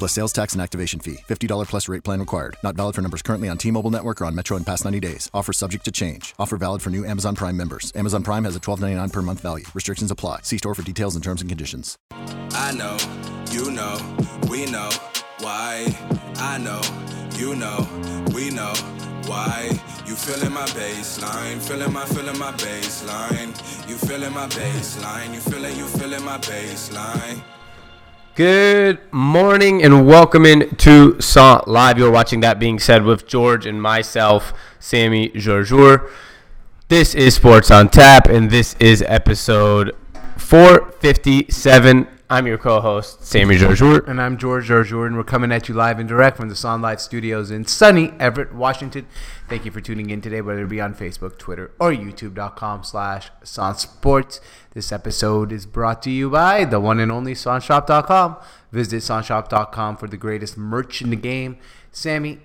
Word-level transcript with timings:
Plus 0.00 0.12
sales 0.12 0.32
tax 0.32 0.54
and 0.54 0.62
activation 0.62 0.98
fee. 0.98 1.18
$50 1.28 1.68
plus 1.68 1.86
rate 1.86 2.02
plan 2.02 2.20
required. 2.20 2.56
Not 2.64 2.74
valid 2.74 2.94
for 2.94 3.02
numbers 3.02 3.20
currently 3.20 3.50
on 3.50 3.58
T-Mobile 3.58 3.90
network 3.90 4.22
or 4.22 4.24
on 4.24 4.34
Metro 4.34 4.56
in 4.56 4.64
past 4.64 4.82
90 4.86 4.98
days. 4.98 5.30
Offer 5.34 5.52
subject 5.52 5.84
to 5.84 5.92
change. 5.92 6.34
Offer 6.38 6.56
valid 6.56 6.80
for 6.80 6.88
new 6.88 7.04
Amazon 7.04 7.36
Prime 7.36 7.54
members. 7.54 7.92
Amazon 7.94 8.22
Prime 8.22 8.44
has 8.44 8.56
a 8.56 8.60
$12.99 8.60 9.12
per 9.12 9.20
month 9.20 9.40
value. 9.40 9.66
Restrictions 9.74 10.10
apply. 10.10 10.40
See 10.40 10.56
store 10.56 10.74
for 10.74 10.80
details 10.80 11.16
and 11.16 11.22
terms 11.22 11.42
and 11.42 11.50
conditions. 11.50 11.98
I 12.10 12.72
know, 12.72 12.96
you 13.52 13.70
know, 13.70 13.98
we 14.48 14.64
know 14.64 14.88
why. 15.40 15.94
I 16.36 16.56
know, 16.56 16.80
you 17.36 17.54
know, 17.54 17.86
we 18.34 18.48
know 18.48 18.72
why. 19.26 19.68
You 20.06 20.14
feeling 20.14 20.54
my 20.54 20.64
baseline, 20.68 21.60
feeling 21.60 21.92
my, 21.92 22.06
feeling 22.06 22.38
my 22.38 22.52
baseline. 22.52 23.48
You 23.86 23.96
feeling 23.96 24.32
my 24.32 24.48
baseline, 24.48 25.34
you 25.34 25.40
feeling, 25.40 25.76
you 25.76 25.84
feeling 25.84 26.24
my 26.24 26.38
baseline. 26.38 27.42
Good 28.40 29.00
morning 29.12 29.82
and 29.82 30.06
welcome 30.06 30.46
in 30.46 30.74
to 30.76 31.20
SONT 31.20 31.68
Live. 31.68 31.98
You're 31.98 32.10
watching 32.10 32.40
that 32.40 32.58
being 32.58 32.78
said 32.78 33.04
with 33.04 33.26
George 33.26 33.66
and 33.66 33.82
myself, 33.82 34.54
Sami 34.78 35.28
Jarjour. 35.28 36.08
This 36.88 37.14
is 37.14 37.34
Sports 37.34 37.70
on 37.70 37.90
Tap 37.90 38.30
and 38.30 38.50
this 38.50 38.76
is 38.80 39.04
episode 39.06 39.94
457. 40.38 42.08
I'm 42.32 42.46
your 42.46 42.58
co-host, 42.58 43.24
Sami 43.24 43.56
Jarjour. 43.56 44.06
And 44.06 44.20
I'm 44.20 44.38
George 44.38 44.68
Jarjour, 44.68 45.04
and 45.04 45.16
we're 45.16 45.24
coming 45.24 45.50
at 45.50 45.68
you 45.68 45.74
live 45.74 45.98
and 45.98 46.08
direct 46.08 46.36
from 46.36 46.48
the 46.48 46.54
Sunlight 46.54 47.00
Studios 47.00 47.50
in 47.50 47.66
sunny 47.66 48.12
Everett, 48.20 48.54
Washington. 48.54 49.08
Thank 49.48 49.64
you 49.64 49.72
for 49.72 49.80
tuning 49.80 50.10
in 50.10 50.20
today, 50.20 50.40
whether 50.40 50.62
it 50.62 50.68
be 50.68 50.80
on 50.80 50.94
Facebook, 50.94 51.38
Twitter, 51.38 51.72
or 51.80 51.90
YouTube.com 51.90 52.84
slash 52.84 53.32
Sports. 53.42 54.40
This 54.74 54.92
episode 54.92 55.50
is 55.50 55.66
brought 55.66 56.04
to 56.04 56.10
you 56.12 56.30
by 56.30 56.64
the 56.64 56.78
one 56.78 57.00
and 57.00 57.10
only 57.10 57.34
SONTShop.com. 57.34 58.36
Visit 58.70 58.98
SONTShop.com 58.98 59.96
for 59.96 60.06
the 60.06 60.16
greatest 60.16 60.56
merch 60.56 61.02
in 61.02 61.10
the 61.10 61.16
game. 61.16 61.58
Sammy, 61.90 62.38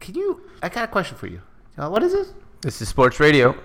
can 0.00 0.16
you, 0.16 0.42
I 0.62 0.68
got 0.68 0.84
a 0.84 0.88
question 0.88 1.16
for 1.16 1.28
you. 1.28 1.40
Uh, 1.78 1.88
what 1.88 2.02
is 2.02 2.12
this? 2.12 2.34
This 2.60 2.82
is 2.82 2.90
Sports 2.90 3.20
Radio. 3.20 3.56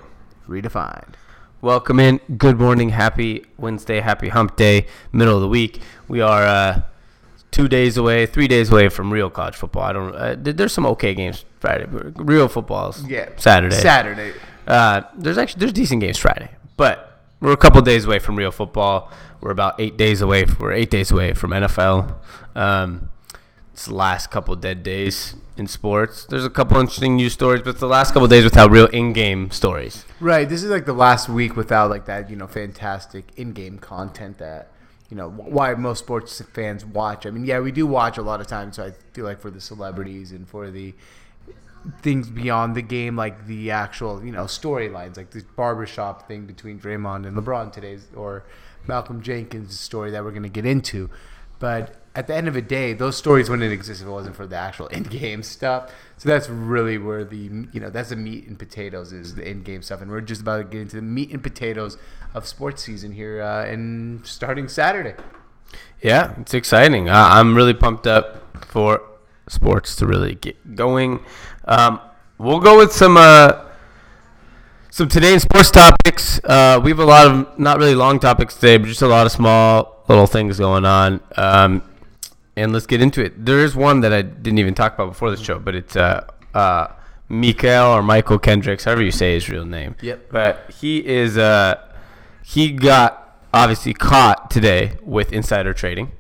Redefined. 0.48 1.16
Welcome 1.62 2.00
in. 2.00 2.20
Good 2.40 2.60
morning. 2.60 2.90
Happy 2.90 3.46
Wednesday. 3.60 4.00
Happy 4.00 4.30
Hump 4.30 4.56
Day. 4.56 4.88
Middle 5.12 5.36
of 5.36 5.42
the 5.42 5.48
week. 5.48 5.80
We 6.08 6.20
are 6.20 6.42
uh, 6.42 6.82
two 7.52 7.68
days 7.68 7.98
away, 7.98 8.26
three 8.26 8.48
days 8.48 8.72
away 8.72 8.90
from 8.90 9.14
real 9.14 9.30
college 9.30 9.56
football. 9.56 9.84
I 9.84 9.94
don't. 9.94 10.16
Uh, 10.16 10.36
there's 10.40 10.74
some 10.74 10.88
okay 10.88 11.14
games 11.14 11.46
Friday. 11.60 11.86
Real 11.88 12.48
footballs. 12.48 13.06
Yeah. 13.06 13.30
Saturday. 13.38 13.76
Saturday. 13.76 14.34
Uh, 14.66 15.02
there's 15.16 15.38
actually 15.38 15.60
there's 15.60 15.74
decent 15.74 16.02
games 16.02 16.18
Friday, 16.18 16.50
but 16.78 17.20
we're 17.42 17.54
a 17.54 17.58
couple 17.58 17.80
days 17.84 18.06
away 18.06 18.18
from 18.18 18.38
real 18.38 18.52
football. 18.52 19.12
We're 19.40 19.52
about 19.52 19.80
eight 19.80 19.98
days 19.98 20.22
away. 20.22 20.46
We're 20.60 20.72
eight 20.72 20.90
days 20.90 21.12
away 21.12 21.34
from 21.34 21.52
NFL. 21.52 22.16
Um, 22.56 23.11
it's 23.82 23.88
the 23.88 23.96
last 23.96 24.30
couple 24.30 24.56
dead 24.56 24.84
days 24.84 25.34
in 25.58 25.66
sports. 25.66 26.26
There's 26.26 26.46
a 26.46 26.52
couple 26.52 26.78
interesting 26.80 27.16
news 27.16 27.34
stories, 27.34 27.64
but 27.64 27.72
it's 27.72 27.80
the 27.80 27.88
last 27.88 28.14
couple 28.14 28.28
days 28.28 28.44
without 28.44 28.70
real 28.70 28.86
in-game 28.86 29.50
stories. 29.50 30.06
Right. 30.20 30.48
This 30.48 30.62
is 30.62 30.70
like 30.70 30.86
the 30.86 30.94
last 30.94 31.28
week 31.28 31.56
without 31.56 31.90
like 31.90 32.06
that, 32.06 32.30
you 32.30 32.36
know, 32.36 32.46
fantastic 32.46 33.26
in-game 33.38 33.80
content 33.80 34.38
that, 34.38 34.72
you 35.10 35.18
know, 35.18 35.32
why 35.32 35.74
most 35.74 35.98
sports 35.98 36.40
fans 36.54 36.86
watch. 36.86 37.26
I 37.26 37.32
mean, 37.32 37.44
yeah, 37.44 37.60
we 37.60 37.72
do 37.72 37.88
watch 37.88 38.20
a 38.20 38.22
lot 38.22 38.40
of 38.40 38.46
times. 38.46 38.76
So 38.76 38.86
I 38.86 38.92
feel 39.14 39.26
like 39.26 39.42
for 39.42 39.50
the 39.50 39.60
celebrities 39.60 40.32
and 40.32 40.48
for 40.48 40.70
the 40.70 40.94
things 42.04 42.30
beyond 42.30 42.76
the 42.76 42.84
game, 42.84 43.16
like 43.16 43.48
the 43.48 43.72
actual, 43.72 44.24
you 44.24 44.32
know, 44.32 44.44
storylines, 44.44 45.18
like 45.18 45.32
the 45.32 45.44
barbershop 45.56 46.28
thing 46.28 46.46
between 46.46 46.80
Draymond 46.80 47.26
and 47.26 47.36
LeBron 47.36 47.74
today's, 47.74 48.06
or 48.16 48.44
Malcolm 48.86 49.24
Jenkins' 49.24 49.80
story 49.80 50.12
that 50.12 50.24
we're 50.24 50.30
going 50.30 50.44
to 50.44 50.50
get 50.50 50.68
into. 50.68 51.10
But 51.58 51.96
at 52.14 52.28
the 52.28 52.36
end 52.36 52.48
of 52.48 52.54
the 52.54 52.62
day, 52.62 52.94
those 52.94 53.16
stories 53.16 53.50
wouldn't 53.50 53.72
exist 53.72 54.02
if 54.02 54.08
it 54.08 54.12
wasn't 54.12 54.36
for 54.36 54.46
the 54.46 54.58
actual 54.58 54.88
in-game 54.98 55.44
stuff. 55.44 55.92
So 56.18 56.30
that's 56.30 56.50
really 56.50 56.98
where 56.98 57.24
the 57.24 57.38
you 57.72 57.80
know 57.80 57.90
that's 57.90 58.10
the 58.10 58.16
meat 58.16 58.48
and 58.48 58.60
potatoes 58.60 59.12
is 59.12 59.36
the 59.36 59.48
in-game 59.48 59.82
stuff, 59.82 60.02
and 60.02 60.12
we're 60.12 60.22
just 60.22 60.42
about 60.42 60.58
to 60.58 60.64
get 60.66 60.82
into 60.82 60.98
the 60.98 61.02
meat 61.02 61.32
and 61.32 61.42
potatoes 61.42 61.98
of 62.34 62.48
sports 62.48 62.84
season 62.84 63.14
here, 63.14 63.42
uh, 63.42 63.66
and 63.66 64.26
starting 64.26 64.68
Saturday. 64.68 65.16
Yeah, 66.02 66.34
it's 66.40 66.54
exciting. 66.54 67.10
Uh, 67.10 67.30
I'm 67.32 67.56
really 67.56 67.74
pumped 67.74 68.06
up 68.06 68.66
for 68.66 69.02
sports 69.48 69.96
to 69.98 70.06
really 70.06 70.36
get 70.36 70.76
going. 70.76 71.24
Um, 71.66 72.00
we'll 72.38 72.60
go 72.60 72.78
with 72.78 72.92
some 72.92 73.18
uh, 73.18 73.66
some 74.92 75.08
today's 75.08 75.44
sports 75.44 75.72
topics. 75.72 76.40
Uh, 76.44 76.80
we 76.84 76.92
have 76.92 77.00
a 77.00 77.06
lot 77.06 77.28
of 77.28 77.58
not 77.58 77.80
really 77.80 77.96
long 77.96 78.20
topics 78.20 78.56
today, 78.56 78.78
but 78.78 78.88
just 78.88 79.02
a 79.02 79.08
lot 79.08 79.26
of 79.26 79.32
small 79.32 80.04
little 80.08 80.28
things 80.28 80.60
going 80.60 80.86
on. 80.86 81.22
Um, 81.36 81.82
and 82.56 82.74
let's 82.74 82.86
get 82.86 83.02
into 83.02 83.24
it. 83.24 83.46
There 83.46 83.60
is 83.60 83.76
one 83.76 84.02
that 84.02 84.14
I 84.14 84.22
didn't 84.22 84.60
even 84.60 84.74
talk 84.74 84.94
about 84.94 85.08
before 85.08 85.32
the 85.32 85.42
show, 85.42 85.60
but 85.60 85.76
it's 85.76 85.96
uh, 85.96 86.26
uh, 86.54 86.88
Mikael 87.30 87.92
or 87.92 88.04
Michael 88.04 88.40
Kendricks, 88.40 88.84
however 88.84 89.02
you 89.02 89.12
say 89.12 89.34
his 89.34 89.50
real 89.50 89.66
name. 89.66 89.96
Yep. 90.02 90.32
But 90.32 90.72
he 90.80 91.06
is 91.06 91.38
uh, 91.38 91.82
he 92.44 92.72
got 92.72 93.40
obviously 93.54 93.94
caught 93.94 94.52
today 94.52 94.98
with 95.02 95.32
insider 95.32 95.74
trading. 95.74 96.12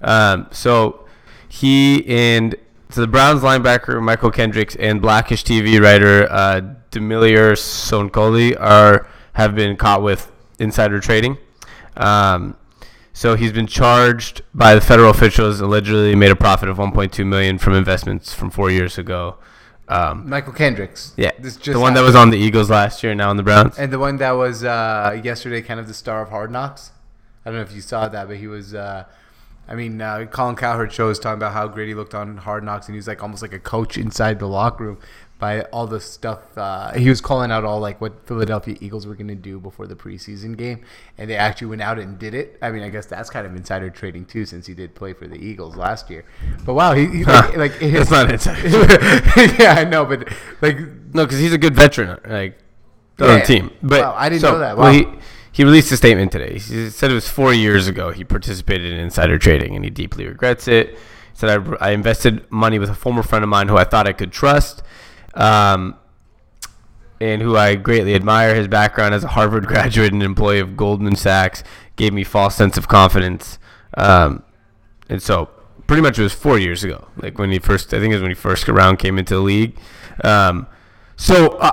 Um, 0.00 0.46
so 0.50 1.06
he 1.48 2.06
and 2.06 2.54
so 2.88 3.00
the 3.00 3.06
Browns 3.06 3.42
linebacker 3.42 4.00
Mychal 4.00 4.32
Kendricks 4.32 4.76
and 4.76 5.02
Blackish 5.02 5.44
TV 5.44 5.80
writer 5.80 6.26
uh, 6.30 6.60
Damilare 6.90 7.52
Sonoiki 7.52 8.58
are 8.58 9.06
have 9.34 9.54
been 9.54 9.76
caught 9.76 10.02
with 10.02 10.30
insider 10.58 11.00
trading. 11.00 11.36
Um, 11.96 12.56
so 13.12 13.34
he's 13.36 13.52
been 13.52 13.66
charged 13.66 14.42
by 14.54 14.74
the 14.74 14.80
federal 14.80 15.10
officials 15.10 15.60
allegedly 15.60 16.14
made 16.14 16.30
a 16.30 16.36
profit 16.36 16.68
of 16.68 16.76
1.2 16.78 17.26
million 17.26 17.58
from 17.58 17.74
investments 17.74 18.32
from 18.32 18.50
four 18.50 18.70
years 18.70 18.98
ago. 18.98 19.36
Um, 19.88 20.28
Mychal 20.28 20.54
Kendricks. 20.54 21.12
yeah, 21.16 21.32
This 21.38 21.56
the 21.56 21.80
one 21.80 21.94
that 21.94 22.02
was 22.02 22.14
on 22.14 22.30
the 22.30 22.38
Eagles 22.38 22.70
last 22.70 23.02
year, 23.02 23.12
now 23.14 23.28
on 23.30 23.36
the 23.36 23.42
Browns. 23.42 23.76
And 23.76 23.92
the 23.92 23.98
one 23.98 24.18
that 24.18 24.32
was 24.32 24.62
uh, 24.62 25.20
yesterday, 25.22 25.62
kind 25.62 25.80
of 25.80 25.88
the 25.88 25.94
star 25.94 26.22
of 26.22 26.28
Hard 26.30 26.52
Knocks. 26.52 26.92
I 27.44 27.50
don't 27.50 27.56
know 27.56 27.62
if 27.62 27.72
you 27.72 27.80
saw 27.80 28.08
that, 28.08 28.28
but 28.28 28.36
he 28.36 28.46
was. 28.46 28.74
Uh, 28.74 29.04
I 29.70 29.74
mean, 29.76 30.02
uh, 30.02 30.26
Colin 30.26 30.56
Cowherd 30.56 30.92
show 30.92 31.06
was 31.06 31.20
talking 31.20 31.38
about 31.38 31.52
how 31.52 31.68
great 31.68 31.86
he 31.88 31.94
looked 31.94 32.14
on 32.14 32.36
Hard 32.38 32.64
Knocks, 32.64 32.88
and 32.88 32.94
he 32.94 32.98
was 32.98 33.06
like 33.06 33.22
almost 33.22 33.40
like 33.40 33.52
a 33.52 33.60
coach 33.60 33.96
inside 33.96 34.40
the 34.40 34.46
locker 34.48 34.84
room 34.84 34.98
by 35.38 35.62
all 35.72 35.86
the 35.86 36.00
stuff. 36.00 36.58
Uh, 36.58 36.92
he 36.92 37.08
was 37.08 37.20
calling 37.20 37.52
out 37.52 37.64
all 37.64 37.78
like 37.78 38.00
what 38.00 38.26
Philadelphia 38.26 38.76
Eagles 38.80 39.06
were 39.06 39.14
going 39.14 39.28
to 39.28 39.34
do 39.36 39.60
before 39.60 39.86
the 39.86 39.94
preseason 39.94 40.56
game, 40.56 40.84
and 41.16 41.30
they 41.30 41.36
actually 41.36 41.68
went 41.68 41.82
out 41.82 42.00
and 42.00 42.18
did 42.18 42.34
it. 42.34 42.58
I 42.60 42.72
mean, 42.72 42.82
I 42.82 42.88
guess 42.88 43.06
that's 43.06 43.30
kind 43.30 43.46
of 43.46 43.54
insider 43.54 43.90
trading 43.90 44.24
too, 44.24 44.44
since 44.44 44.66
he 44.66 44.74
did 44.74 44.96
play 44.96 45.12
for 45.12 45.28
the 45.28 45.36
Eagles 45.36 45.76
last 45.76 46.10
year. 46.10 46.24
But 46.66 46.74
wow, 46.74 46.92
he, 46.94 47.06
he 47.06 47.24
like, 47.24 47.56
like 47.56 47.78
That's 47.78 48.10
not 48.10 48.28
insider. 48.30 48.68
yeah, 49.62 49.76
I 49.78 49.84
know, 49.84 50.04
but 50.04 50.28
like 50.60 50.78
No, 51.14 51.24
because 51.26 51.38
he's 51.38 51.52
a 51.52 51.58
good 51.58 51.76
veteran, 51.76 52.18
like 52.28 52.58
on 53.20 53.28
Yeah. 53.28 53.38
the 53.38 53.44
team. 53.46 53.70
But 53.82 54.00
Wow, 54.02 54.14
I 54.18 54.28
didn't 54.28 54.40
so, 54.42 54.52
know 54.54 54.58
that. 54.58 54.76
Well, 54.76 54.92
Wow. 54.92 54.98
he 54.98 55.18
he 55.52 55.64
released 55.64 55.90
a 55.92 55.96
statement 55.96 56.32
today. 56.32 56.54
He 56.54 56.90
said 56.90 57.10
it 57.10 57.14
was 57.14 57.28
four 57.28 57.52
years 57.52 57.88
ago 57.88 58.10
he 58.10 58.24
participated 58.24 58.92
in 58.92 59.00
insider 59.00 59.38
trading, 59.38 59.74
and 59.74 59.84
he 59.84 59.90
deeply 59.90 60.26
regrets 60.26 60.68
it. 60.68 60.90
He 60.90 60.96
said 61.34 61.50
I, 61.80 61.88
I 61.88 61.90
invested 61.90 62.50
money 62.50 62.78
with 62.78 62.90
a 62.90 62.94
former 62.94 63.22
friend 63.22 63.42
of 63.42 63.48
mine 63.48 63.68
who 63.68 63.76
I 63.76 63.84
thought 63.84 64.06
I 64.06 64.12
could 64.12 64.32
trust, 64.32 64.82
um, 65.34 65.96
and 67.20 67.42
who 67.42 67.56
I 67.56 67.74
greatly 67.74 68.14
admire. 68.14 68.54
His 68.54 68.68
background 68.68 69.14
as 69.14 69.24
a 69.24 69.28
Harvard 69.28 69.66
graduate 69.68 70.12
and 70.12 70.22
employee 70.22 70.60
of 70.60 70.76
Goldman 70.76 71.16
Sachs 71.16 71.64
gave 71.96 72.12
me 72.12 72.24
false 72.24 72.54
sense 72.54 72.76
of 72.76 72.88
confidence. 72.88 73.58
Um, 73.96 74.44
and 75.08 75.20
so 75.20 75.50
pretty 75.88 76.02
much 76.02 76.18
it 76.20 76.22
was 76.22 76.32
four 76.32 76.56
years 76.56 76.84
ago, 76.84 77.08
like 77.16 77.36
when 77.36 77.50
he 77.50 77.58
first, 77.58 77.92
I 77.92 77.98
think 77.98 78.12
it 78.12 78.16
was 78.16 78.22
when 78.22 78.30
he 78.30 78.36
first 78.36 78.68
around 78.68 78.98
came 78.98 79.18
into 79.18 79.34
the 79.34 79.40
league. 79.40 79.76
Um, 80.22 80.68
so 81.16 81.48
uh, 81.58 81.72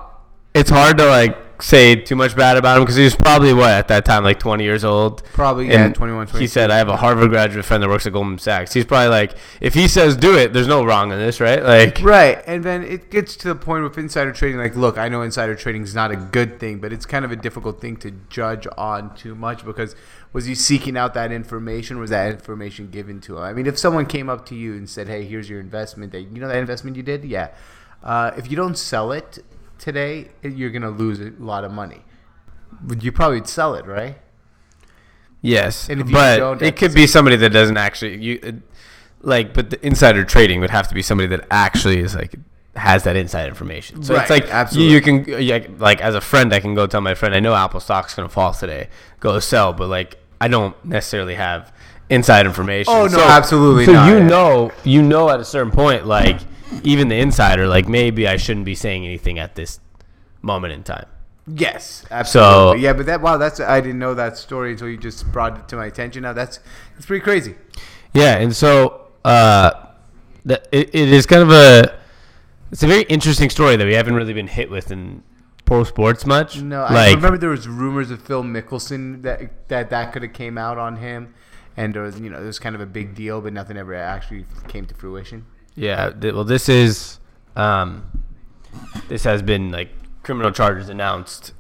it's 0.56 0.72
hard 0.72 0.98
to 0.98 1.06
like 1.06 1.38
say 1.60 1.96
too 1.96 2.16
much 2.16 2.36
bad 2.36 2.58
about 2.58 2.78
him 2.78 2.84
because 2.84 2.96
he 2.96 3.04
was 3.04 3.16
probably 3.16 3.54
what 3.54 3.72
at 3.72 3.88
that 3.88 4.06
time 4.06 4.24
like 4.24 4.40
20 4.40 4.64
years 4.64 4.84
old. 4.84 5.24
Probably, 5.26 5.68
yeah, 5.68 5.86
And 5.86 5.96
21, 5.96 6.28
He 6.28 6.48
said, 6.48 6.72
"I 6.72 6.78
have 6.78 6.90
a 6.90 6.98
Harvard 6.98 7.30
graduate 7.30 7.66
friend 7.66 7.82
that 7.84 7.90
works 7.90 8.06
at 8.06 8.14
Goldman 8.14 8.40
Sachs." 8.40 8.74
He's 8.74 8.86
probably 8.86 9.10
like, 9.10 9.34
if 9.62 9.74
he 9.74 9.88
says 9.88 10.16
do 10.16 10.38
it, 10.38 10.54
there's 10.54 10.68
no 10.68 10.84
wrong 10.84 11.12
in 11.12 11.18
this, 11.18 11.40
right? 11.40 11.64
Like, 11.64 12.02
Right, 12.02 12.42
and 12.46 12.64
then 12.64 12.84
it 12.84 13.10
gets 13.10 13.36
to 13.38 13.48
the 13.48 13.56
point 13.56 13.84
with 13.84 13.98
insider 13.98 14.32
trading. 14.32 14.58
Like, 14.58 14.76
look, 14.76 14.98
I 14.98 15.10
know 15.10 15.22
insider 15.22 15.56
trading 15.56 15.84
is 15.84 15.96
not 15.96 16.12
a 16.12 16.16
good 16.16 16.60
thing, 16.60 16.80
but 16.80 16.94
it's 16.94 17.06
kind 17.06 17.26
of 17.26 17.32
a 17.32 17.36
difficult 17.36 17.82
thing 17.82 17.98
to 17.98 18.12
judge 18.30 18.68
on 18.78 19.16
too 19.16 19.36
much 19.36 19.66
because 19.66 19.96
was 20.34 20.46
he 20.46 20.56
seeking 20.56 20.98
out 20.98 21.14
that 21.16 21.32
information? 21.32 22.00
Was 22.00 22.12
that 22.12 22.32
information 22.32 22.90
given 22.90 23.20
to 23.22 23.38
him? 23.38 23.44
I 23.44 23.54
mean, 23.54 23.66
if 23.66 23.78
someone 23.78 24.06
came 24.06 24.30
up 24.30 24.46
to 24.48 24.56
you 24.56 24.74
and 24.74 24.90
said, 24.90 25.08
"Hey, 25.08 25.26
here's 25.26 25.50
your 25.50 25.60
investment," 25.60 26.12
that 26.12 26.22
you 26.22 26.40
know 26.40 26.48
that 26.48 26.58
investment 26.58 26.96
you 26.96 27.04
did, 27.04 27.26
yeah. 27.26 27.50
Uh, 28.04 28.32
if 28.38 28.50
you 28.50 28.56
don't 28.56 28.78
sell 28.78 29.12
it 29.12 29.40
today, 29.80 30.30
you're 30.44 30.70
gonna 30.70 30.90
lose 30.90 31.20
a 31.20 31.32
lot 31.40 31.64
of 31.64 31.72
money. 31.72 32.04
You 33.00 33.12
probably 33.12 33.44
sell 33.46 33.76
it, 33.76 33.86
right? 33.86 34.18
Yes, 35.42 35.88
And 35.90 36.02
if 36.02 36.08
you 36.08 36.14
but 36.14 36.62
it 36.62 36.76
could 36.76 36.94
be 36.94 37.08
somebody 37.08 37.36
that 37.38 37.52
doesn't 37.52 37.78
actually 37.78 38.18
you 38.18 38.40
uh, 38.44 38.52
like. 39.22 39.54
But 39.54 39.70
the 39.70 39.86
insider 39.86 40.26
trading 40.26 40.60
would 40.62 40.72
have 40.72 40.88
to 40.88 40.96
be 40.96 41.02
somebody 41.02 41.28
that 41.28 41.48
actually 41.52 42.00
is 42.00 42.16
like 42.16 42.36
has 42.76 43.04
that 43.04 43.16
inside 43.16 43.48
information. 43.48 44.04
So 44.04 44.16
it's 44.16 44.30
like 44.30 44.50
absolutely. 44.50 44.90
You, 44.90 44.96
you 44.96 45.02
can 45.02 45.34
uh, 45.34 45.38
yeah, 45.38 45.68
like 45.78 46.02
as 46.02 46.16
a 46.16 46.22
friend, 46.22 46.54
I 46.54 46.60
can 46.60 46.74
go 46.74 46.88
tell 46.88 47.02
my 47.02 47.14
friend 47.14 47.36
I 47.36 47.40
know 47.40 47.54
Apple 47.54 47.80
stock's 47.80 48.16
gonna 48.16 48.30
fall 48.30 48.54
today. 48.54 48.90
Go 49.20 49.40
sell, 49.40 49.74
but 49.74 49.90
like 49.90 50.18
I 50.42 50.48
don't 50.48 50.76
necessarily 50.84 51.36
have 51.36 51.72
inside 52.10 52.46
information. 52.46 52.94
Oh, 52.94 53.08
no, 53.08 53.20
absolutely 53.20 53.86
So 53.86 53.94
not, 53.94 54.10
you 54.10 54.24
know, 54.24 54.72
you 54.84 55.02
know 55.02 55.30
at 55.30 55.40
a 55.40 55.46
certain 55.46 55.72
point, 55.72 56.06
like 56.06 56.40
even 56.84 57.08
the 57.08 57.16
insider, 57.18 57.68
like 57.68 57.88
maybe 57.88 58.28
I 58.28 58.38
shouldn't 58.38 58.66
be 58.66 58.76
saying 58.76 59.06
anything 59.06 59.40
at 59.40 59.56
this 59.56 59.80
moment 60.42 60.74
in 60.74 60.84
time. 60.84 61.06
Yes, 61.48 62.06
absolutely. 62.12 62.52
So- 62.52 62.74
yeah, 62.84 62.94
but 62.94 63.06
that 63.06 63.22
wow, 63.22 63.38
that's 63.38 63.60
I 63.60 63.80
didn't 63.80 64.00
know 64.00 64.14
that 64.14 64.38
story 64.38 64.72
until 64.72 64.90
you 64.90 64.98
just 64.98 65.32
brought 65.32 65.58
it 65.58 65.68
to 65.70 65.76
my 65.78 65.86
attention. 65.86 66.24
Now 66.24 66.34
that's 66.34 66.60
that's 66.94 67.06
pretty 67.06 67.24
crazy. 67.24 67.56
Yeah, 68.14 68.38
and 68.38 68.56
so 68.56 69.08
uh, 69.24 69.72
that 70.46 70.68
it, 70.72 70.94
it 70.94 71.10
is 71.12 71.26
kind 71.26 71.42
of 71.44 71.52
a 71.52 71.98
it's 72.72 72.84
a 72.84 72.88
very 72.88 73.04
interesting 73.04 73.50
story 73.50 73.78
that 73.78 73.86
we 73.86 73.94
haven't 73.94 74.16
really 74.16 74.34
been 74.34 74.48
hit 74.48 74.70
with 74.70 74.92
in 74.92 75.24
pro 75.64 75.84
sports 75.86 76.26
much. 76.26 76.62
No, 76.62 76.84
I 76.84 77.12
remember 77.14 77.38
there 77.38 77.50
was 77.50 77.68
rumors 77.68 78.12
of 78.12 78.22
Phil 78.22 78.44
Mickelson 78.44 79.22
that 79.22 79.70
that 79.70 79.90
that 79.90 80.12
could 80.12 80.24
have 80.24 80.34
came 80.34 80.58
out 80.58 80.78
on 80.78 80.98
him, 80.98 81.34
and 81.78 81.94
there 81.94 82.02
was 82.04 82.20
you 82.20 82.30
know 82.30 82.42
it 82.42 82.46
was 82.46 82.60
kind 82.60 82.76
of 82.76 82.82
a 82.82 82.86
big 82.86 83.16
deal, 83.16 83.40
but 83.40 83.54
nothing 83.54 83.78
ever 83.78 83.94
actually 83.96 84.46
came 84.68 84.86
to 84.86 84.94
fruition. 84.96 85.46
Yeah, 85.78 86.10
th- 86.10 86.34
well, 86.34 86.44
this 86.44 86.68
is 86.68 87.20
um, 87.56 88.04
this 89.08 89.24
has 89.24 89.42
been 89.42 89.72
like 89.72 89.90
criminal 90.24 90.52
charges 90.52 90.90
announced 90.90 91.54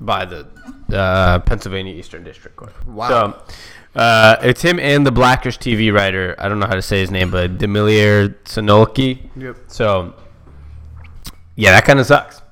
by 0.00 0.24
the 0.24 0.46
uh, 0.92 1.38
Pennsylvania 1.38 1.94
Eastern 1.94 2.24
District 2.24 2.56
Court. 2.56 2.74
Wow. 2.86 3.08
So 3.08 4.00
uh, 4.00 4.36
it's 4.42 4.62
him 4.62 4.80
and 4.80 5.06
the 5.06 5.12
Blackish 5.12 5.58
TV 5.58 5.94
writer. 5.94 6.34
I 6.38 6.48
don't 6.48 6.58
know 6.58 6.66
how 6.66 6.74
to 6.74 6.82
say 6.82 7.00
his 7.00 7.10
name, 7.12 7.30
but 7.30 7.56
Damilare 7.58 8.34
Sonoiki. 8.44 9.30
Yep. 9.36 9.56
So 9.68 10.14
yeah, 11.54 11.70
that 11.70 11.84
kind 11.84 12.00
of 12.00 12.06
sucks. 12.06 12.42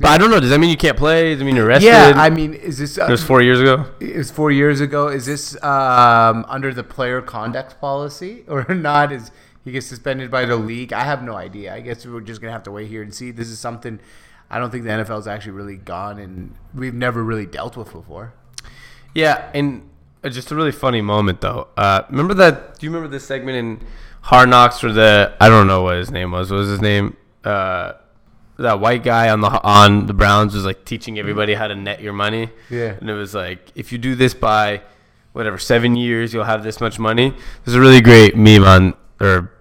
But 0.00 0.08
I 0.08 0.18
don't 0.18 0.30
know. 0.30 0.40
Does 0.40 0.48
that 0.48 0.58
mean 0.58 0.70
you 0.70 0.78
can't 0.78 0.96
play? 0.96 1.30
Does 1.30 1.40
that 1.40 1.44
mean 1.44 1.56
you're 1.56 1.66
arrested? 1.66 1.88
Yeah, 1.88 2.14
I 2.16 2.30
mean, 2.30 2.54
is 2.54 2.78
this? 2.78 2.98
Uh, 2.98 3.04
it 3.04 3.10
was 3.10 3.22
four 3.22 3.42
years 3.42 3.60
ago. 3.60 3.84
it 4.00 4.16
was 4.16 4.30
four 4.30 4.50
years 4.50 4.80
ago. 4.80 5.08
Is 5.08 5.26
this 5.26 5.62
um, 5.62 6.46
under 6.48 6.72
the 6.72 6.82
player 6.82 7.20
conduct 7.20 7.78
policy 7.80 8.44
or 8.48 8.64
not? 8.74 9.12
Is 9.12 9.30
he 9.64 9.72
gets 9.72 9.86
suspended 9.86 10.30
by 10.30 10.44
the 10.44 10.56
league? 10.56 10.92
I 10.92 11.04
have 11.04 11.22
no 11.22 11.34
idea. 11.34 11.74
I 11.74 11.80
guess 11.80 12.06
we're 12.06 12.20
just 12.20 12.40
gonna 12.40 12.52
have 12.52 12.62
to 12.64 12.70
wait 12.70 12.88
here 12.88 13.02
and 13.02 13.14
see. 13.14 13.30
This 13.30 13.48
is 13.48 13.58
something 13.58 14.00
I 14.50 14.58
don't 14.58 14.70
think 14.70 14.84
the 14.84 14.90
NFL's 14.90 15.26
actually 15.26 15.52
really 15.52 15.76
gone, 15.76 16.18
and 16.18 16.54
we've 16.74 16.94
never 16.94 17.22
really 17.22 17.46
dealt 17.46 17.76
with 17.76 17.92
before. 17.92 18.32
Yeah, 19.14 19.50
and 19.54 19.88
uh, 20.24 20.28
just 20.28 20.50
a 20.50 20.56
really 20.56 20.72
funny 20.72 21.00
moment 21.00 21.40
though. 21.40 21.68
Uh, 21.76 22.02
remember 22.10 22.34
that? 22.34 22.78
Do 22.78 22.86
you 22.86 22.90
remember 22.90 23.08
this 23.08 23.24
segment 23.24 23.56
in 23.56 23.86
Hard 24.22 24.48
Knocks 24.48 24.82
where 24.82 24.92
the 24.92 25.36
I 25.40 25.48
don't 25.48 25.66
know 25.66 25.82
what 25.82 25.96
his 25.96 26.10
name 26.10 26.32
was. 26.32 26.50
What 26.50 26.58
was 26.58 26.68
his 26.68 26.80
name? 26.80 27.16
Uh, 27.44 27.92
that 28.58 28.80
white 28.80 29.02
guy 29.02 29.30
on 29.30 29.40
the 29.40 29.48
on 29.62 30.06
the 30.06 30.14
Browns 30.14 30.54
was 30.54 30.64
like 30.64 30.84
teaching 30.84 31.18
everybody 31.18 31.54
how 31.54 31.66
to 31.66 31.74
net 31.74 32.02
your 32.02 32.12
money. 32.12 32.50
Yeah. 32.68 32.96
and 33.00 33.08
it 33.08 33.14
was 33.14 33.34
like 33.34 33.72
if 33.74 33.92
you 33.92 33.98
do 33.98 34.14
this 34.14 34.34
by 34.34 34.82
whatever 35.32 35.58
seven 35.58 35.96
years, 35.96 36.34
you'll 36.34 36.44
have 36.44 36.62
this 36.62 36.80
much 36.80 36.98
money. 36.98 37.34
There's 37.64 37.74
a 37.74 37.80
really 37.80 38.00
great 38.00 38.36
meme 38.36 38.64
on 38.64 38.94
or 39.20 39.52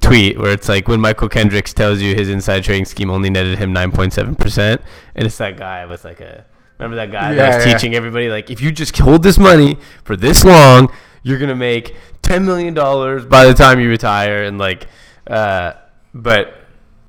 tweet 0.00 0.38
where 0.38 0.52
it's 0.52 0.68
like 0.68 0.88
when 0.88 1.00
Mychal 1.00 1.30
Kendricks 1.30 1.72
tells 1.74 2.00
you 2.00 2.14
his 2.14 2.28
inside 2.28 2.64
trading 2.64 2.84
scheme 2.84 3.10
only 3.10 3.30
netted 3.30 3.58
him 3.58 3.72
9.7 3.74 4.38
percent, 4.38 4.80
and 5.14 5.26
it's 5.26 5.38
that 5.38 5.56
guy 5.56 5.84
with 5.86 6.04
like 6.04 6.20
a 6.20 6.44
remember 6.78 6.96
that 6.96 7.10
guy 7.12 7.30
Yeah, 7.30 7.36
that 7.36 7.56
was 7.56 7.66
yeah. 7.66 7.72
teaching 7.74 7.94
everybody 7.94 8.28
like 8.28 8.50
if 8.50 8.60
you 8.62 8.72
just 8.72 8.96
hold 8.98 9.22
this 9.22 9.38
money 9.38 9.76
for 10.04 10.16
this 10.16 10.44
long, 10.44 10.90
you're 11.22 11.38
gonna 11.38 11.54
make 11.54 11.94
10 12.22 12.44
million 12.46 12.74
dollars 12.74 13.24
by 13.26 13.44
the 13.44 13.54
time 13.54 13.80
you 13.80 13.88
retire, 13.88 14.42
and 14.44 14.58
like, 14.58 14.86
uh, 15.26 15.72
but 16.14 16.54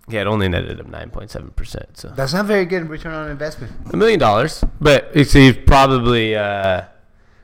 yeah, 0.10 0.22
it 0.22 0.28
only 0.28 0.50
netted 0.50 0.78
him 0.80 0.88
9.7 0.88 1.56
percent, 1.56 1.98
so 1.98 2.10
That's 2.10 2.34
not 2.34 2.46
very 2.46 2.66
good 2.66 2.90
return 2.90 3.14
on 3.14 3.30
investment. 3.32 3.72
a 3.94 3.96
million 3.98 4.20
dollars, 4.20 4.64
but 4.82 5.10
it's, 5.14 5.32
he's 5.32 5.56
probably 5.56 6.36
uh, 6.36 6.82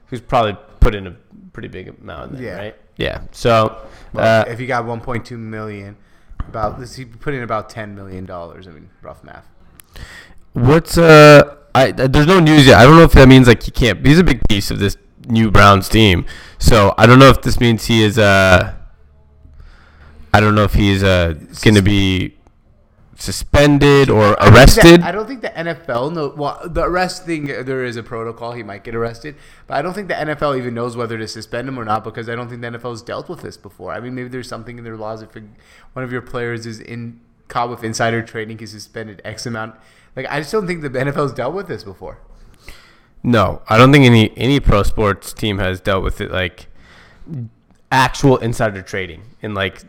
he's 0.10 0.20
probably 0.22 0.58
put 0.82 0.94
in 0.94 1.08
a 1.08 1.12
pretty 1.54 1.70
big 1.70 1.88
amount 1.88 2.34
there, 2.34 2.42
Yeah. 2.44 2.58
right? 2.58 2.76
Yeah. 2.98 3.22
So, 3.32 3.78
Well, 4.14 4.42
uh, 4.42 4.52
if 4.52 4.60
you 4.60 4.68
got 4.68 4.86
1.2 4.86 5.38
million, 5.38 5.96
about 6.40 6.80
let's 6.80 6.92
see, 6.92 7.06
put 7.06 7.34
in 7.34 7.44
about 7.44 7.70
10 7.70 7.96
million 7.96 8.26
dollars. 8.26 8.68
I 8.68 8.72
mean, 8.72 8.90
rough 9.02 9.24
math. 9.24 9.46
what's 10.54 10.98
uh, 10.98 11.56
I 11.76 11.92
there's 11.92 12.28
no 12.28 12.40
news 12.40 12.66
yet. 12.66 12.80
I 12.80 12.84
don't 12.86 12.96
know 12.96 13.04
if 13.04 13.12
that 13.14 13.28
means 13.28 13.48
like 13.48 13.64
he 13.64 13.72
can't. 13.72 14.06
He's 14.06 14.20
a 14.20 14.24
big 14.24 14.42
piece 14.50 14.72
of 14.72 14.80
this 14.80 14.98
new 15.28 15.52
Browns 15.52 15.90
team, 15.90 16.26
so 16.58 16.94
I 16.98 17.06
don't 17.06 17.20
know 17.20 17.30
if 17.30 17.42
this 17.42 17.60
means 17.60 17.86
he 17.86 18.04
is 18.04 18.18
uh, 18.18 18.74
I 20.34 20.40
don't 20.40 20.56
know 20.56 20.64
if 20.64 20.74
he's 20.74 21.04
uh 21.04 21.36
gonna 21.62 21.82
be 21.82 22.37
suspended 23.18 24.10
or 24.10 24.42
I 24.42 24.50
don't 24.50 24.70
think 24.70 24.86
arrested. 24.86 25.02
I 25.02 25.12
don't 25.12 25.28
think 25.28 25.42
the 25.42 25.50
NFL 25.50 26.14
know. 26.14 26.34
Well, 26.36 26.62
the 26.66 26.84
arrest 26.84 27.26
thing, 27.26 27.46
there 27.46 27.84
is 27.84 27.98
a 27.98 28.04
protocol. 28.04 28.54
He 28.54 28.64
might 28.64 28.84
get 28.84 28.96
arrested, 28.96 29.36
but 29.66 29.76
I 29.76 29.82
don't 29.82 29.94
think 29.94 30.08
the 30.08 30.14
NFL 30.14 30.58
even 30.58 30.74
knows 30.74 30.96
whether 30.96 31.18
to 31.18 31.28
suspend 31.28 31.68
him 31.68 31.80
or 31.80 31.86
not 31.86 32.04
because 32.04 32.30
I 32.30 32.36
don't 32.36 32.50
think 32.50 32.62
the 32.62 32.68
NFL's 32.68 33.02
dealt 33.02 33.28
with 33.28 33.42
this 33.42 33.58
before. 33.58 33.92
I 33.92 34.00
mean, 34.00 34.16
maybe 34.16 34.30
there's 34.30 34.48
something 34.48 34.78
in 34.78 34.84
their 34.84 34.98
laws 34.98 35.22
if 35.22 35.36
one 35.94 36.06
of 36.06 36.12
your 36.12 36.22
players 36.22 36.66
is 36.66 36.80
in 36.80 37.20
caught 37.48 37.70
with 37.70 37.84
insider 37.84 38.22
trading, 38.22 38.58
he's 38.60 38.72
suspended 38.72 39.22
X 39.24 39.46
amount. 39.46 39.76
Like, 40.16 40.28
I 40.30 40.40
just 40.40 40.52
don't 40.52 40.68
think 40.68 40.82
the 40.82 40.90
NFL's 40.90 41.34
dealt 41.34 41.54
with 41.54 41.68
this 41.68 41.84
before. 41.84 42.20
No, 43.24 43.62
I 43.68 43.78
don't 43.78 43.92
think 43.92 44.06
any 44.06 44.32
any 44.38 44.60
pro 44.60 44.84
sports 44.84 45.34
team 45.34 45.58
has 45.58 45.82
dealt 45.82 46.04
with 46.04 46.22
it 46.22 46.32
like 46.32 46.68
actual 47.92 48.38
insider 48.38 48.82
trading 48.82 49.24
and 49.42 49.56
like 49.56 49.82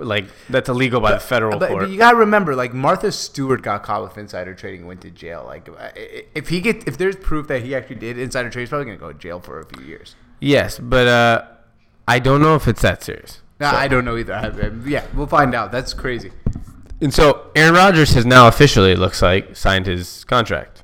like 0.00 0.26
that's 0.48 0.68
illegal 0.68 1.00
by 1.00 1.12
the 1.12 1.20
federal 1.20 1.58
But, 1.58 1.68
court. 1.68 1.80
but 1.82 1.90
you 1.90 1.98
gotta 1.98 2.16
remember, 2.16 2.54
like 2.56 2.72
Martha 2.74 3.10
Stewart 3.12 3.62
got 3.62 3.82
caught 3.82 4.02
with 4.02 4.16
insider 4.18 4.54
trading, 4.54 4.80
and 4.80 4.88
went 4.88 5.00
to 5.02 5.10
jail. 5.10 5.44
Like, 5.46 5.68
if 6.34 6.48
he 6.48 6.60
get, 6.60 6.86
if 6.88 6.96
there's 6.98 7.16
proof 7.16 7.48
that 7.48 7.62
he 7.62 7.74
actually 7.74 7.96
did 7.96 8.18
insider 8.18 8.50
trade, 8.50 8.62
he's 8.62 8.68
probably 8.68 8.86
gonna 8.86 8.96
go 8.98 9.12
to 9.12 9.18
jail 9.18 9.40
for 9.40 9.60
a 9.60 9.64
few 9.66 9.84
years. 9.86 10.16
yes, 10.40 10.78
but 10.78 11.06
uh, 11.06 11.44
I 12.06 12.18
don't 12.18 12.40
know 12.40 12.54
if 12.54 12.66
it's 12.68 12.82
that 12.82 13.02
serious. 13.02 13.42
No, 13.60 13.66
I 13.66 13.88
don't 13.88 14.04
know 14.04 14.16
either. 14.16 14.34
I, 14.34 14.70
yeah, 14.88 15.04
we'll 15.14 15.26
find 15.26 15.54
out. 15.54 15.72
That's 15.72 15.92
crazy. 15.92 16.30
And 17.00 17.12
so 17.12 17.50
Aaron 17.56 17.74
Rodgers 17.74 18.14
has 18.14 18.24
now 18.24 18.46
officially, 18.48 18.92
it 18.92 18.98
looks 18.98 19.20
like, 19.20 19.56
signed 19.56 19.86
his 19.86 20.24
contract. 20.24 20.82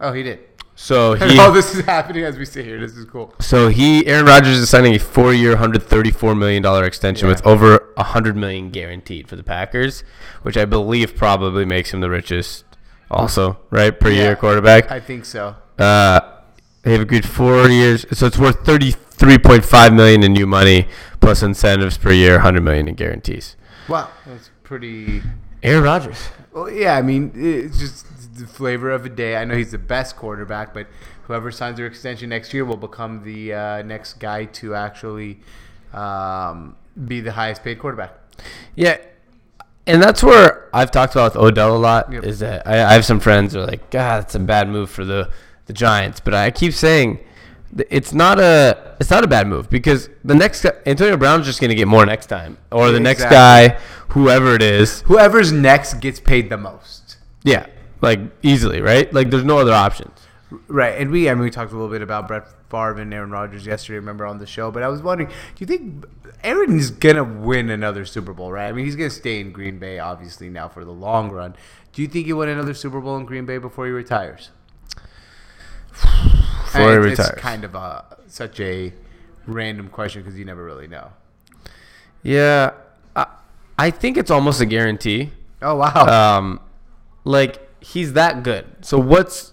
Oh, 0.00 0.12
he 0.12 0.22
did. 0.22 0.40
So 0.78 1.14
he, 1.14 1.38
all 1.38 1.50
this 1.52 1.74
is 1.74 1.84
happening 1.86 2.22
as 2.24 2.36
we 2.38 2.44
sit 2.44 2.64
here. 2.66 2.78
This 2.78 2.96
is 2.96 3.06
cool. 3.06 3.34
so 3.40 3.68
he, 3.68 4.06
Aaron 4.06 4.26
Rodgers 4.26 4.58
is 4.58 4.68
signing 4.68 4.94
a 4.94 4.98
four-year, 4.98 5.56
hundred 5.56 5.82
thirty-four 5.82 6.34
million 6.34 6.62
dollar 6.62 6.84
extension 6.84 7.26
Yeah. 7.26 7.32
with 7.34 7.46
over 7.46 7.92
a 7.96 8.02
hundred 8.04 8.36
million 8.36 8.70
guaranteed 8.70 9.26
for 9.28 9.36
the 9.36 9.42
Packers, 9.42 10.04
which 10.42 10.56
I 10.56 10.64
believe 10.66 11.16
probably 11.16 11.64
makes 11.64 11.92
him 11.94 12.00
the 12.00 12.10
richest, 12.10 12.64
also 13.10 13.58
right 13.70 13.98
per 13.98 14.10
Yeah. 14.10 14.16
year 14.22 14.36
quarterback. 14.36 14.90
I 14.90 15.00
think 15.00 15.24
so. 15.24 15.56
Uh, 15.78 16.20
they've 16.82 17.00
agreed 17.00 17.26
four 17.26 17.68
years, 17.68 18.04
so 18.12 18.26
it's 18.26 18.38
worth 18.38 18.64
thirty-three 18.66 19.38
point 19.38 19.64
five 19.64 19.94
million 19.94 20.22
in 20.22 20.32
new 20.34 20.46
money 20.46 20.88
plus 21.20 21.42
incentives 21.42 21.96
per 21.96 22.12
year, 22.12 22.40
hundred 22.40 22.60
million 22.62 22.86
in 22.86 22.94
guarantees. 22.94 23.56
Wow, 23.88 24.10
that's 24.26 24.50
pretty. 24.62 25.22
Aaron 25.62 25.84
Rodgers. 25.84 26.28
Well, 26.52 26.70
yeah. 26.70 26.96
I 26.96 27.02
mean, 27.02 27.32
it's 27.34 27.78
just 27.78 28.06
the 28.38 28.46
flavor 28.46 28.90
of 28.90 29.02
the 29.02 29.08
day. 29.08 29.36
I 29.36 29.44
know 29.44 29.56
he's 29.56 29.72
the 29.72 29.78
best 29.78 30.16
quarterback, 30.16 30.72
but 30.74 30.86
whoever 31.24 31.50
signs 31.50 31.76
their 31.76 31.86
extension 31.86 32.30
next 32.30 32.52
year 32.54 32.64
will 32.64 32.76
become 32.76 33.22
the 33.24 33.52
uh, 33.52 33.82
next 33.82 34.14
guy 34.14 34.44
to 34.46 34.74
actually 34.74 35.40
um, 35.92 36.76
be 37.06 37.20
the 37.20 37.32
highest 37.32 37.62
paid 37.64 37.78
quarterback. 37.78 38.12
Yeah, 38.74 38.98
and 39.86 40.02
that's 40.02 40.22
where 40.22 40.68
I've 40.72 40.90
talked 40.90 41.14
about 41.14 41.34
with 41.34 41.42
Odell 41.42 41.76
a 41.76 41.78
lot. 41.78 42.12
Yep. 42.12 42.24
Is 42.24 42.38
that 42.40 42.66
I, 42.66 42.84
I 42.84 42.92
have 42.92 43.04
some 43.04 43.20
friends 43.20 43.54
who 43.54 43.60
are 43.60 43.66
like, 43.66 43.90
God, 43.90 44.24
it's 44.24 44.34
a 44.34 44.38
bad 44.40 44.68
move 44.68 44.90
for 44.90 45.04
the 45.04 45.30
the 45.66 45.72
Giants, 45.72 46.20
but 46.20 46.32
I 46.34 46.50
keep 46.50 46.72
saying 46.72 47.18
it's 47.90 48.12
not 48.12 48.38
a 48.38 48.96
it's 49.00 49.10
not 49.10 49.24
a 49.24 49.26
bad 49.26 49.46
move 49.48 49.68
because 49.68 50.08
the 50.24 50.34
next 50.34 50.62
guy, 50.62 50.72
Antonio 50.86 51.16
Brown's 51.16 51.44
just 51.46 51.60
going 51.60 51.70
to 51.70 51.74
get 51.74 51.88
more 51.88 52.06
next 52.06 52.26
time, 52.26 52.56
or 52.70 52.90
the 52.92 53.00
next 53.00 53.24
guy, 53.24 53.78
whoever 54.10 54.54
it 54.54 54.62
is, 54.62 55.00
Whoever's 55.02 55.52
next 55.52 55.94
gets 56.00 56.20
paid 56.20 56.50
the 56.50 56.56
most. 56.56 57.16
yeah, 57.42 57.66
like 58.00 58.20
easily, 58.42 58.80
right? 58.80 59.12
Like 59.12 59.30
there's 59.30 59.44
no 59.44 59.58
other 59.58 59.72
options. 59.72 60.26
Right, 60.68 60.96
and 61.00 61.10
we 61.10 61.28
I 61.28 61.34
mean 61.34 61.42
we 61.42 61.50
talked 61.50 61.72
a 61.72 61.74
little 61.74 61.90
bit 61.90 62.02
about 62.02 62.28
Brett 62.28 62.46
Favre 62.70 63.00
and 63.00 63.12
Aaron 63.12 63.30
Rodgers 63.30 63.66
yesterday. 63.66 63.96
Remember 63.96 64.24
on 64.26 64.38
the 64.38 64.46
show, 64.46 64.70
but 64.70 64.82
I 64.84 64.88
was 64.88 65.02
wondering, 65.02 65.28
do 65.28 65.34
you 65.58 65.66
think 65.66 66.04
Aaron 66.44 66.78
is 66.78 66.90
gonna 66.92 67.24
win 67.24 67.68
another 67.68 68.04
Super 68.04 68.32
Bowl? 68.32 68.52
Right, 68.52 68.68
I 68.68 68.72
mean 68.72 68.84
he's 68.84 68.94
gonna 68.96 69.10
stay 69.10 69.40
in 69.40 69.50
Green 69.50 69.78
Bay 69.78 69.98
obviously 69.98 70.48
now 70.48 70.68
for 70.68 70.84
the 70.84 70.92
long 70.92 71.30
run. 71.30 71.56
Do 71.92 72.00
you 72.02 72.06
think 72.08 72.26
he 72.26 72.32
win 72.32 72.48
another 72.48 72.74
Super 72.74 73.00
Bowl 73.00 73.16
in 73.16 73.24
Green 73.26 73.44
Bay 73.44 73.58
before 73.58 73.86
he 73.86 73.92
retires? 73.92 74.50
Before 75.90 76.80
he 76.80 76.96
And 76.96 77.04
it's 77.06 77.18
retires. 77.18 77.40
kind 77.40 77.64
of 77.64 77.74
a 77.74 78.04
such 78.28 78.60
a 78.60 78.92
random 79.46 79.88
question 79.88 80.22
because 80.22 80.38
you 80.38 80.44
never 80.44 80.64
really 80.64 80.86
know. 80.88 81.10
Yeah, 82.22 82.72
I, 83.14 83.26
I 83.78 83.90
think 83.90 84.16
it's 84.16 84.30
almost 84.30 84.60
a 84.60 84.66
guarantee. 84.66 85.30
Oh 85.62 85.76
wow! 85.76 86.38
um, 86.38 86.60
like 87.24 87.65
he's 87.92 88.12
that 88.14 88.42
good. 88.42 88.66
So 88.82 88.98
what's 88.98 89.52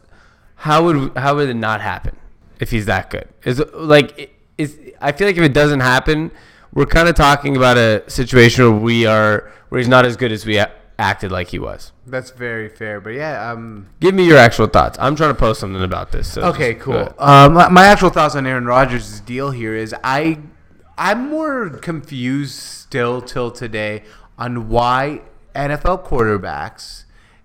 how 0.56 0.84
would 0.86 1.18
how 1.18 1.36
would 1.36 1.50
it 1.50 1.56
not 1.56 1.82
happen? 1.82 2.18
if 2.60 2.72
he's 2.72 2.86
that 2.86 3.10
good. 3.10 3.28
Is 3.44 3.62
like 3.74 4.34
is 4.58 4.80
I 5.02 5.12
feel 5.12 5.28
like 5.28 5.38
if 5.38 5.44
it 5.44 5.54
doesn't 5.54 5.82
happen, 5.82 6.32
we're 6.74 6.86
kind 6.86 7.08
of 7.08 7.16
talking 7.16 7.58
about 7.58 7.78
a 7.78 8.04
situation 8.10 8.72
where 8.72 8.80
we 8.80 9.06
are 9.06 9.52
where 9.70 9.80
he's 9.80 9.88
not 9.88 10.06
as 10.06 10.16
good 10.18 10.32
as 10.32 10.46
we 10.46 10.58
a- 10.58 10.72
acted 10.98 11.32
like 11.32 11.50
he 11.50 11.60
was. 11.60 11.92
That's 12.08 12.32
very 12.32 12.70
fair. 12.70 13.02
But 13.02 13.12
yeah, 13.12 13.52
um, 13.52 13.88
Give 14.00 14.16
me 14.16 14.26
your 14.26 14.38
actual 14.38 14.68
thoughts. 14.68 14.98
I'm 15.00 15.16
trying 15.16 15.32
to 15.32 15.40
post 15.40 15.60
something 15.60 15.84
about 15.84 16.12
this. 16.12 16.32
So 16.32 16.44
Okay, 16.44 16.76
cool. 16.76 17.14
Um, 17.18 17.54
my, 17.54 17.68
my 17.70 17.86
actual 17.86 18.10
thoughts 18.10 18.36
on 18.36 18.46
Aaron 18.48 18.66
Rodgers' 18.66 19.20
deal 19.20 19.52
here 19.52 19.76
is 19.76 19.94
I, 20.04 20.40
I'm 20.98 21.30
more 21.30 21.70
confused 21.70 22.56
still 22.56 23.22
till 23.22 23.52
today 23.52 24.04
on 24.38 24.70
why 24.70 25.22
NFL 25.56 26.06
quarterbacks 26.08 27.03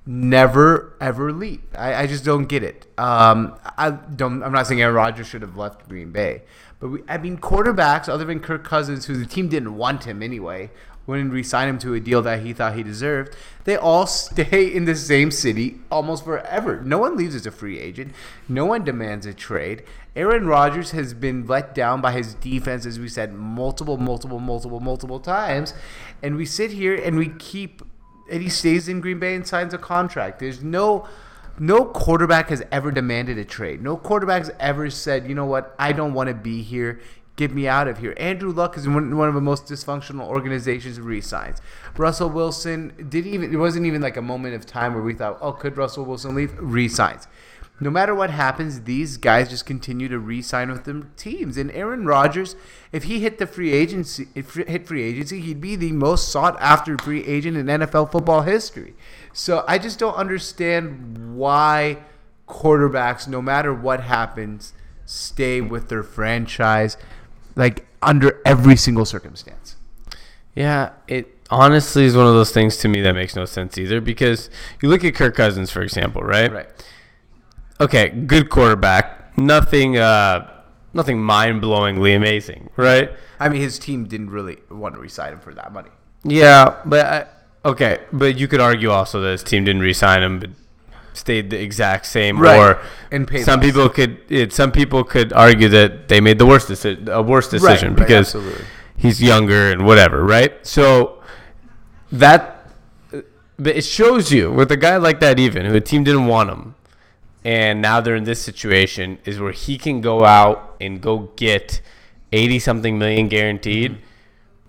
never 0.08 0.96
ever 1.00 1.30
leave. 1.32 1.60
I, 1.76 1.94
I 1.94 2.06
just 2.06 2.24
don't 2.24 2.46
get 2.46 2.62
it. 2.64 2.86
Um, 2.96 3.54
I 3.76 3.90
don't. 3.90 4.42
I'm 4.42 4.52
not 4.52 4.66
saying 4.66 4.80
Aaron 4.80 4.94
Rodgers 4.94 5.28
should 5.28 5.42
have 5.42 5.56
left 5.56 5.88
Green 5.88 6.10
Bay, 6.10 6.42
but 6.80 6.88
we, 6.88 7.02
I 7.06 7.18
mean 7.18 7.36
quarterbacks 7.36 8.08
other 8.08 8.24
than 8.24 8.40
Kirk 8.40 8.64
Cousins, 8.64 9.04
who 9.06 9.16
the 9.16 9.26
team 9.26 9.48
didn't 9.48 9.76
want 9.76 10.04
him 10.04 10.22
anyway, 10.22 10.70
wouldn't 11.06 11.32
re-sign 11.32 11.68
him 11.68 11.78
to 11.80 11.94
a 11.94 12.00
deal 12.00 12.22
that 12.22 12.42
he 12.42 12.54
thought 12.54 12.74
he 12.74 12.82
deserved. 12.82 13.36
They 13.64 13.76
all 13.76 14.06
stay 14.08 14.66
in 14.66 14.86
the 14.86 14.96
same 14.96 15.30
city 15.30 15.80
almost 15.90 16.24
forever. 16.24 16.80
No 16.80 16.98
one 16.98 17.16
leaves 17.16 17.34
as 17.34 17.46
a 17.46 17.50
free 17.50 17.78
agent. 17.78 18.14
No 18.48 18.64
one 18.64 18.84
demands 18.84 19.26
a 19.26 19.34
trade. 19.34 19.82
Aaron 20.16 20.46
Rodgers 20.46 20.92
has 20.92 21.14
been 21.14 21.46
let 21.46 21.74
down 21.74 22.00
by 22.00 22.12
his 22.12 22.34
defense, 22.34 22.86
as 22.86 22.98
we 22.98 23.08
said, 23.08 23.32
multiple, 23.34 23.98
multiple, 23.98 24.40
multiple, 24.40 24.80
multiple 24.80 25.20
times. 25.20 25.74
And 26.22 26.34
we 26.36 26.44
sit 26.44 26.72
here 26.72 26.94
and 26.94 27.16
we 27.16 27.28
keep, 27.28 27.82
and 28.30 28.42
he 28.42 28.48
stays 28.48 28.88
in 28.88 29.00
Green 29.00 29.18
Bay 29.18 29.34
and 29.34 29.46
signs 29.46 29.74
a 29.74 29.78
contract. 29.78 30.38
There's 30.38 30.62
no, 30.62 31.08
no 31.58 31.84
quarterback 31.84 32.48
has 32.50 32.62
ever 32.70 32.90
demanded 32.90 33.38
a 33.38 33.44
trade. 33.44 33.82
No 33.82 33.96
quarterback 33.96 34.42
has 34.42 34.52
ever 34.60 34.90
said, 34.90 35.28
you 35.28 35.34
know 35.34 35.46
what, 35.46 35.74
I 35.78 35.92
don't 35.92 36.14
want 36.14 36.28
to 36.28 36.34
be 36.34 36.62
here. 36.62 37.00
Get 37.36 37.54
me 37.54 37.68
out 37.68 37.86
of 37.86 37.98
here. 37.98 38.14
Andrew 38.16 38.50
Luck 38.50 38.76
is 38.76 38.88
one, 38.88 39.16
one 39.16 39.28
of 39.28 39.34
the 39.34 39.40
most 39.40 39.66
dysfunctional 39.66 40.26
organizations 40.26 40.98
resigns. 40.98 41.60
Russell 41.96 42.28
Wilson 42.28 42.92
didn't 43.08 43.32
even 43.32 43.54
it 43.54 43.56
wasn't 43.56 43.86
even 43.86 44.02
like 44.02 44.16
a 44.16 44.22
moment 44.22 44.56
of 44.56 44.66
time 44.66 44.92
where 44.92 45.04
we 45.04 45.14
thought, 45.14 45.38
oh, 45.40 45.52
could 45.52 45.76
Russell 45.76 46.04
Wilson 46.04 46.34
leave? 46.34 46.52
Resigns. 46.58 47.28
No 47.80 47.90
matter 47.90 48.14
what 48.14 48.30
happens, 48.30 48.82
these 48.82 49.16
guys 49.16 49.50
just 49.50 49.64
continue 49.64 50.08
to 50.08 50.18
re-sign 50.18 50.70
with 50.70 50.84
them 50.84 51.12
teams. 51.16 51.56
And 51.56 51.70
Aaron 51.70 52.04
Rodgers, 52.04 52.56
if 52.90 53.04
he 53.04 53.20
hit 53.20 53.38
the 53.38 53.46
free 53.46 53.72
agency, 53.72 54.26
if 54.34 54.54
he 54.54 54.64
hit 54.64 54.86
free 54.86 55.02
agency, 55.02 55.40
he'd 55.40 55.60
be 55.60 55.76
the 55.76 55.92
most 55.92 56.28
sought 56.28 56.60
after 56.60 56.98
free 56.98 57.24
agent 57.24 57.56
in 57.56 57.66
NFL 57.66 58.10
football 58.10 58.42
history. 58.42 58.94
So 59.32 59.64
I 59.68 59.78
just 59.78 59.98
don't 59.98 60.14
understand 60.14 61.36
why 61.36 61.98
quarterbacks, 62.48 63.28
no 63.28 63.40
matter 63.40 63.72
what 63.72 64.00
happens, 64.00 64.72
stay 65.04 65.60
with 65.60 65.88
their 65.88 66.02
franchise, 66.02 66.96
like 67.54 67.86
under 68.02 68.40
every 68.44 68.76
single 68.76 69.04
circumstance. 69.04 69.76
Yeah, 70.54 70.90
it 71.06 71.38
honestly 71.50 72.04
is 72.04 72.16
one 72.16 72.26
of 72.26 72.34
those 72.34 72.50
things 72.50 72.76
to 72.78 72.88
me 72.88 73.00
that 73.02 73.14
makes 73.14 73.36
no 73.36 73.44
sense 73.44 73.78
either 73.78 74.00
because 74.00 74.50
you 74.82 74.88
look 74.88 75.04
at 75.04 75.14
Kirk 75.14 75.36
Cousins 75.36 75.70
for 75.70 75.82
example, 75.82 76.22
right? 76.22 76.52
Right. 76.52 76.68
Okay, 77.80 78.08
good 78.10 78.50
quarterback. 78.50 79.36
Nothing 79.38 79.96
uh 79.96 80.50
nothing 80.92 81.22
mind-blowingly 81.22 82.16
amazing, 82.16 82.70
right? 82.76 83.12
I 83.38 83.48
mean, 83.48 83.60
his 83.60 83.78
team 83.78 84.06
didn't 84.06 84.30
really 84.30 84.58
want 84.70 84.94
to 84.94 85.00
resign 85.00 85.34
him 85.34 85.40
for 85.40 85.54
that 85.54 85.72
money. 85.72 85.90
Yeah, 86.24 86.80
but 86.84 87.06
I, 87.06 87.26
okay, 87.68 88.00
but 88.12 88.36
you 88.36 88.48
could 88.48 88.60
argue 88.60 88.90
also 88.90 89.20
that 89.20 89.30
his 89.30 89.42
team 89.44 89.64
didn't 89.64 89.82
re-sign 89.82 90.22
him, 90.22 90.40
but 90.40 90.50
stayed 91.12 91.50
the 91.50 91.60
exact 91.60 92.06
same. 92.06 92.40
Right, 92.40 92.58
Or 92.58 92.82
and 93.10 93.28
some 93.44 93.60
people 93.60 93.88
could 93.88 94.20
it, 94.28 94.52
some 94.52 94.72
people 94.72 95.04
could 95.04 95.32
argue 95.32 95.68
that 95.68 96.08
they 96.08 96.20
made 96.20 96.38
the 96.38 96.46
worst 96.46 96.68
decision, 96.68 97.08
a 97.08 97.22
worse 97.22 97.48
decision 97.48 97.90
right, 97.90 97.98
because 97.98 98.34
absolutely. 98.34 98.64
he's 98.96 99.22
younger 99.22 99.70
and 99.70 99.84
whatever, 99.84 100.24
right? 100.24 100.66
So 100.66 101.22
that, 102.10 102.70
but 103.10 103.76
it 103.76 103.84
shows 103.84 104.32
you 104.32 104.52
with 104.52 104.72
a 104.72 104.76
guy 104.76 104.96
like 104.96 105.20
that, 105.20 105.38
even 105.38 105.66
who 105.66 105.74
a 105.74 105.80
team 105.80 106.04
didn't 106.04 106.26
want 106.26 106.50
him, 106.50 106.74
and 107.44 107.80
now 107.80 108.00
they're 108.00 108.16
in 108.16 108.24
this 108.24 108.42
situation, 108.42 109.18
is 109.24 109.38
where 109.38 109.52
he 109.52 109.78
can 109.78 110.00
go 110.00 110.24
out 110.24 110.76
and 110.80 111.00
go 111.00 111.30
get 111.36 111.80
eighty 112.32 112.58
something 112.58 112.98
million 112.98 113.28
guaranteed. 113.28 113.98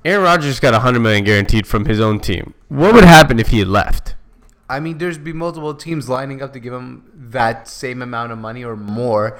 Aaron 0.05 0.23
Rodgers 0.23 0.59
got 0.59 0.73
hundred 0.81 1.01
million 1.01 1.23
guaranteed 1.23 1.67
from 1.67 1.85
his 1.85 1.99
own 1.99 2.19
team. 2.19 2.53
What 2.69 2.93
would 2.93 3.03
happen 3.03 3.39
if 3.39 3.49
he 3.49 3.59
had 3.59 3.67
left? 3.67 4.15
I 4.69 4.79
mean, 4.79 4.99
there's 4.99 5.17
be 5.17 5.33
multiple 5.33 5.73
teams 5.73 6.07
lining 6.07 6.41
up 6.41 6.53
to 6.53 6.59
give 6.59 6.73
him 6.73 7.11
that 7.15 7.67
same 7.67 8.01
amount 8.01 8.31
of 8.31 8.37
money 8.37 8.63
or 8.63 8.75
more, 8.75 9.39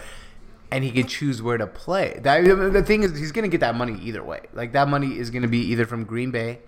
and 0.72 0.84
he 0.84 0.92
could 0.92 1.08
choose 1.08 1.42
where 1.42 1.58
to 1.58 1.68
play. 1.68 2.20
That 2.24 2.44
the 2.74 2.84
thing 2.84 3.04
is, 3.04 3.18
he's 3.18 3.32
gonna 3.32 3.48
get 3.48 3.62
that 3.62 3.76
money 3.76 4.00
either 4.02 4.24
way. 4.24 4.42
Like 4.54 4.74
that 4.74 4.88
money 4.88 5.18
is 5.18 5.30
gonna 5.30 5.48
be 5.48 5.60
either 5.60 5.86
from 5.86 6.04
Green 6.04 6.32
Bay, 6.32 6.60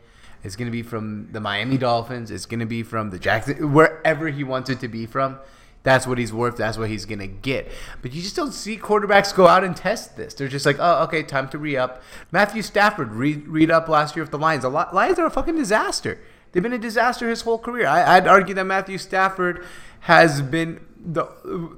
it's 0.44 0.56
gonna 0.56 0.72
be 0.72 0.84
from 0.84 1.30
the 1.32 1.40
Miami 1.40 1.78
Dolphins, 1.78 2.30
it's 2.32 2.46
gonna 2.46 2.68
be 2.68 2.84
from 2.84 3.10
the 3.10 3.20
Jackson, 3.20 3.74
wherever 3.74 4.28
he 4.30 4.44
wants 4.44 4.70
it 4.70 4.80
to 4.82 4.88
be 4.88 5.06
from. 5.06 5.40
That's 5.84 6.06
what 6.06 6.18
he's 6.18 6.32
worth. 6.32 6.58
That's 6.58 6.78
what 6.78 6.90
he's 6.90 7.06
gonna 7.06 7.28
get. 7.28 7.72
But 8.02 8.14
you 8.14 8.22
just 8.22 8.36
don't 8.36 8.54
see 8.54 8.78
quarterbacks 8.78 9.34
go 9.34 9.48
out 9.48 9.64
and 9.64 9.76
test 9.76 10.16
this. 10.16 10.34
They're 10.34 10.48
just 10.48 10.66
like, 10.66 10.78
oh, 10.80 11.04
okay, 11.04 11.24
time 11.24 11.50
to 11.50 11.58
re 11.58 11.76
up. 11.76 12.04
Matthew 12.32 12.62
Stafford 12.62 13.14
re 13.14 13.36
read 13.36 13.72
up 13.72 13.88
last 13.88 14.16
year 14.16 14.24
with 14.24 14.32
the 14.32 14.38
Lions. 14.38 14.64
The 14.64 14.70
Li- 14.70 14.86
Lions 14.94 15.18
are 15.18 15.26
a 15.26 15.32
fucking 15.32 15.56
disaster. 15.56 16.20
They've 16.52 16.62
been 16.62 16.74
a 16.74 16.78
disaster 16.78 17.30
his 17.30 17.42
whole 17.42 17.58
career. 17.58 17.88
I, 17.88 18.18
I'd 18.18 18.28
argue 18.28 18.54
that 18.56 18.66
Matthew 18.66 18.98
Stafford 18.98 19.66
has 20.02 20.42
been 20.42 20.86
the 21.04 21.26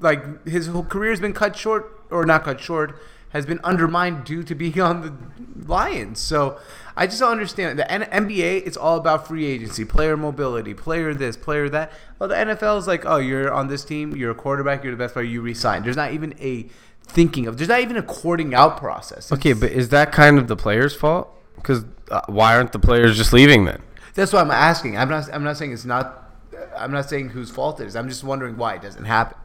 like 0.02 0.46
his 0.46 0.68
whole 0.68 0.84
career 0.84 1.12
has 1.12 1.20
been 1.20 1.34
cut 1.34 1.56
short 1.56 2.02
or 2.12 2.26
not 2.26 2.44
cut 2.44 2.60
short 2.60 3.00
has 3.34 3.46
been 3.46 3.60
undermined 3.64 4.24
due 4.24 4.44
to 4.44 4.56
being 4.56 4.80
on 4.80 5.02
the 5.02 5.68
Lions. 5.68 6.20
So 6.20 6.60
I 6.96 7.08
just 7.08 7.20
don't 7.20 7.32
understand. 7.32 7.80
The 7.80 7.92
N- 7.92 8.04
NBA, 8.04 8.66
it's 8.66 8.78
all 8.78 8.98
about 8.98 9.28
free 9.28 9.46
agency, 9.46 9.86
player 9.86 10.16
mobility, 10.16 10.74
player 10.74 11.14
this, 11.14 11.36
player 11.36 11.68
that. 11.70 11.92
Well, 12.20 12.30
the 12.30 12.36
NFL 12.36 12.78
is 12.80 12.88
like, 12.88 13.06
oh, 13.06 13.18
you're 13.18 13.52
on 13.52 13.68
this 13.68 13.84
team, 13.84 14.16
you're 14.16 14.32
a 14.32 14.36
quarterback, 14.36 14.84
you're 14.84 14.94
the 14.94 14.98
best 14.98 15.14
player, 15.14 15.26
you 15.26 15.42
resign. 15.42 15.84
There's 15.84 15.96
not 15.96 16.14
even 16.14 16.36
a 16.40 16.68
thinking 17.02 17.48
of. 17.48 17.58
There's 17.58 17.70
not 17.70 17.82
even 17.82 17.98
a 17.98 18.04
courting 18.04 18.54
out 18.54 18.78
process. 18.78 19.32
Okay, 19.32 19.54
but 19.54 19.72
is 19.72 19.90
that 19.90 20.12
kind 20.12 20.38
of 20.38 20.48
the 20.48 20.56
players' 20.56 20.96
fault? 20.96 21.30
Because 21.56 21.86
uh, 22.12 22.22
why 22.28 22.56
aren't 22.56 22.72
the 22.72 22.80
players 22.80 23.18
just 23.18 23.34
leaving 23.34 23.66
then? 23.66 23.82
That's 24.14 24.32
what 24.32 24.44
I'm 24.44 24.52
asking. 24.52 24.98
I'm 24.98 25.10
not. 25.10 25.34
I'm 25.34 25.44
not 25.44 25.58
saying 25.58 25.74
it's 25.74 25.86
not. 25.86 26.32
I'm 26.78 26.92
not 26.92 27.10
saying 27.10 27.30
whose 27.30 27.50
fault 27.50 27.80
it 27.80 27.88
is. 27.88 27.96
I'm 27.96 28.10
just 28.10 28.24
wondering 28.24 28.58
why 28.58 28.76
it 28.76 28.82
doesn't 28.82 29.06
happen. 29.06 29.38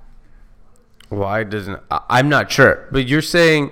Why 1.08 1.44
doesn't 1.44 1.80
I, 1.90 2.00
I'm 2.10 2.28
not 2.28 2.50
sure, 2.50 2.86
but 2.92 3.06
you're 3.08 3.22
saying 3.22 3.70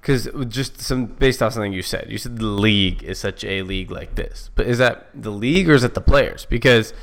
because 0.00 0.28
just 0.48 0.80
some 0.80 1.06
based 1.06 1.42
off 1.42 1.52
something 1.52 1.72
you 1.72 1.82
said, 1.82 2.06
you 2.08 2.16
said 2.18 2.38
the 2.38 2.46
league 2.46 3.02
is 3.02 3.18
such 3.18 3.44
a 3.44 3.62
league 3.62 3.90
like 3.90 4.14
this, 4.14 4.50
but 4.54 4.66
is 4.66 4.78
that 4.78 5.08
the 5.14 5.30
league 5.30 5.68
or 5.68 5.74
is 5.74 5.84
it 5.84 5.94
the 5.94 6.00
players? 6.00 6.46
Because 6.46 6.94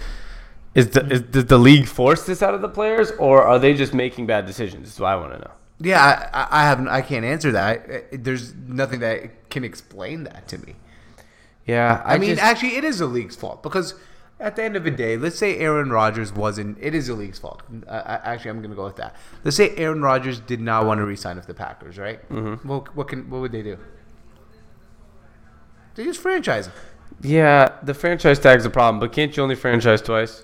is 0.74 0.89
the 0.91 1.05
is, 1.07 1.21
does 1.21 1.45
the 1.45 1.57
league 1.57 1.88
force 1.88 2.25
this 2.25 2.41
out 2.41 2.53
of 2.53 2.62
the 2.62 2.69
players, 2.69 3.12
or 3.19 3.43
are 3.43 3.59
they 3.59 3.74
just 3.74 3.93
making 3.93 4.25
bad 4.27 4.45
decisions? 4.45 4.88
That's 4.89 5.00
what 5.00 5.07
I 5.07 5.15
want 5.15 5.33
to 5.33 5.39
know. 5.39 5.51
Yeah, 5.79 6.01
I, 6.33 6.39
I- 6.41 6.47
I 6.62 6.63
have. 6.63 6.88
I 6.88 7.01
can't 7.01 7.25
answer 7.25 7.51
that. 7.51 7.63
I, 7.65 7.95
I- 7.95 8.03
there's 8.17 8.53
nothing 8.55 9.00
that 9.01 9.50
can 9.50 9.63
explain 9.63 10.24
that 10.24 10.47
to 10.50 10.57
me. 10.59 10.75
Yeah, 11.65 12.01
I, 12.05 12.17
mean, 12.17 12.39
actually, 12.39 12.77
it 12.77 12.83
is 12.86 13.00
the 13.00 13.07
league's 13.07 13.36
fault 13.36 13.62
because 13.62 13.93
at 14.39 14.56
the 14.56 14.63
end 14.63 14.75
of 14.75 14.84
the 14.84 14.91
day, 14.91 15.17
let's 15.17 15.38
say 15.38 15.58
Aaron 15.58 15.89
Rodgers 15.89 16.32
wasn't. 16.34 16.77
It 16.79 16.94
is 16.94 17.08
the 17.08 17.13
league's 17.13 17.39
fault. 17.39 17.63
Uh, 17.88 18.20
actually, 18.24 18.51
I'm 18.51 18.58
going 18.60 18.70
to 18.70 18.75
go 18.75 18.86
with 18.86 18.98
that. 18.98 19.15
Let's 19.44 19.58
say 19.58 19.75
Aaron 19.77 20.01
Rodgers 20.01 20.39
did 20.39 20.62
not 20.62 20.86
want 20.86 21.00
to 21.00 21.06
re-sign 21.06 21.38
with 21.38 21.48
the 21.48 21.53
Packers, 21.53 21.98
right? 21.98 22.22
Mm-hmm. 22.29 22.67
Well, 22.67 22.88
what 22.94 23.08
can 23.08 23.29
what 23.29 23.41
would 23.41 23.51
they 23.51 23.63
do? 23.63 23.77
They 25.96 26.03
just 26.03 26.20
franchise 26.22 26.67
him. 26.67 26.74
yeah, 27.22 27.77
the 27.82 27.96
franchise 27.96 28.38
tag's 28.38 28.65
a 28.65 28.70
problem, 28.70 29.00
but 29.00 29.12
can't 29.12 29.36
you 29.36 29.41
only 29.41 29.56
franchise 29.56 30.01
twice? 30.01 30.44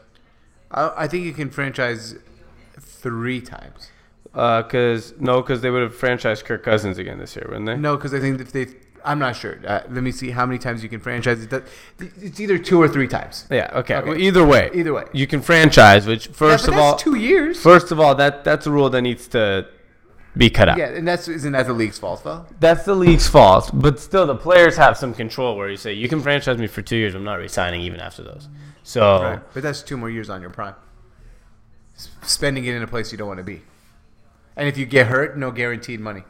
I, 0.72 0.92
I 0.98 1.08
think 1.08 1.26
you 1.26 1.34
can 1.34 1.52
franchise 1.52 2.16
three 2.80 3.40
times. 3.42 3.92
Because 4.32 5.14
no, 5.20 5.44
because 5.44 5.62
they 5.62 5.70
would 5.70 5.84
have 5.84 5.96
franchised 5.96 6.46
Kirk 6.46 6.64
Cousins 6.64 6.98
again 6.98 7.20
this 7.20 7.36
year, 7.36 7.46
wouldn't 7.48 7.68
they? 7.68 7.76
No, 7.76 7.96
because 7.98 8.16
I 8.16 8.20
think 8.20 8.42
if 8.42 8.52
they, 8.52 8.66
I'm 9.06 9.20
not 9.20 9.36
sure. 9.36 9.60
Uh, 9.66 9.82
let 9.90 10.04
me 10.04 10.12
see 10.12 10.32
how 10.32 10.46
many 10.46 10.58
times 10.58 10.82
you 10.82 10.90
can 10.90 11.00
franchise 11.00 11.44
it. 11.44 11.64
It's 12.00 12.40
either 12.40 12.58
two 12.58 12.82
or 12.82 12.88
three 12.88 13.08
times. 13.08 13.46
Yeah. 13.52 13.70
Okay. 13.74 13.96
Okay. 13.96 14.10
Well, 14.10 14.18
either 14.18 14.46
way. 14.46 14.70
Either 14.74 14.94
way. 14.94 15.06
You 15.12 15.28
can 15.28 15.42
franchise, 15.42 16.06
which 16.06 16.28
first 16.28 16.68
yeah, 16.68 16.74
of 16.74 16.80
all, 16.80 16.92
that's 16.92 17.04
two 17.04 17.16
years. 17.16 17.62
First 17.62 17.92
of 17.92 18.00
all, 18.00 18.16
that 18.16 18.44
that's 18.44 18.66
a 18.66 18.72
rule 18.72 18.90
that 18.90 19.02
needs 19.02 19.28
to 19.30 19.68
be 20.36 20.50
cut 20.50 20.70
out. 20.70 20.78
yeah, 20.78 20.88
and 20.88 21.08
that's 21.08 21.28
isn't 21.28 21.52
that 21.52 21.68
the 21.68 21.74
league's 21.74 22.00
fault 22.00 22.24
though? 22.24 22.46
That's 22.60 22.86
the 22.86 22.96
league's 22.96 23.28
fault, 23.28 23.70
but 23.74 24.00
still, 24.00 24.26
the 24.26 24.36
players 24.36 24.78
have 24.78 24.98
some 24.98 25.14
control 25.14 25.56
where 25.58 25.70
you 25.70 25.78
say 25.78 25.94
you 25.94 26.08
can 26.10 26.22
franchise 26.22 26.58
me 26.58 26.68
for 26.68 26.82
two 26.82 26.96
years. 26.96 27.14
I'm 27.14 27.24
not 27.24 27.36
resigning 27.40 27.82
even 27.82 28.00
after 28.00 28.24
those. 28.24 28.48
So 28.84 29.40
But 29.54 29.64
that's 29.64 29.82
two 29.82 29.98
more 29.98 30.10
years 30.10 30.30
on 30.30 30.42
your 30.42 30.50
prime. 30.50 30.76
S- 31.96 32.10
spending 32.24 32.66
it 32.66 32.74
in 32.74 32.82
a 32.82 32.88
place 32.88 33.12
you 33.12 33.18
don't 33.18 33.28
want 33.28 33.38
to 33.38 33.44
be. 33.44 33.62
And 34.56 34.68
if 34.68 34.78
you 34.78 34.86
get 34.86 35.08
hurt, 35.08 35.38
no 35.38 35.52
guaranteed 35.52 36.00
money. 36.00 36.24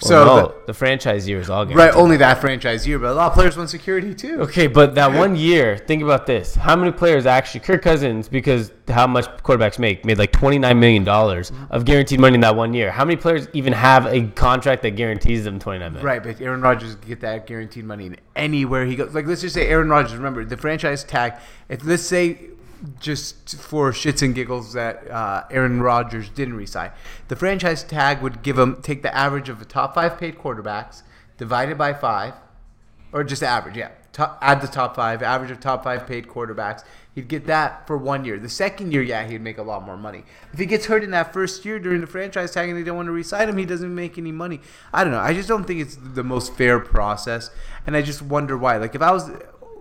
So 0.00 0.24
no, 0.24 0.36
the- 0.36 0.54
the, 0.68 0.74
franchise 0.74 1.28
year 1.28 1.40
is 1.40 1.50
all 1.50 1.64
guaranteed. 1.64 1.94
Right. 1.94 1.94
Only 1.94 2.16
that 2.18 2.40
franchise 2.40 2.86
year, 2.86 2.98
but 2.98 3.10
a 3.10 3.14
lot 3.14 3.28
of 3.28 3.34
players 3.34 3.56
want 3.56 3.70
security 3.70 4.14
too. 4.14 4.40
Okay, 4.42 4.66
but 4.66 4.94
that 4.94 5.12
one 5.12 5.36
year, 5.36 5.76
think 5.76 6.02
about 6.02 6.26
this. 6.26 6.54
How 6.54 6.74
many 6.74 6.92
players 6.92 7.26
actually, 7.26 7.60
Kirk 7.60 7.82
Cousins, 7.82 8.28
because 8.28 8.72
how 8.88 9.06
much 9.06 9.26
quarterbacks 9.42 9.78
make, 9.78 10.04
made 10.04 10.18
like 10.18 10.32
$29 10.32 10.78
million 10.78 11.04
mm-hmm. 11.04 11.72
of 11.72 11.84
guaranteed 11.84 12.20
money 12.20 12.34
in 12.34 12.40
that 12.40 12.56
one 12.56 12.74
year. 12.74 12.90
How 12.90 13.04
many 13.04 13.16
players 13.16 13.48
even 13.52 13.72
have 13.72 14.06
a 14.06 14.26
contract 14.28 14.82
that 14.82 14.92
guarantees 14.92 15.44
them 15.44 15.58
29 15.58 15.92
million? 15.92 16.06
Right, 16.06 16.22
but 16.22 16.40
Aaron 16.40 16.60
Rodgers 16.60 16.96
get 16.96 17.20
that 17.20 17.46
guaranteed 17.46 17.84
money 17.84 18.12
anywhere 18.36 18.86
he 18.86 18.96
goes. 18.96 19.14
Like, 19.14 19.26
let's 19.26 19.40
just 19.40 19.54
say 19.54 19.66
Aaron 19.68 19.88
Rodgers. 19.88 20.14
Remember 20.14 20.44
the 20.44 20.56
franchise 20.56 21.04
tag. 21.04 21.34
If 21.68 21.84
let's 21.84 22.02
say, 22.02 22.50
just 22.98 23.56
for 23.56 23.92
shits 23.92 24.22
and 24.22 24.34
giggles, 24.34 24.72
that 24.72 25.10
uh, 25.10 25.44
Aaron 25.50 25.82
Rodgers 25.82 26.28
didn't 26.28 26.54
resign, 26.54 26.90
the 27.28 27.36
franchise 27.36 27.82
tag 27.84 28.22
would 28.22 28.42
give 28.42 28.58
him 28.58 28.80
take 28.82 29.02
the 29.02 29.14
average 29.14 29.48
of 29.48 29.58
the 29.58 29.64
top 29.64 29.94
five 29.94 30.18
paid 30.18 30.38
quarterbacks 30.38 31.02
divided 31.36 31.78
by 31.78 31.92
five, 31.94 32.34
or 33.12 33.24
just 33.24 33.42
average, 33.42 33.76
yeah. 33.76 33.90
Top, 34.12 34.38
add 34.42 34.60
the 34.60 34.66
top 34.66 34.96
five, 34.96 35.22
average 35.22 35.52
of 35.52 35.60
top 35.60 35.84
five 35.84 36.06
paid 36.06 36.26
quarterbacks. 36.26 36.82
He'd 37.14 37.28
get 37.28 37.46
that 37.46 37.86
for 37.86 37.96
one 37.96 38.24
year. 38.24 38.38
The 38.38 38.48
second 38.48 38.92
year, 38.92 39.02
yeah, 39.02 39.26
he'd 39.26 39.40
make 39.40 39.58
a 39.58 39.62
lot 39.62 39.84
more 39.84 39.96
money. 39.96 40.24
If 40.52 40.58
he 40.58 40.66
gets 40.66 40.86
hurt 40.86 41.04
in 41.04 41.10
that 41.12 41.32
first 41.32 41.64
year 41.64 41.78
during 41.78 42.00
the 42.00 42.06
franchise 42.06 42.50
tag 42.50 42.68
and 42.68 42.78
they 42.78 42.82
don't 42.82 42.96
want 42.96 43.06
to 43.06 43.12
resign 43.12 43.48
him, 43.48 43.56
he 43.56 43.64
doesn't 43.64 43.94
make 43.94 44.18
any 44.18 44.32
money. 44.32 44.60
I 44.92 45.04
don't 45.04 45.12
know. 45.12 45.20
I 45.20 45.32
just 45.32 45.48
don't 45.48 45.64
think 45.64 45.80
it's 45.80 45.96
the 45.96 46.24
most 46.24 46.54
fair 46.54 46.80
process, 46.80 47.50
and 47.86 47.96
I 47.96 48.02
just 48.02 48.20
wonder 48.20 48.56
why. 48.58 48.76
Like 48.78 48.94
if 48.94 49.02
I 49.02 49.12
was, 49.12 49.30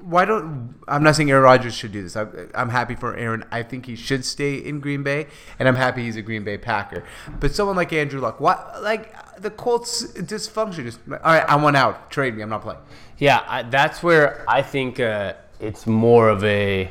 why 0.01 0.25
don't 0.25 0.75
I'm 0.87 1.03
not 1.03 1.15
saying 1.15 1.29
Aaron 1.29 1.43
Rodgers 1.43 1.73
should 1.73 1.91
do 1.91 2.01
this. 2.01 2.15
I'm, 2.15 2.49
I'm 2.55 2.69
happy 2.69 2.95
for 2.95 3.15
Aaron. 3.15 3.43
I 3.51 3.63
think 3.63 3.85
he 3.85 3.95
should 3.95 4.25
stay 4.25 4.55
in 4.55 4.79
Green 4.79 5.03
Bay, 5.03 5.27
and 5.57 5.67
I'm 5.67 5.75
happy 5.75 6.03
he's 6.03 6.15
a 6.15 6.21
Green 6.21 6.43
Bay 6.43 6.57
Packer. 6.57 7.03
But 7.39 7.53
someone 7.53 7.75
like 7.75 7.91
Andrew 7.93 8.19
Luck, 8.19 8.39
what 8.39 8.81
like 8.81 9.13
the 9.41 9.51
Colts 9.51 10.05
dysfunction? 10.13 10.83
Just 10.83 10.99
all 11.07 11.17
right, 11.17 11.47
I 11.47 11.55
want 11.57 11.75
out. 11.75 12.09
Trade 12.11 12.35
me. 12.35 12.43
I'm 12.43 12.49
not 12.49 12.61
playing. 12.61 12.79
Yeah, 13.17 13.43
I, 13.47 13.63
that's 13.63 14.01
where 14.01 14.45
I 14.47 14.61
think 14.61 14.99
uh, 14.99 15.33
it's 15.59 15.85
more 15.85 16.29
of 16.29 16.43
a. 16.43 16.89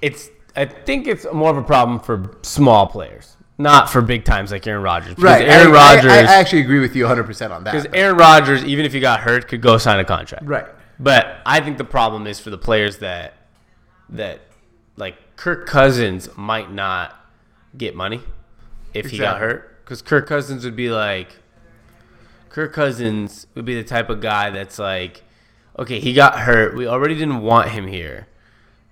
It's 0.00 0.30
I 0.56 0.66
think 0.66 1.06
it's 1.06 1.26
more 1.32 1.50
of 1.50 1.56
a 1.56 1.62
problem 1.62 2.00
for 2.00 2.36
small 2.42 2.86
players, 2.86 3.36
not 3.58 3.90
for 3.90 4.00
big 4.00 4.24
times 4.24 4.52
like 4.52 4.66
Aaron 4.66 4.82
Rodgers. 4.82 5.14
Because 5.14 5.24
Right, 5.24 5.48
Aaron 5.48 5.68
I, 5.68 5.94
Rodgers. 5.94 6.12
I, 6.12 6.20
I 6.20 6.34
actually 6.36 6.60
agree 6.60 6.80
with 6.80 6.94
you 6.94 7.02
100 7.04 7.24
percent 7.24 7.52
on 7.52 7.64
that. 7.64 7.74
Because 7.74 7.92
Aaron 7.92 8.16
Rodgers, 8.16 8.64
even 8.64 8.84
if 8.84 8.92
he 8.92 9.00
got 9.00 9.20
hurt, 9.20 9.48
could 9.48 9.60
go 9.60 9.76
sign 9.76 9.98
a 9.98 10.04
contract. 10.04 10.46
Right. 10.46 10.66
But 11.00 11.38
I 11.46 11.60
think 11.60 11.78
the 11.78 11.84
problem 11.84 12.26
is 12.26 12.38
for 12.38 12.50
the 12.50 12.58
players 12.58 12.98
that 12.98 13.34
that 14.10 14.40
like 14.96 15.16
Kirk 15.36 15.66
Cousins 15.66 16.28
might 16.36 16.70
not 16.70 17.16
get 17.76 17.96
money 17.96 18.20
if 18.92 19.06
he 19.06 19.16
got 19.16 19.38
hurt. 19.38 19.82
Because 19.82 20.02
Kirk 20.02 20.26
Cousins 20.26 20.62
would 20.64 20.76
be 20.76 20.90
like 20.90 21.38
Kirk 22.50 22.74
Cousins 22.74 23.46
would 23.54 23.64
be 23.64 23.74
the 23.74 23.88
type 23.88 24.10
of 24.10 24.20
guy 24.20 24.50
that's 24.50 24.78
like, 24.78 25.22
okay, 25.78 26.00
he 26.00 26.12
got 26.12 26.40
hurt. 26.40 26.76
We 26.76 26.86
already 26.86 27.14
didn't 27.14 27.40
want 27.40 27.70
him 27.70 27.86
here. 27.86 28.26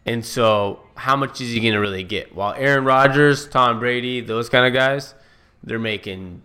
And 0.07 0.25
so 0.25 0.81
how 0.95 1.15
much 1.15 1.43
is 1.43 1.53
he 1.53 1.61
gonna 1.61 1.79
really 1.79 2.05
get? 2.05 2.35
While 2.35 2.55
Aaron 2.55 2.87
Rodgers, 2.87 3.47
Tom 3.47 3.81
Brady, 3.81 4.23
those 4.23 4.49
kind 4.49 4.65
of 4.65 4.73
guys, 4.73 5.15
they're 5.63 5.79
making 5.79 6.41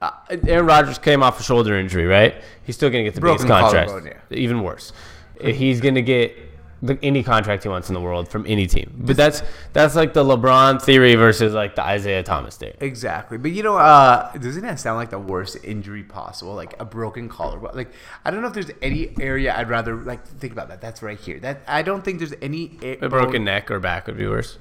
uh, 0.00 0.10
Aaron 0.46 0.66
Rodgers 0.66 0.98
came 0.98 1.22
off 1.22 1.38
a 1.40 1.42
shoulder 1.42 1.78
injury, 1.78 2.06
right? 2.06 2.34
He's 2.64 2.76
still 2.76 2.90
going 2.90 3.04
to 3.04 3.10
get 3.10 3.14
the 3.14 3.20
biggest 3.20 3.46
Broken 3.46 3.62
contract. 3.64 3.90
collarbone, 3.90 4.14
Even 4.30 4.62
worse, 4.62 4.92
he's 5.40 5.80
going 5.80 5.94
to 5.96 6.02
get 6.02 6.36
the, 6.82 6.98
any 7.02 7.22
contract 7.22 7.62
he 7.64 7.68
wants 7.68 7.90
in 7.90 7.94
the 7.94 8.00
world 8.00 8.26
from 8.28 8.46
any 8.46 8.66
team. 8.66 8.94
But 8.96 9.16
that's 9.16 9.42
that's 9.74 9.94
like 9.94 10.14
the 10.14 10.24
LeBron 10.24 10.80
theory 10.80 11.14
versus 11.14 11.52
like 11.52 11.74
the 11.74 11.82
Isaiah 11.84 12.22
Thomas 12.22 12.56
theory. 12.56 12.76
Exactly, 12.80 13.36
but 13.36 13.50
you 13.50 13.62
know, 13.62 13.76
uh, 13.76 14.32
doesn't 14.38 14.62
that 14.62 14.80
sound 14.80 14.96
like 14.96 15.10
the 15.10 15.18
worst 15.18 15.58
injury 15.62 16.02
possible? 16.02 16.54
Like 16.54 16.80
a 16.80 16.86
broken 16.86 17.28
collarbone. 17.28 17.72
Like 17.74 17.92
I 18.24 18.30
don't 18.30 18.40
know 18.40 18.48
if 18.48 18.54
there's 18.54 18.70
any 18.80 19.14
area 19.20 19.54
I'd 19.54 19.68
rather 19.68 19.94
like 19.96 20.26
think 20.26 20.52
about 20.54 20.68
that. 20.68 20.80
That's 20.80 21.02
right 21.02 21.18
here. 21.18 21.38
That 21.40 21.60
I 21.68 21.82
don't 21.82 22.02
think 22.02 22.18
there's 22.18 22.34
any 22.40 22.78
a- 22.82 23.04
A 23.04 23.08
broken 23.10 23.44
neck 23.44 23.70
or 23.70 23.78
back 23.80 24.06
would 24.06 24.16
be 24.16 24.26
worse. 24.26 24.56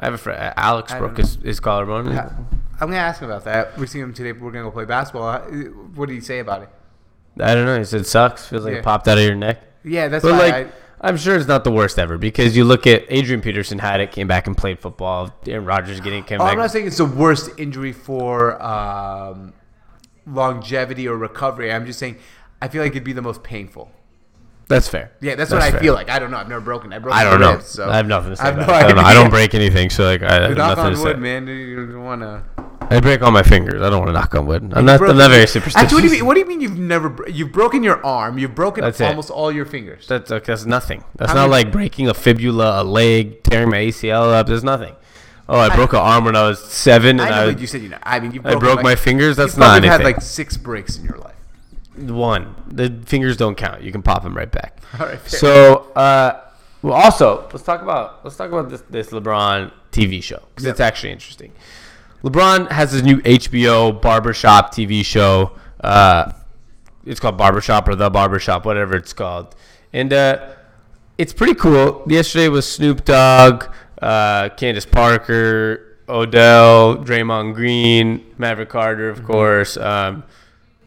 I 0.00 0.06
have 0.06 0.14
a 0.14 0.18
friend, 0.18 0.54
Alex 0.56 0.94
broke 0.94 1.18
his, 1.18 1.34
his 1.36 1.60
collarbone. 1.60 2.46
I'm 2.80 2.88
gonna 2.88 2.96
ask 3.00 3.20
him 3.20 3.28
about 3.30 3.44
that. 3.44 3.76
We're 3.78 3.86
seeing 3.86 4.04
him 4.04 4.14
today. 4.14 4.32
We're 4.32 4.50
gonna 4.52 4.64
go 4.64 4.70
play 4.70 4.84
basketball. 4.84 5.26
Uh, 5.28 5.40
What 5.94 6.08
did 6.08 6.14
he 6.14 6.20
say 6.20 6.38
about 6.38 6.62
it? 6.62 6.68
I 7.40 7.54
don't 7.54 7.66
know. 7.66 7.78
He 7.78 7.84
said 7.84 8.06
sucks. 8.06 8.46
Feels 8.46 8.64
like 8.64 8.72
Yeah. 8.72 8.78
it 8.78 8.84
popped 8.84 9.08
out 9.08 9.18
of 9.18 9.24
your 9.24 9.34
neck. 9.34 9.62
Yeah, 9.84 10.08
that's 10.08 10.22
But 10.24 10.32
why 10.32 10.38
like, 10.38 10.54
I, 11.00 11.06
I, 11.06 11.08
am 11.08 11.16
sure 11.16 11.36
it's 11.36 11.46
not 11.46 11.64
the 11.64 11.70
worst 11.70 11.98
ever 11.98 12.18
because 12.18 12.56
you 12.56 12.64
look 12.64 12.86
at 12.86 13.04
Adrian 13.08 13.40
Peterson 13.40 13.78
had 13.78 14.00
it, 14.00 14.10
came 14.12 14.26
back 14.26 14.46
and 14.46 14.56
played 14.56 14.80
football. 14.80 15.32
Aaron 15.46 15.64
Rodgers 15.64 16.00
getting 16.00 16.24
came 16.24 16.40
Oh, 16.40 16.44
back. 16.44 16.52
I'm 16.52 16.58
not 16.58 16.70
saying 16.70 16.86
it's 16.86 16.98
the 16.98 17.04
worst 17.04 17.50
injury 17.58 17.92
for 17.92 18.60
um, 18.62 19.52
longevity 20.26 21.06
or 21.08 21.16
recovery. 21.16 21.72
I'm 21.72 21.86
just 21.86 21.98
saying 21.98 22.16
I 22.60 22.68
feel 22.68 22.82
like 22.82 22.92
it'd 22.92 23.04
be 23.04 23.12
the 23.12 23.22
most 23.22 23.42
painful. 23.42 23.90
That's 24.68 24.86
fair. 24.88 25.12
Yeah, 25.22 25.34
that's, 25.34 25.50
what 25.50 25.62
I 25.62 25.78
feel 25.78 25.94
like. 25.94 26.10
I 26.10 26.18
don't 26.18 26.30
know. 26.30 26.36
I've 26.36 26.48
never 26.48 26.60
broken. 26.60 26.92
I 26.92 26.98
broke. 26.98 27.14
I 27.14 27.24
don't 27.24 27.40
know. 27.40 27.52
ribs, 27.52 27.66
so 27.68 27.88
I 27.88 27.96
have 27.96 28.06
nothing 28.06 28.30
to 28.30 28.36
say 28.36 28.42
I 28.42 28.46
have 28.48 28.56
about 28.56 28.66
no 28.68 28.74
it. 28.74 28.76
I 28.76 28.82
don't 28.88 28.96
know. 28.96 29.02
I 29.02 29.14
don't 29.14 29.30
break 29.30 29.54
anything, 29.54 29.88
so 29.88 30.04
like 30.04 30.22
I 30.22 30.42
have 30.42 30.56
Knock 30.56 30.76
nothing 30.76 30.84
on 30.84 30.92
to 30.94 31.02
wood, 31.02 31.16
say. 31.16 31.20
man. 31.20 31.46
You 31.46 31.86
don't 31.86 32.04
want 32.04 32.20
to. 32.20 32.42
I 32.80 33.00
break 33.00 33.22
all 33.22 33.30
my 33.30 33.42
fingers. 33.42 33.82
I 33.82 33.90
don't 33.90 33.98
want 33.98 34.08
to 34.08 34.12
knock 34.12 34.34
on 34.34 34.46
wood. 34.46 34.72
I'm 34.74 34.84
not. 34.84 35.00
I'm 35.00 35.16
not 35.16 35.30
very 35.30 35.46
superstitious. 35.46 35.76
Actually, 35.76 35.96
what 35.96 36.00
do 36.00 36.06
you 36.06 36.12
mean? 36.12 36.26
What 36.26 36.34
do 36.34 36.40
you 36.40 36.46
mean 36.46 36.60
you've 36.60 36.78
never? 36.78 37.28
You've 37.28 37.52
broken 37.52 37.82
your 37.82 38.04
arm. 38.04 38.38
You've 38.38 38.54
broken 38.54 38.82
That's 38.82 39.00
it. 39.00 39.04
almost 39.04 39.30
all 39.30 39.52
your 39.52 39.66
fingers. 39.66 40.06
That's 40.06 40.30
okay, 40.30 40.44
that's 40.46 40.64
nothing. 40.64 41.04
That's 41.16 41.32
How 41.32 41.42
not 41.42 41.50
like 41.50 41.70
breaking 41.70 42.08
a 42.08 42.14
fibula, 42.14 42.82
a 42.82 42.84
leg, 42.84 43.42
tearing 43.42 43.70
my 43.70 43.78
ACL 43.78 44.32
up. 44.32 44.46
There's 44.46 44.64
nothing. 44.64 44.94
Oh, 45.50 45.58
I 45.58 45.74
broke 45.74 45.94
an 45.94 46.00
arm 46.00 46.24
when 46.24 46.36
I 46.36 46.46
was 46.46 46.62
seven, 46.62 47.20
and 47.20 47.22
I 47.22 47.26
I, 47.26 47.30
know, 47.46 47.52
but 47.52 47.60
you 47.60 47.66
said 47.66 47.82
you 47.82 47.88
know. 47.88 47.98
I 48.02 48.20
mean, 48.20 48.32
you 48.32 48.42
I 48.44 48.54
broke 48.54 48.82
my 48.82 48.94
fingers. 48.94 49.36
That's 49.36 49.52
you've 49.52 49.60
not 49.60 49.78
anything. 49.78 49.90
had 49.90 50.04
like 50.04 50.20
six 50.20 50.56
breaks 50.56 50.98
in 50.98 51.04
your 51.04 51.16
life. 51.18 51.36
one. 51.96 52.54
The 52.68 52.90
fingers 53.06 53.36
don't 53.36 53.56
count. 53.56 53.82
You 53.82 53.90
can 53.90 54.02
pop 54.02 54.22
them 54.22 54.36
right 54.36 54.50
back. 54.50 54.78
All 55.00 55.06
right, 55.06 55.18
fair. 55.18 55.40
So, 55.40 55.76
uh, 55.96 56.40
well, 56.82 56.94
also 56.94 57.48
let's 57.52 57.64
talk 57.64 57.82
about 57.82 58.24
let's 58.24 58.36
talk 58.36 58.50
about 58.50 58.68
this 58.68 58.82
this 58.90 59.08
LeBron 59.08 59.72
TV 59.90 60.22
show 60.22 60.42
because 60.54 60.66
it's 60.66 60.80
actually 60.80 61.12
interesting. 61.12 61.52
LeBron 62.22 62.70
has 62.72 62.92
his 62.92 63.02
new 63.02 63.18
HBO 63.22 64.00
barbershop 64.00 64.72
TV 64.74 65.04
show. 65.04 65.52
Uh, 65.80 66.32
it's 67.06 67.20
called 67.20 67.38
Barbershop 67.38 67.88
or 67.88 67.94
The 67.94 68.10
Barbershop, 68.10 68.64
whatever 68.66 68.96
it's 68.96 69.12
called, 69.12 69.54
and 69.92 70.12
uh, 70.12 70.50
it's 71.16 71.32
pretty 71.32 71.54
cool. 71.54 72.02
Yesterday 72.06 72.48
was 72.48 72.70
Snoop 72.70 73.04
Dogg, 73.04 73.64
uh, 74.02 74.48
Candace 74.50 74.84
Parker, 74.84 75.96
Odell, 76.08 76.96
Draymond 76.98 77.54
Green, 77.54 78.24
Maverick 78.36 78.68
Carter, 78.68 79.12
Mm-hmm. 79.12 79.20
of 79.20 79.26
course, 79.26 79.76
um, 79.76 80.24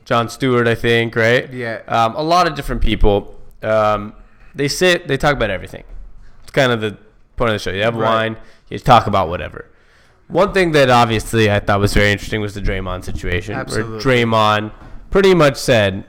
Jon 0.06 0.28
Stewart, 0.30 0.68
I 0.68 0.76
think, 0.76 1.16
right? 1.16 1.52
Yeah. 1.52 1.82
Um, 1.88 2.16
a 2.16 2.22
lot 2.24 2.48
of 2.48 2.56
different 2.56 2.82
people. 2.82 3.40
Um, 3.64 4.14
they 4.54 4.68
sit, 4.68 5.08
they 5.08 5.16
talk 5.18 5.36
about 5.36 5.50
everything. 5.50 5.84
It's 6.44 6.52
kind 6.52 6.72
of 6.72 6.82
the 6.82 6.98
point 7.38 7.50
of 7.52 7.56
the 7.56 7.60
show. 7.60 7.72
You 7.72 7.84
have 7.84 7.96
Right. 7.96 8.10
wine, 8.34 8.38
you 8.70 8.78
talk 8.80 9.08
about 9.08 9.30
whatever. 9.30 9.70
One 10.32 10.54
thing 10.54 10.72
that 10.72 10.90
obviously 10.90 11.52
I 11.52 11.60
thought 11.60 11.80
was 11.80 11.94
very 11.94 12.12
interesting 12.12 12.42
was 12.42 12.54
the 12.54 12.62
Draymond 12.62 13.04
situation, 13.04 13.54
Absolutely. 13.54 13.94
where 13.94 14.02
Draymond 14.02 14.72
pretty 15.10 15.34
much 15.36 15.58
said, 15.58 16.06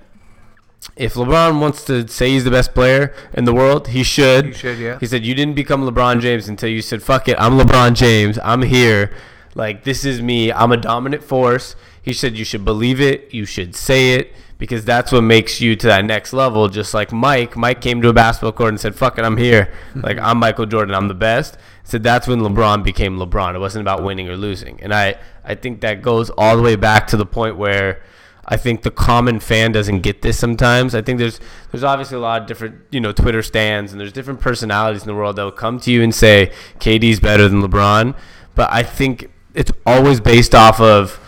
if 0.96 1.14
LeBron 1.14 1.60
wants 1.60 1.84
to 1.86 2.06
say 2.08 2.30
he's 2.30 2.44
the 2.44 2.50
best 2.50 2.74
player 2.74 3.14
in 3.34 3.44
the 3.44 3.54
world, 3.54 3.88
he 3.88 4.02
should. 4.02 4.46
He 4.46 4.52
should, 4.52 4.78
yeah. 4.78 4.98
He 4.98 5.06
said 5.06 5.24
you 5.24 5.34
didn't 5.34 5.54
become 5.54 5.82
LeBron 5.88 6.20
James 6.20 6.48
until 6.48 6.68
you 6.68 6.82
said, 6.82 7.02
"Fuck 7.02 7.28
it, 7.28 7.36
I'm 7.38 7.58
LeBron 7.58 7.94
James. 7.94 8.38
I'm 8.42 8.62
here. 8.62 9.12
Like 9.54 9.84
this 9.84 10.04
is 10.04 10.20
me. 10.22 10.52
I'm 10.52 10.72
a 10.72 10.76
dominant 10.76 11.22
force." 11.22 11.76
He 12.00 12.12
said 12.12 12.36
you 12.36 12.44
should 12.44 12.64
believe 12.64 13.00
it. 13.00 13.32
You 13.32 13.44
should 13.44 13.76
say 13.76 14.14
it 14.14 14.32
because 14.58 14.84
that's 14.84 15.12
what 15.12 15.22
makes 15.22 15.60
you 15.60 15.76
to 15.76 15.86
that 15.86 16.04
next 16.04 16.32
level. 16.32 16.68
Just 16.68 16.94
like 16.94 17.12
Mike. 17.12 17.56
Mike 17.56 17.80
came 17.80 18.02
to 18.02 18.08
a 18.08 18.12
basketball 18.12 18.52
court 18.52 18.70
and 18.70 18.80
said, 18.80 18.96
"Fuck 18.96 19.18
it, 19.18 19.24
I'm 19.24 19.36
here. 19.36 19.72
Like 19.94 20.18
I'm 20.18 20.38
Michael 20.38 20.66
Jordan. 20.66 20.94
I'm 20.94 21.08
the 21.08 21.14
best." 21.14 21.56
Said 21.84 22.02
that's 22.02 22.26
when 22.28 22.40
LeBron 22.40 22.84
became 22.84 23.18
LeBron. 23.18 23.54
It 23.54 23.58
wasn't 23.58 23.82
about 23.82 24.02
winning 24.02 24.28
or 24.28 24.36
losing. 24.36 24.80
And 24.82 24.94
I 24.94 25.16
I 25.44 25.54
think 25.54 25.80
that 25.80 26.02
goes 26.02 26.30
all 26.30 26.56
the 26.56 26.62
way 26.62 26.76
back 26.76 27.06
to 27.08 27.16
the 27.16 27.26
point 27.26 27.56
where. 27.56 28.02
I 28.44 28.56
think 28.56 28.82
the 28.82 28.90
common 28.90 29.38
fan 29.38 29.70
doesn't 29.70 30.00
get 30.00 30.22
this 30.22 30.36
sometimes. 30.36 30.96
I 30.96 31.00
think 31.00 31.20
there's 31.20 31.38
there's 31.70 31.84
obviously 31.84 32.16
a 32.16 32.20
lot 32.20 32.42
of 32.42 32.48
different 32.48 32.80
you 32.90 33.00
know 33.00 33.12
Twitter 33.12 33.40
stands 33.40 33.92
and 33.92 34.00
there's 34.00 34.12
different 34.12 34.40
personalities 34.40 35.02
in 35.02 35.06
the 35.06 35.14
world 35.14 35.36
that 35.36 35.44
will 35.44 35.52
come 35.52 35.78
to 35.78 35.92
you 35.92 36.02
and 36.02 36.12
say 36.12 36.50
KD's 36.80 37.20
better 37.20 37.48
than 37.48 37.62
LeBron, 37.62 38.16
but 38.56 38.68
I 38.72 38.82
think 38.82 39.30
it's 39.54 39.70
always 39.86 40.20
based 40.20 40.56
off 40.56 40.80
of 40.80 41.20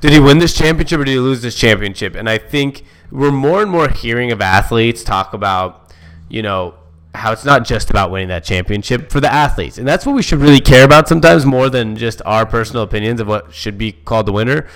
did 0.00 0.12
he 0.12 0.20
win 0.20 0.38
this 0.38 0.52
championship 0.52 1.00
or 1.00 1.04
did 1.04 1.12
he 1.12 1.18
lose 1.18 1.42
this 1.42 1.56
championship? 1.56 2.14
And 2.14 2.28
I 2.28 2.38
think 2.38 2.84
we're 3.10 3.32
more 3.32 3.62
and 3.62 3.70
more 3.70 3.88
hearing 3.88 4.30
of 4.30 4.40
athletes 4.40 5.02
talk 5.02 5.32
about 5.32 5.92
you 6.28 6.42
know 6.42 6.74
how 7.14 7.32
it's 7.32 7.44
not 7.44 7.64
just 7.64 7.90
about 7.90 8.10
winning 8.10 8.28
that 8.28 8.44
championship 8.44 9.10
for 9.10 9.20
the 9.20 9.32
athletes. 9.32 9.78
And 9.78 9.88
that's 9.88 10.04
what 10.04 10.14
we 10.14 10.22
should 10.22 10.40
really 10.40 10.60
care 10.60 10.84
about 10.84 11.08
sometimes 11.08 11.46
more 11.46 11.70
than 11.70 11.96
just 11.96 12.20
our 12.24 12.44
personal 12.46 12.82
opinions 12.82 13.20
of 13.20 13.26
what 13.26 13.52
should 13.52 13.78
be 13.78 13.92
called 13.92 14.26
the 14.26 14.32
winner. 14.32 14.66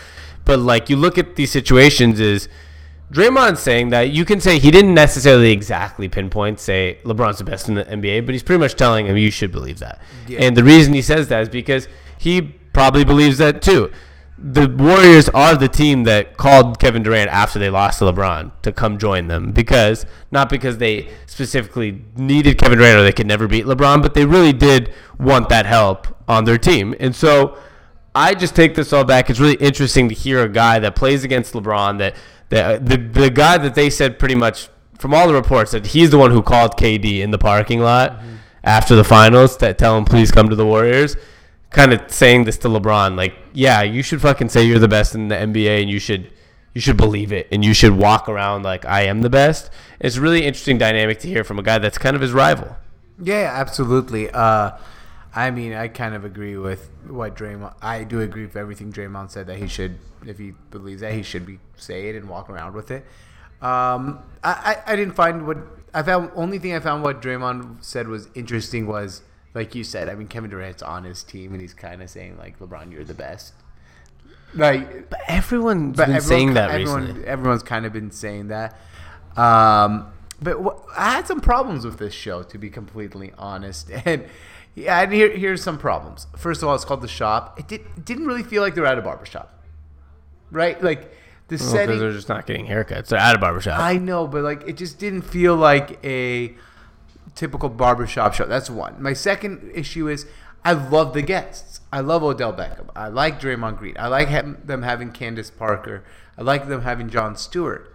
But 0.45 0.59
like 0.59 0.91
you 0.91 0.97
look 0.97 1.19
at 1.19 1.37
these 1.37 1.53
situations 1.53 2.19
is 2.21 2.49
Draymond 3.13 3.59
saying 3.59 3.91
that 3.91 4.11
you 4.11 4.25
can 4.25 4.41
say 4.41 4.59
he 4.59 4.71
didn't 4.71 4.95
necessarily 4.95 5.53
exactly 5.53 6.09
pinpoint 6.09 6.59
say 6.59 6.99
LeBron's 7.05 7.39
the 7.39 7.45
best 7.45 7.69
in 7.69 7.75
the 7.75 7.85
NBA, 7.85 8.25
but 8.25 8.35
he's 8.35 8.43
pretty 8.43 8.59
much 8.59 8.75
telling 8.75 9.07
him 9.07 9.17
you 9.17 9.31
should 9.31 9.53
believe 9.53 9.79
that. 9.81 10.01
And 10.37 10.57
the 10.57 10.65
reason 10.65 10.95
he 10.95 11.03
says 11.03 11.29
that 11.29 11.43
is 11.43 11.49
because 11.51 11.87
he 12.19 12.41
probably 12.73 13.05
believes 13.05 13.39
that 13.39 13.61
too. 13.61 13.93
The 14.45 14.67
Warriors 14.69 15.29
are 15.29 15.55
the 15.55 15.69
team 15.69 16.03
that 16.05 16.37
called 16.37 16.81
Kevin 16.81 17.05
Durant 17.05 17.31
after 17.31 17.61
they 17.61 17.71
lost 17.71 18.01
to 18.01 18.07
LeBron 18.07 18.51
to 18.63 18.73
come 18.73 18.99
join 18.99 19.29
them 19.29 19.53
because 19.53 20.05
not 20.33 20.51
because 20.51 20.79
they 20.79 21.09
specifically 21.27 22.05
needed 22.17 22.59
Kevin 22.59 22.79
Durant 22.79 22.99
or 22.99 23.03
they 23.05 23.13
could 23.13 23.29
never 23.29 23.47
beat 23.47 23.67
LeBron, 23.67 24.03
but 24.03 24.15
they 24.15 24.25
really 24.25 24.53
did 24.53 24.93
want 25.19 25.49
that 25.49 25.65
help 25.65 26.09
on 26.27 26.45
their 26.45 26.59
team. 26.59 26.93
And 26.99 27.15
so 27.15 27.57
I 28.17 28.35
just 28.35 28.57
take 28.57 28.75
this 28.75 28.93
all 28.93 29.05
back. 29.05 29.31
It's 29.31 29.39
really 29.39 29.55
interesting 29.55 30.09
to 30.09 30.15
hear 30.15 30.43
a 30.43 30.49
guy 30.49 30.81
that 30.81 30.97
plays 30.97 31.23
against 31.23 31.55
LeBron 31.55 31.99
that 31.99 32.17
that 32.49 32.85
the 32.85 32.97
the 32.97 33.31
guy 33.31 33.59
that 33.59 33.77
they 33.77 33.91
said 33.91 34.19
pretty 34.19 34.35
much 34.35 34.69
from 34.99 35.15
all 35.15 35.29
the 35.29 35.35
reports 35.35 35.71
that 35.71 35.87
he's 35.87 36.11
the 36.11 36.19
one 36.19 36.33
who 36.33 36.43
called 36.43 36.77
KD 36.77 37.21
in 37.21 37.31
the 37.31 37.39
parking 37.39 37.81
lot 37.81 38.19
mm-hmm. 38.19 38.35
after 38.65 38.97
the 38.97 39.05
finals 39.05 39.57
that 39.59 39.79
tell 39.79 39.97
him 39.97 40.05
please 40.05 40.31
come 40.31 40.49
to 40.49 40.57
the 40.57 40.67
Warriors 40.67 41.17
kind 41.73 41.93
of 41.93 42.11
saying 42.11 42.45
this 42.45 42.59
to 42.59 42.69
LeBron, 42.69 43.17
like, 43.17 43.35
yeah, 43.53 43.83
you 43.83 44.03
should 44.03 44.21
fucking 44.21 44.49
say 44.49 44.65
you're 44.65 44.79
the 44.79 44.89
best 44.89 45.15
in 45.15 45.29
the 45.29 45.35
NBA, 45.35 45.83
and 45.83 45.91
you 45.91 45.99
should 45.99 46.31
you 46.75 46.81
should 46.81 46.97
believe 46.97 47.33
it, 47.33 47.49
and 47.53 47.65
you 47.65 47.75
should 47.75 47.93
walk 47.93 48.29
around 48.29 48.63
like 48.63 48.87
I 48.87 49.03
am 49.03 49.23
the 49.23 49.31
best. 49.31 49.71
It's 50.01 50.17
really 50.17 50.45
interesting 50.45 50.79
dynamic 50.79 51.19
to 51.21 51.29
hear 51.29 51.45
from 51.45 51.59
a 51.59 51.63
guy 51.63 51.79
that's 51.79 51.99
kind 51.99 52.17
of 52.17 52.23
his 52.23 52.33
rival. 52.33 52.77
Yeah, 53.23 53.51
absolutely. 53.55 54.31
Uh, 54.31 54.73
I 55.35 55.51
mean, 55.51 55.73
I 55.75 55.89
kind 55.89 56.15
of 56.15 56.25
agree 56.25 56.57
with 56.57 56.91
what 57.07 57.37
Draymond. 57.37 57.75
I 57.83 58.05
do 58.05 58.21
agree 58.21 58.45
with 58.47 58.57
everything 58.57 58.93
Draymond 58.93 59.31
said 59.31 59.47
that 59.47 59.59
he 59.59 59.67
should, 59.67 59.99
if 60.27 60.39
he 60.39 60.53
believes 60.71 61.01
that, 61.03 61.13
he 61.13 61.23
should 61.23 61.47
be 61.47 61.59
say 61.77 62.09
it 62.09 62.17
and 62.17 62.29
walk 62.29 62.49
around 62.49 62.75
with 62.75 62.91
it. 62.91 63.05
Um, 63.61 64.21
I, 64.43 64.77
I, 64.87 64.93
I 64.93 64.97
didn't 64.97 65.15
find 65.15 65.47
what 65.47 65.59
I 65.95 66.03
found. 66.03 66.31
Only 66.35 66.59
thing 66.59 66.75
I 66.75 66.81
found 66.81 67.03
what 67.03 67.23
Draymond 67.23 67.85
said 67.85 68.09
was 68.09 68.29
interesting 68.35 68.87
was 68.87 69.23
like 69.55 69.75
you 69.75 69.85
said, 69.85 70.09
I 70.09 70.15
mean, 70.15 70.29
Kevin 70.29 70.51
Durant's 70.51 70.83
on 70.83 71.05
his 71.05 71.23
team, 71.23 71.53
and 71.53 71.61
he's 71.61 71.75
kind 71.75 72.03
of 72.03 72.11
saying 72.11 72.39
like, 72.39 72.59
"LeBron, 72.59 72.93
you're 72.93 73.05
the 73.05 73.15
best." 73.15 73.55
Like, 74.55 75.09
but 75.11 75.21
everyone's 75.29 75.97
but 75.97 76.07
been 76.07 76.17
everyone, 76.17 76.29
saying 76.29 76.55
that 76.55 76.71
everyone, 76.71 77.01
recently. 77.03 77.27
Everyone's 77.27 77.63
kind 77.63 77.87
of 77.87 77.93
been 77.93 78.11
saying 78.11 78.49
that. 78.49 78.79
Um, 79.37 80.13
but 80.41 80.59
I 80.97 81.13
had 81.13 81.27
some 81.27 81.41
problems 81.41 81.85
with 81.85 81.99
this 81.99 82.13
show, 82.13 82.43
to 82.43 82.59
be 82.59 82.69
completely 82.69 83.33
honest, 83.39 83.91
and 84.05 84.25
yeah, 84.75 85.01
and 85.01 85.13
here, 85.13 85.31
here's 85.31 85.63
some 85.63 85.79
problems. 85.79 86.27
First 86.37 86.63
of 86.63 86.69
all, 86.69 86.75
it's 86.75 86.85
called 86.85 87.03
the 87.03 87.09
shop. 87.09 87.59
It, 87.59 87.69
did, 87.69 88.05
didn't 88.05 88.27
really 88.27 88.43
feel 88.43 88.63
like 88.63 88.75
they're 88.75 88.87
at 88.87 88.99
a 88.99 89.03
barbershop, 89.03 89.63
right? 90.51 90.83
Like 90.83 91.15
the 91.49 91.57
well, 91.57 91.69
setting. 91.71 91.99
They're 91.99 92.13
just 92.13 92.29
not 92.29 92.47
getting 92.47 92.67
haircuts. 92.67 93.09
They're 93.09 93.19
at 93.19 93.35
a 93.35 93.39
barbershop. 93.39 93.79
I 93.79 93.99
know, 93.99 94.27
but 94.27 94.43
like 94.43 94.67
it 94.67 94.77
just 94.77 94.99
didn't 94.99 95.23
feel 95.23 95.57
like 95.57 96.03
a 96.05 96.55
typical 97.35 97.69
barbershop 97.69 98.35
show. 98.35 98.47
That's 98.47 98.71
one. 98.71 99.03
My 99.03 99.13
second 99.13 99.71
issue 99.75 100.09
is 100.09 100.27
I 100.65 100.73
love 100.73 101.13
the 101.15 101.23
guests. 101.23 101.81
I 101.93 102.01
love 102.01 102.23
Odell 102.23 102.53
Beckham. 102.53 102.89
I 102.95 103.09
like 103.09 103.41
Draymond 103.41 103.79
Green. 103.79 103.97
I 103.99 104.09
like 104.09 104.31
them 104.67 104.83
having 104.83 105.13
Candace 105.13 105.51
Parker. 105.51 106.05
I 106.39 106.43
like 106.43 106.69
them 106.69 106.83
having 106.83 107.11
Jon 107.11 107.37
Stewart. 107.37 107.95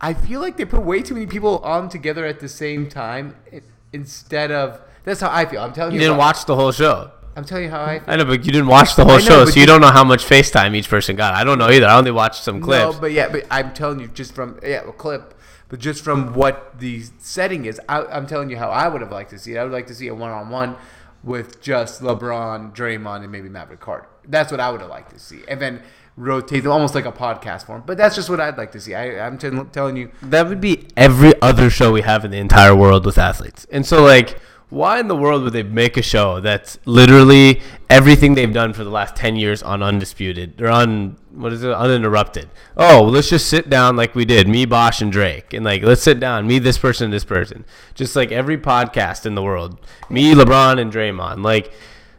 I 0.00 0.14
feel 0.14 0.40
like 0.40 0.56
they 0.56 0.64
put 0.64 0.82
way 0.82 1.02
too 1.02 1.14
many 1.14 1.26
people 1.26 1.58
on 1.58 1.88
together 1.88 2.26
at 2.26 2.40
the 2.40 2.48
same 2.48 2.88
time 2.88 3.36
instead 3.92 4.50
of. 4.50 4.80
That's 5.04 5.20
how 5.20 5.30
I 5.30 5.46
feel. 5.46 5.60
I'm 5.60 5.72
telling 5.72 5.94
you. 5.94 6.00
You 6.00 6.06
didn't 6.06 6.18
watch 6.18 6.46
the 6.46 6.56
whole 6.56 6.72
show. 6.72 7.12
I'm 7.36 7.44
telling 7.44 7.64
you 7.64 7.70
how 7.70 7.82
I. 7.82 7.98
Feel. 7.98 8.10
I 8.10 8.16
know, 8.16 8.24
but 8.24 8.44
you 8.44 8.52
didn't 8.52 8.66
watch 8.66 8.96
the 8.96 9.04
whole 9.04 9.18
know, 9.18 9.24
show, 9.24 9.44
so 9.44 9.60
you 9.60 9.66
don't 9.66 9.80
know 9.80 9.90
how 9.90 10.04
much 10.04 10.24
FaceTime 10.24 10.74
each 10.74 10.88
person 10.88 11.16
got. 11.16 11.34
I 11.34 11.44
don't 11.44 11.58
know 11.58 11.68
either. 11.68 11.86
I 11.86 11.96
only 11.96 12.10
watched 12.10 12.42
some 12.42 12.60
clips. 12.60 12.94
No, 12.94 13.00
but 13.00 13.12
yeah, 13.12 13.28
but 13.28 13.46
I'm 13.50 13.72
telling 13.74 14.00
you, 14.00 14.08
just 14.08 14.34
from 14.34 14.58
yeah, 14.62 14.88
a 14.88 14.92
clip 14.92 15.35
but 15.68 15.80
just 15.80 16.02
from 16.02 16.34
what 16.34 16.78
the 16.78 17.04
setting 17.18 17.64
is, 17.64 17.80
I, 17.88 18.16
am 18.16 18.26
telling 18.26 18.50
you 18.50 18.56
how 18.56 18.70
I 18.70 18.88
would 18.88 19.00
have 19.00 19.10
liked 19.10 19.30
to 19.30 19.38
see 19.38 19.54
it. 19.54 19.58
I 19.58 19.64
would 19.64 19.72
like 19.72 19.86
to 19.88 19.94
see 19.94 20.08
a 20.08 20.14
one-on-one 20.14 20.76
with 21.24 21.60
just 21.60 22.02
LeBron, 22.02 22.74
Draymond, 22.74 23.22
and 23.22 23.32
maybe 23.32 23.48
Maverick 23.48 23.80
Carter. 23.80 24.08
That's 24.28 24.50
what 24.50 24.60
I 24.60 24.70
would 24.70 24.80
have 24.80 24.90
liked 24.90 25.10
to 25.12 25.18
see, 25.18 25.42
and 25.48 25.60
then 25.60 25.82
rotate 26.16 26.62
them 26.62 26.72
almost 26.72 26.94
like 26.94 27.04
a 27.04 27.12
podcast 27.12 27.66
form. 27.66 27.82
But 27.84 27.98
that's 27.98 28.14
just 28.14 28.30
what 28.30 28.40
I'd 28.40 28.56
like 28.56 28.72
to 28.72 28.80
see. 28.80 28.94
I, 28.94 29.26
am 29.26 29.38
t- 29.38 29.50
telling 29.72 29.96
you, 29.96 30.10
that 30.22 30.48
would 30.48 30.60
be 30.60 30.86
every 30.96 31.40
other 31.42 31.68
show 31.68 31.92
we 31.92 32.02
have 32.02 32.24
in 32.24 32.30
the 32.30 32.38
entire 32.38 32.74
world 32.74 33.04
with 33.04 33.18
athletes, 33.18 33.66
and 33.70 33.84
so 33.84 34.02
like 34.04 34.38
why 34.68 34.98
in 34.98 35.06
the 35.06 35.16
world 35.16 35.44
would 35.44 35.52
they 35.52 35.62
make 35.62 35.96
a 35.96 36.02
show 36.02 36.40
that's 36.40 36.78
literally 36.86 37.60
everything 37.88 38.34
they've 38.34 38.52
done 38.52 38.72
for 38.72 38.82
the 38.82 38.90
last 38.90 39.14
10 39.14 39.36
years 39.36 39.62
on 39.62 39.80
undisputed 39.80 40.60
or 40.60 40.68
on 40.68 41.16
what 41.30 41.52
is 41.52 41.62
it 41.62 41.70
uninterrupted? 41.70 42.48
Oh 42.76 43.02
well, 43.02 43.12
let's 43.12 43.30
just 43.30 43.48
sit 43.48 43.70
down 43.70 43.94
like 43.94 44.16
we 44.16 44.24
did 44.24 44.48
me 44.48 44.64
bosh 44.64 45.00
and 45.00 45.12
drake 45.12 45.52
and 45.52 45.64
like 45.64 45.82
let's 45.82 46.02
sit 46.02 46.18
down 46.18 46.48
me 46.48 46.58
this 46.58 46.78
person 46.78 47.10
this 47.10 47.24
person. 47.24 47.64
Just 47.94 48.16
like 48.16 48.32
every 48.32 48.58
podcast 48.58 49.24
in 49.24 49.36
the 49.36 49.42
world 49.42 49.78
me 50.10 50.34
lebron 50.34 50.80
and 50.80 50.92
draymond. 50.92 51.44
Like 51.44 51.72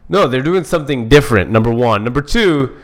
no 0.08 0.26
they're 0.26 0.40
doing 0.40 0.64
something 0.64 1.06
different 1.08 1.50
number 1.50 1.70
one. 1.70 2.02
Number 2.02 2.22
two 2.22 2.76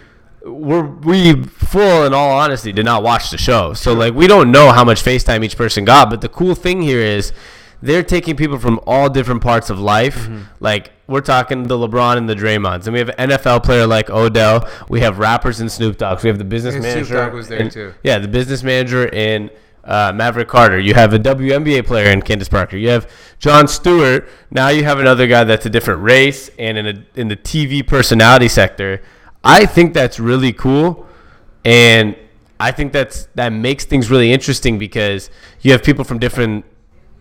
we're 0.45 0.85
we 0.85 1.43
full 1.43 2.05
in 2.05 2.13
all 2.13 2.33
honesty 2.33 2.71
did 2.71 2.85
not 2.85 3.03
watch 3.03 3.31
the 3.31 3.39
show. 3.39 3.73
So 3.73 3.95
like 3.95 4.13
we 4.13 4.27
don't 4.27 4.53
know 4.53 4.73
how 4.73 4.85
much 4.85 5.03
facetime 5.03 5.43
each 5.43 5.57
person 5.57 5.87
got 5.87 6.11
but 6.11 6.21
the 6.21 6.29
cool 6.29 6.55
thing 6.55 6.83
here 6.83 7.01
is 7.01 7.33
they're 7.85 8.03
taking 8.03 8.35
people 8.35 8.59
from 8.59 8.81
all 8.87 9.11
different 9.11 9.43
parts 9.43 9.69
of 9.69 9.79
life. 9.79 10.17
Mm-hmm. 10.17 10.43
Like 10.59 10.93
we're 11.07 11.21
talking 11.21 11.65
the 11.65 11.77
LeBron 11.77 12.17
and 12.17 12.27
the 12.27 12.35
Draymonds, 12.35 12.87
and 12.87 12.95
we 12.95 12.99
have 12.99 13.11
an 13.11 13.29
NFL 13.29 13.63
player 13.63 13.87
like 13.87 14.09
Odell. 14.09 14.67
We 14.89 15.01
have 15.01 15.19
rappers 15.19 15.61
and 15.61 15.71
Snoop 15.71 15.99
Dogg. 15.99 16.23
we 16.23 16.29
have 16.29 16.39
the 16.39 16.45
business 16.45 16.75
manager. 16.75 17.05
Snoop 17.05 17.19
Dogg 17.19 17.35
was 17.35 17.49
there 17.49 17.61
and, 17.61 17.71
too. 17.71 17.93
Yeah, 18.03 18.19
the 18.19 18.29
business 18.29 18.63
manager 18.63 19.07
in 19.07 19.51
uh, 19.85 20.13
Maverick 20.15 20.49
Carter. 20.49 20.81
You 20.81 20.95
have 20.95 21.13
a 21.13 21.19
WNBA 21.19 21.87
player 21.87 22.11
in 22.11 22.23
Candace 22.23 22.49
Parker. 22.49 22.79
You 22.79 22.89
have 22.89 23.11
Jon 23.39 23.69
Stewart. 23.69 24.27
Now 24.51 24.69
you 24.69 24.85
have 24.85 24.99
another 24.99 25.27
guy 25.27 25.45
that's 25.45 25.67
a 25.67 25.71
different 25.71 26.03
race 26.03 26.51
and 26.59 26.79
in 26.79 26.87
a, 26.87 27.21
in 27.21 27.29
the 27.29 27.37
TV 27.37 27.87
personality 27.87 28.49
sector. 28.49 29.03
I 29.45 29.67
think 29.67 29.93
that's 29.93 30.19
really 30.19 30.55
cool, 30.55 31.07
and 31.67 32.17
I 32.59 32.73
think 32.73 32.95
that's 32.95 33.29
that 33.35 33.51
makes 33.51 33.85
things 33.85 34.11
really 34.11 34.33
interesting 34.33 34.79
because 34.79 35.29
you 35.61 35.73
have 35.73 35.83
people 35.83 36.03
from 36.03 36.19
different 36.19 36.65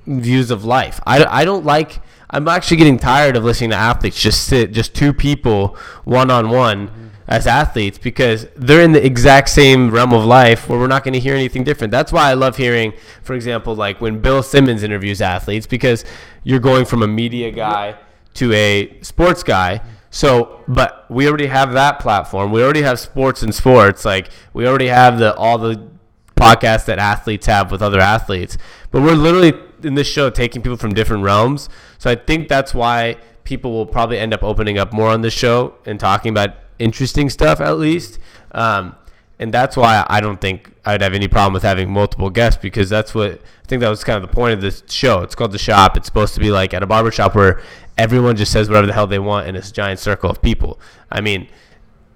views 0.06 0.52
of 0.52 0.66
life. 0.66 1.00
I, 1.06 1.26
I 1.26 1.46
don't 1.46 1.66
like. 1.66 2.02
I'm 2.30 2.48
actually 2.48 2.78
getting 2.78 2.98
tired 2.98 3.36
of 3.36 3.44
listening 3.44 3.70
to 3.72 3.76
athletes 3.76 4.20
just 4.20 4.46
sit 4.46 4.72
just 4.72 4.96
two 4.96 5.14
people 5.14 5.78
one 6.04 6.32
on 6.32 6.50
one 6.50 7.12
as 7.28 7.48
athletes 7.48 7.98
because 7.98 8.48
they're 8.56 8.82
in 8.82 8.92
the 8.92 9.06
exact 9.06 9.50
same 9.50 9.92
realm 9.92 10.14
of 10.14 10.26
life 10.26 10.68
where 10.68 10.78
we're 10.78 10.88
not 10.88 11.04
going 11.04 11.14
to 11.14 11.20
hear 11.20 11.36
anything 11.36 11.64
different. 11.64 11.92
That's 11.92 12.12
why 12.12 12.30
I 12.30 12.34
love 12.34 12.58
hearing, 12.58 12.94
for 13.22 13.34
example, 13.34 13.76
like 13.76 14.02
when 14.02 14.20
Bill 14.20 14.44
Simmons 14.44 14.84
interviews 14.84 15.22
athletes 15.22 15.66
because 15.66 16.04
you're 16.44 16.60
going 16.60 16.86
from 16.86 17.02
a 17.02 17.08
media 17.08 17.52
guy 17.52 17.96
to 18.36 18.52
a 18.54 19.00
sports 19.02 19.44
guy. 19.44 19.82
So, 20.10 20.64
but 20.68 21.10
we 21.10 21.28
already 21.28 21.48
have 21.48 21.74
that 21.74 22.00
platform. 22.00 22.52
We 22.52 22.62
already 22.62 22.84
have 22.84 23.00
sports 23.00 23.42
and 23.42 23.54
sports. 23.54 24.06
Like 24.06 24.30
we 24.54 24.68
already 24.68 24.88
have 24.88 25.18
the 25.18 25.34
all 25.36 25.58
the 25.58 25.90
podcasts 26.36 26.86
that 26.86 27.00
athletes 27.00 27.46
have 27.46 27.72
with 27.72 27.82
other 27.82 28.00
athletes. 28.00 28.58
But 28.92 29.02
we're 29.02 29.16
literally 29.16 29.54
in 29.86 29.96
this 29.96 30.08
show 30.08 30.30
taking 30.30 30.62
people 30.62 30.78
from 30.78 30.94
different 30.94 31.24
realms. 31.24 31.70
So 31.98 32.10
I 32.10 32.16
think 32.16 32.48
that's 32.48 32.74
why 32.74 33.18
people 33.44 33.72
will 33.72 33.86
probably 33.86 34.18
end 34.18 34.34
up 34.34 34.44
opening 34.44 34.78
up 34.78 34.94
more 34.94 35.10
on 35.10 35.22
this 35.22 35.34
show 35.34 35.76
and 35.86 36.00
talking 36.00 36.30
about 36.30 36.56
interesting 36.80 37.30
stuff 37.30 37.60
at 37.60 37.78
least. 37.78 38.20
Um, 38.52 38.96
and 39.40 39.54
that's 39.54 39.76
why 39.76 40.06
I 40.10 40.22
don't 40.22 40.40
think 40.40 40.72
I'd 40.86 41.02
have 41.02 41.14
any 41.14 41.28
problem 41.28 41.54
with 41.54 41.64
having 41.64 41.92
multiple 41.92 42.30
guests 42.30 42.62
because 42.62 42.90
that's 42.90 43.14
what 43.14 43.32
I 43.34 43.68
think 43.68 43.82
that 43.82 43.90
was 43.90 44.04
kind 44.04 44.24
of 44.24 44.30
the 44.30 44.34
point 44.34 44.54
of 44.54 44.62
this 44.62 44.84
show. 44.88 45.22
It's 45.22 45.36
called 45.36 45.52
the 45.52 45.58
shop. 45.58 45.98
It's 45.98 46.06
supposed 46.06 46.34
to 46.36 46.40
be 46.40 46.52
like 46.52 46.74
at 46.74 46.84
a 46.84 46.88
barbershop 46.88 47.36
where 47.36 47.62
everyone 47.98 48.36
just 48.36 48.52
says 48.52 48.70
whatever 48.70 48.88
the 48.88 48.94
hell 48.94 49.08
they 49.08 49.20
want 49.20 49.48
in 49.48 49.56
this 49.56 49.72
giant 49.72 50.00
circle 50.00 50.30
of 50.30 50.42
people. 50.42 50.80
I 51.12 51.22
mean, 51.22 51.50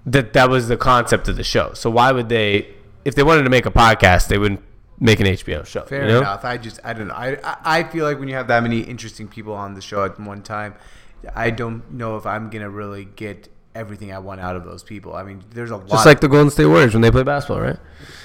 that 0.06 0.32
that 0.32 0.48
was 0.48 0.68
the 0.68 0.76
concept 0.76 1.28
of 1.28 1.36
the 1.36 1.44
show. 1.44 1.72
So 1.74 1.90
why 1.90 2.12
would 2.12 2.28
they 2.28 2.74
if 3.04 3.14
they 3.14 3.22
wanted 3.22 3.42
to 3.42 3.50
make 3.50 3.66
a 3.66 3.70
podcast, 3.70 4.28
they 4.28 4.38
wouldn't 4.38 4.62
make 5.00 5.20
an 5.20 5.26
HBO 5.26 5.64
show. 5.64 5.82
Fair 5.82 6.02
you 6.02 6.08
know? 6.08 6.18
enough. 6.18 6.44
I 6.44 6.56
just 6.56 6.80
I 6.84 6.92
don't 6.92 7.08
know. 7.08 7.14
I 7.14 7.38
I 7.64 7.82
feel 7.84 8.04
like 8.04 8.18
when 8.18 8.28
you 8.28 8.34
have 8.34 8.48
that 8.48 8.62
many 8.62 8.80
interesting 8.80 9.28
people 9.28 9.54
on 9.54 9.74
the 9.74 9.80
show 9.80 10.04
at 10.04 10.18
one 10.18 10.42
time, 10.42 10.74
I 11.34 11.50
don't 11.50 11.92
know 11.92 12.16
if 12.16 12.26
I'm 12.26 12.50
gonna 12.50 12.70
really 12.70 13.04
get 13.04 13.48
everything 13.74 14.12
I 14.12 14.18
want 14.18 14.40
out 14.40 14.56
of 14.56 14.64
those 14.64 14.82
people. 14.82 15.14
I 15.14 15.22
mean, 15.22 15.44
there's 15.50 15.70
a 15.70 15.76
lot. 15.76 15.88
Just 15.88 16.06
like 16.06 16.20
the 16.20 16.28
Golden 16.28 16.50
State 16.50 16.66
Warriors 16.66 16.94
when 16.94 17.02
they 17.02 17.10
play 17.10 17.22
basketball, 17.22 17.62
right? 17.62 17.78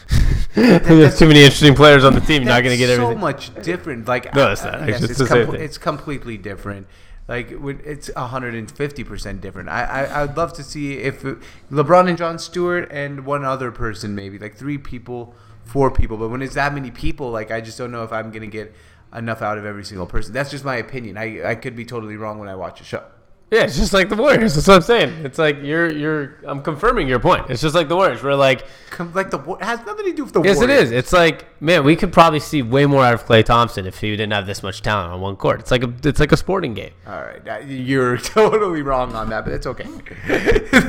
There's 0.55 1.17
too 1.17 1.27
many 1.27 1.39
interesting 1.39 1.73
players 1.73 2.03
on 2.03 2.13
the 2.13 2.21
team. 2.21 2.43
You're 2.43 2.51
not 2.51 2.63
gonna 2.63 2.77
get 2.77 2.89
everything. 2.89 3.15
So 3.15 3.19
much 3.19 3.55
different. 3.63 4.07
Like 4.07 4.35
no, 4.35 4.51
it's 4.51 4.63
not. 4.63 4.87
Yes, 4.87 5.01
it's, 5.01 5.19
it's, 5.19 5.29
com- 5.29 5.55
it's 5.55 5.77
completely 5.79 6.37
different. 6.37 6.87
Like 7.27 7.49
it's 7.51 8.13
150 8.13 9.03
percent 9.03 9.41
different. 9.41 9.69
I, 9.69 9.83
I 9.83 10.23
I'd 10.23 10.37
love 10.37 10.53
to 10.53 10.63
see 10.63 10.97
if 10.97 11.23
LeBron 11.71 12.09
and 12.09 12.17
Jon 12.17 12.37
Stewart 12.37 12.87
and 12.91 13.25
one 13.25 13.43
other 13.43 13.71
person 13.71 14.13
maybe 14.13 14.37
like 14.37 14.55
three 14.55 14.77
people 14.77 15.33
four 15.65 15.91
people. 15.91 16.17
But 16.17 16.29
when 16.29 16.41
it's 16.41 16.55
that 16.55 16.73
many 16.73 16.91
people, 16.91 17.31
like 17.31 17.51
I 17.51 17.61
just 17.61 17.77
don't 17.77 17.91
know 17.91 18.03
if 18.03 18.11
I'm 18.11 18.31
gonna 18.31 18.47
get 18.47 18.73
enough 19.13 19.41
out 19.41 19.57
of 19.57 19.65
every 19.65 19.85
single 19.85 20.07
person. 20.07 20.33
That's 20.33 20.51
just 20.51 20.65
my 20.65 20.75
opinion. 20.75 21.17
I 21.17 21.51
I 21.51 21.55
could 21.55 21.75
be 21.75 21.85
totally 21.85 22.17
wrong 22.17 22.39
when 22.39 22.49
I 22.49 22.55
watch 22.55 22.81
a 22.81 22.83
show. 22.83 23.03
Yeah, 23.53 23.65
it's 23.65 23.77
just 23.77 23.93
like 23.93 24.09
the 24.09 24.15
Warriors. 24.15 24.55
That's 24.55 24.67
what 24.67 24.75
I'm 24.77 24.81
saying. 24.81 25.25
It's 25.25 25.37
like 25.37 25.57
you're 25.61 25.91
you're. 25.91 26.37
I'm 26.45 26.63
confirming 26.63 27.07
your 27.07 27.19
point. 27.19 27.49
It's 27.51 27.61
just 27.61 27.75
like 27.75 27.87
the 27.87 27.95
Warriors. 27.95 28.23
We're 28.23 28.33
like, 28.33 28.65
Com- 28.89 29.13
Like 29.13 29.29
the 29.29 29.37
it 29.39 29.63
has 29.63 29.79
nothing 29.85 30.05
to 30.05 30.13
do 30.13 30.23
with 30.23 30.33
the 30.33 30.41
yes, 30.41 30.57
Warriors. 30.57 30.85
is. 30.85 30.91
It's 30.91 31.13
like, 31.13 31.45
man, 31.61 31.83
we 31.83 31.95
could 31.95 32.11
probably 32.11 32.39
see 32.39 32.61
way 32.63 32.85
more 32.87 33.03
out 33.03 33.13
of 33.13 33.25
Klay 33.25 33.43
Thompson 33.45 33.85
if 33.85 33.99
he 33.99 34.09
didn't 34.11 34.33
have 34.33 34.47
this 34.47 34.63
much 34.63 34.81
talent 34.81 35.13
on 35.13 35.21
one 35.21 35.35
court. 35.35 35.59
It's 35.59 35.69
like 35.71 35.83
a 35.83 35.93
it's 36.03 36.19
like 36.19 36.31
a 36.31 36.37
sporting 36.37 36.73
game. 36.73 36.93
All 37.05 37.21
right, 37.21 37.65
you're 37.67 38.17
totally 38.37 38.81
wrong 38.81 39.13
on 39.13 39.29
that, 39.29 39.45
but 39.45 39.53
it's 39.53 39.67
okay. 39.67 39.87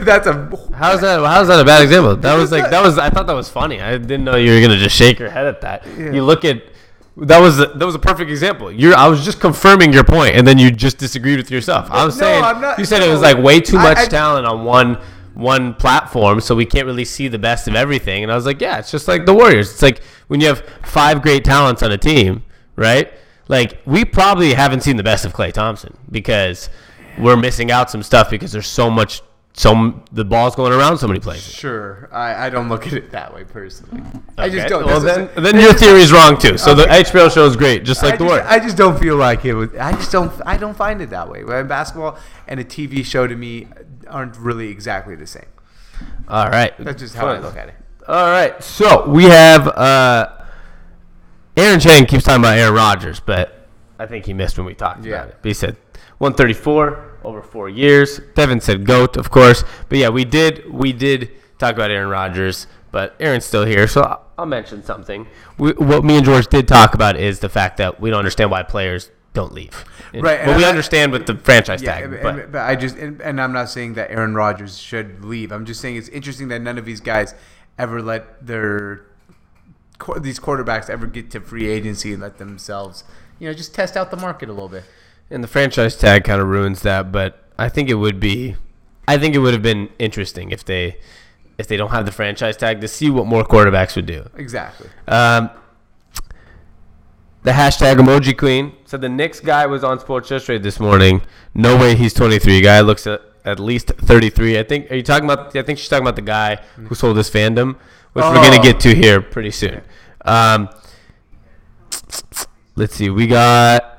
That's 0.05 0.27
a 0.27 0.33
How's 0.74 1.03
that? 1.03 1.20
How's 1.24 1.48
that 1.48 1.61
a 1.61 1.64
bad 1.64 1.83
example? 1.83 2.16
That 2.16 2.35
was 2.37 2.50
like 2.50 2.70
that 2.70 2.83
was. 2.83 2.96
I 2.98 3.11
thought 3.11 3.27
that 3.27 3.35
was 3.37 3.48
funny. 3.50 3.81
I 3.81 3.98
didn't 3.98 4.24
know 4.24 4.37
you 4.37 4.55
were 4.55 4.61
gonna 4.61 4.79
just 4.79 4.96
shake 4.96 5.18
your 5.18 5.29
head 5.31 5.46
at 5.46 5.61
that. 5.61 5.87
You 5.98 6.24
look 6.24 6.44
at 6.44 6.62
that 7.16 7.38
was 7.38 7.59
a, 7.61 7.66
that 7.66 7.85
was 7.87 7.94
a 7.94 7.98
perfect 8.00 8.31
example. 8.31 8.72
You're 8.72 8.94
I 8.96 9.07
was 9.07 9.24
just 9.24 9.40
confirming 9.40 9.92
your 9.92 10.05
point, 10.05 10.35
and 10.37 10.46
then 10.46 10.59
you 10.59 10.70
just 10.70 10.98
disagreed 10.98 11.38
with 11.38 11.50
yourself. 11.50 11.88
I 11.90 12.05
was 12.05 12.16
No, 12.16 12.24
saying 12.24 12.44
I'm 12.44 12.61
not- 12.61 12.79
you 12.79 12.85
said 12.85 13.03
it 13.03 13.11
was 13.11 13.20
like 13.20 13.38
way 13.38 13.61
too 13.61 13.79
I- 13.79 13.83
much 13.83 13.98
I- 13.98 14.07
talent 14.07 14.46
on 14.46 14.64
one 14.64 14.98
one 15.35 15.74
platform, 15.74 16.40
so 16.40 16.55
we 16.55 16.64
can't 16.64 16.87
really 16.87 17.05
see 17.05 17.27
the 17.27 17.38
best 17.40 17.66
of 17.66 17.74
everything. 17.74 18.22
And 18.22 18.31
I 18.31 18.37
was 18.37 18.46
like, 18.46 18.61
yeah, 18.61 18.79
it's 18.79 18.90
just 18.92 19.09
like 19.09 19.27
the 19.27 19.35
Warriors. 19.35 19.70
It's 19.72 19.83
like 19.83 20.00
when 20.29 20.40
you 20.40 20.46
have 20.46 20.61
five 20.85 21.22
great 21.22 21.44
talents 21.44 21.83
on 21.83 21.90
a 21.90 21.98
team, 21.98 22.44
right? 22.77 23.12
Like 23.48 23.81
we 23.85 24.05
probably 24.05 24.55
haven't 24.55 24.83
seen 24.83 24.96
the 24.96 25.03
best 25.03 25.24
of 25.24 25.33
Klay 25.35 25.53
Thompson 25.53 25.96
because 26.11 26.70
we're 27.18 27.37
missing 27.37 27.70
out 27.70 27.90
some 27.90 28.03
stuff 28.03 28.31
because 28.31 28.53
there's 28.53 28.66
so 28.68 28.88
much. 28.90 29.22
So 29.57 30.03
the 30.11 30.25
ball's 30.25 30.57
going 30.57 30.73
around 30.73 30.99
so 30.99 31.07
many 31.07 31.21
places. 31.21 31.55
sure. 31.55 32.09
I, 32.12 32.47
I 32.47 32.51
don't 32.51 32.69
look 32.69 32.88
at 32.88 32.93
it 32.93 33.12
that 33.12 33.33
way 33.33 33.45
personally. 33.45 34.03
I 34.37 34.49
just 34.49 34.67
don't. 34.67 34.85
Well, 34.85 34.99
then, 35.01 35.29
is- 35.29 35.43
then 35.45 35.61
your 35.61 35.73
theory 35.73 36.01
is 36.01 36.11
wrong 36.12 36.37
too. 36.38 36.59
So 36.59 36.75
the 36.75 36.85
HBO 36.87 37.33
show 37.33 37.47
is 37.47 37.55
great, 37.55 37.85
just 37.85 38.03
like 38.03 38.14
I 38.14 38.17
the 38.17 38.25
just, 38.25 38.31
Warriors. 38.31 38.47
I 38.51 38.59
just 38.59 38.77
don't 38.77 38.99
feel 38.99 39.14
like 39.14 39.45
it 39.45 39.55
was. 39.55 39.71
I 39.79 39.93
just 39.93 40.11
don't. 40.11 40.33
I 40.45 40.57
don't 40.57 40.77
find 40.77 41.01
it 41.01 41.11
that 41.11 41.29
way. 41.31 41.45
Basketball 41.62 42.19
and 42.49 42.59
a 42.59 42.64
TV 42.64 43.05
show 43.05 43.29
to 43.29 43.37
me 43.37 43.69
aren't 44.09 44.37
really 44.37 44.71
exactly 44.71 45.14
the 45.14 45.27
same. 45.27 45.47
All 46.27 46.49
right, 46.49 46.73
That's 46.79 47.01
just 47.01 47.14
how 47.14 47.29
I 47.29 47.38
look 47.38 47.57
at 47.57 47.69
it. 47.69 47.75
All 48.09 48.31
right, 48.31 48.61
so 48.62 49.09
we 49.09 49.25
have 49.25 49.69
uh, 49.69 50.31
Aaron 51.57 51.79
Chang 51.79 52.07
keeps 52.07 52.25
talking 52.25 52.43
about 52.43 52.59
Aaron 52.59 52.75
Rodgers, 52.75 53.21
but 53.21 53.69
I 54.01 54.07
think 54.07 54.27
he 54.27 54.33
missed 54.35 54.59
when 54.59 54.67
we 54.67 54.75
talked 54.75 55.05
Yeah. 55.05 55.14
about 55.14 55.29
it. 55.29 55.37
But 55.43 55.49
he 55.49 55.55
said 55.55 55.77
134 56.19 57.13
over 57.25 57.43
four 57.43 57.69
years. 57.69 58.21
Devin 58.35 58.61
said 58.61 58.85
goat, 58.85 59.17
of 59.17 59.31
course, 59.31 59.65
but 59.89 59.99
yeah, 59.99 60.09
we 60.09 60.25
did 60.25 60.73
we 60.73 60.93
did 60.93 61.31
talk 61.59 61.75
about 61.75 61.91
Aaron 61.91 62.09
Rodgers, 62.09 62.67
but 62.93 63.15
Aaron's 63.21 63.45
still 63.45 63.65
here, 63.65 63.87
so 63.89 64.21
I'll, 64.39 64.47
mention 64.47 64.83
something. 64.85 65.27
We, 65.59 65.73
what 65.73 66.05
me 66.05 66.17
and 66.17 66.25
George 66.25 66.49
did 66.49 66.67
talk 66.69 66.95
about 66.95 67.17
is 67.17 67.41
the 67.41 67.49
fact 67.49 67.77
that 67.79 68.01
we 68.01 68.11
don't 68.11 68.19
understand 68.19 68.51
why 68.51 68.63
players 68.63 69.11
don't 69.33 69.53
leave. 69.53 69.85
Right, 70.13 70.23
but 70.23 70.39
and 70.41 70.57
we 70.57 70.65
I- 70.65 70.69
understand 70.69 71.11
with 71.13 71.27
the 71.27 71.37
franchise 71.37 71.83
Yeah, 71.83 71.95
tag. 71.95 72.05
and- 72.05 72.23
but 72.23 72.39
and- 72.39 72.53
but 72.53 72.61
I 72.63 72.77
just 72.77 72.97
and, 72.97 73.21
and 73.21 73.41
I'm 73.41 73.53
not 73.53 73.69
saying 73.69 73.95
that 73.95 74.11
Aaron 74.11 74.35
Rodgers 74.35 74.79
should 74.79 75.25
leave. 75.25 75.51
I'm 75.53 75.65
just 75.65 75.81
saying 75.81 75.97
it's 75.97 76.09
interesting 76.11 76.49
that 76.49 76.61
none 76.61 76.79
of 76.79 76.85
these 76.85 77.01
guys 77.01 77.35
ever 77.79 78.01
let 78.03 78.47
their 78.47 79.07
these 80.21 80.39
quarterbacks 80.41 80.91
ever 80.91 81.07
get 81.07 81.31
to 81.31 81.41
free 81.41 81.67
agency 81.69 82.13
and 82.13 82.21
let 82.23 82.39
themselves, 82.39 83.05
you 83.39 83.49
know, 83.49 83.55
just 83.55 83.75
test 83.75 83.97
out 83.97 84.11
the 84.11 84.17
market 84.17 84.49
a 84.49 84.53
little 84.53 84.69
bit. 84.69 84.85
And 85.35 85.42
the 85.42 85.49
franchise 85.49 85.97
tag 85.97 86.23
kind 86.23 86.40
of 86.40 86.47
ruins 86.47 86.83
that, 86.83 87.11
but 87.11 87.42
I 87.59 87.68
think 87.68 87.90
it 87.90 87.94
would 87.94 88.20
be, 88.20 88.55
I 89.09 89.18
think 89.18 89.35
it 89.35 89.38
would 89.40 89.53
have 89.53 89.62
been 89.62 89.88
interesting 89.99 90.51
if 90.53 90.64
they, 90.64 90.99
if 91.59 91.66
they 91.66 91.77
don't 91.77 91.90
have 91.90 92.07
the 92.07 92.12
franchise 92.12 92.57
tag 92.57 92.81
to 92.83 92.87
see 92.88 93.11
what 93.11 93.27
more 93.27 93.42
quarterbacks 93.44 93.97
would 93.97 94.07
do. 94.07 94.29
Exactly. 94.37 94.88
Um, 95.09 95.51
the 97.42 97.51
hashtag 97.51 97.97
emoji 97.97 98.38
queen 98.38 98.75
said 98.85 99.01
the 99.01 99.09
Knicks 99.09 99.40
guy 99.40 99.66
was 99.66 99.83
on 99.83 99.99
Sports 99.99 100.31
Illustrated 100.31 100.62
this 100.62 100.79
morning. 100.79 101.20
No 101.53 101.77
way 101.77 101.97
he's 101.97 102.14
23. 102.14 102.61
Guy 102.61 102.81
looks 102.81 103.05
at 103.07 103.20
at 103.44 103.59
least 103.59 103.88
33. 103.88 104.59
I 104.59 104.62
think. 104.62 104.90
Are 104.90 104.94
you 104.94 105.03
talking 105.03 105.29
about? 105.29 105.55
I 105.57 105.62
think 105.62 105.79
she's 105.79 105.88
talking 105.88 106.05
about 106.05 106.16
the 106.16 106.23
guy 106.23 106.57
who 106.77 106.94
sold 106.94 107.16
his 107.18 107.29
fandom, 107.29 107.77
which 108.14 108.25
we're 108.25 108.35
gonna 108.35 108.61
Oh. 108.61 108.62
get 108.62 108.81
to 108.81 108.94
here 108.94 109.20
pretty 109.20 109.51
soon. 109.51 109.83
Um, 110.25 110.70
let's 112.77 112.94
see. 112.94 113.11
We 113.11 113.27
got 113.27 113.93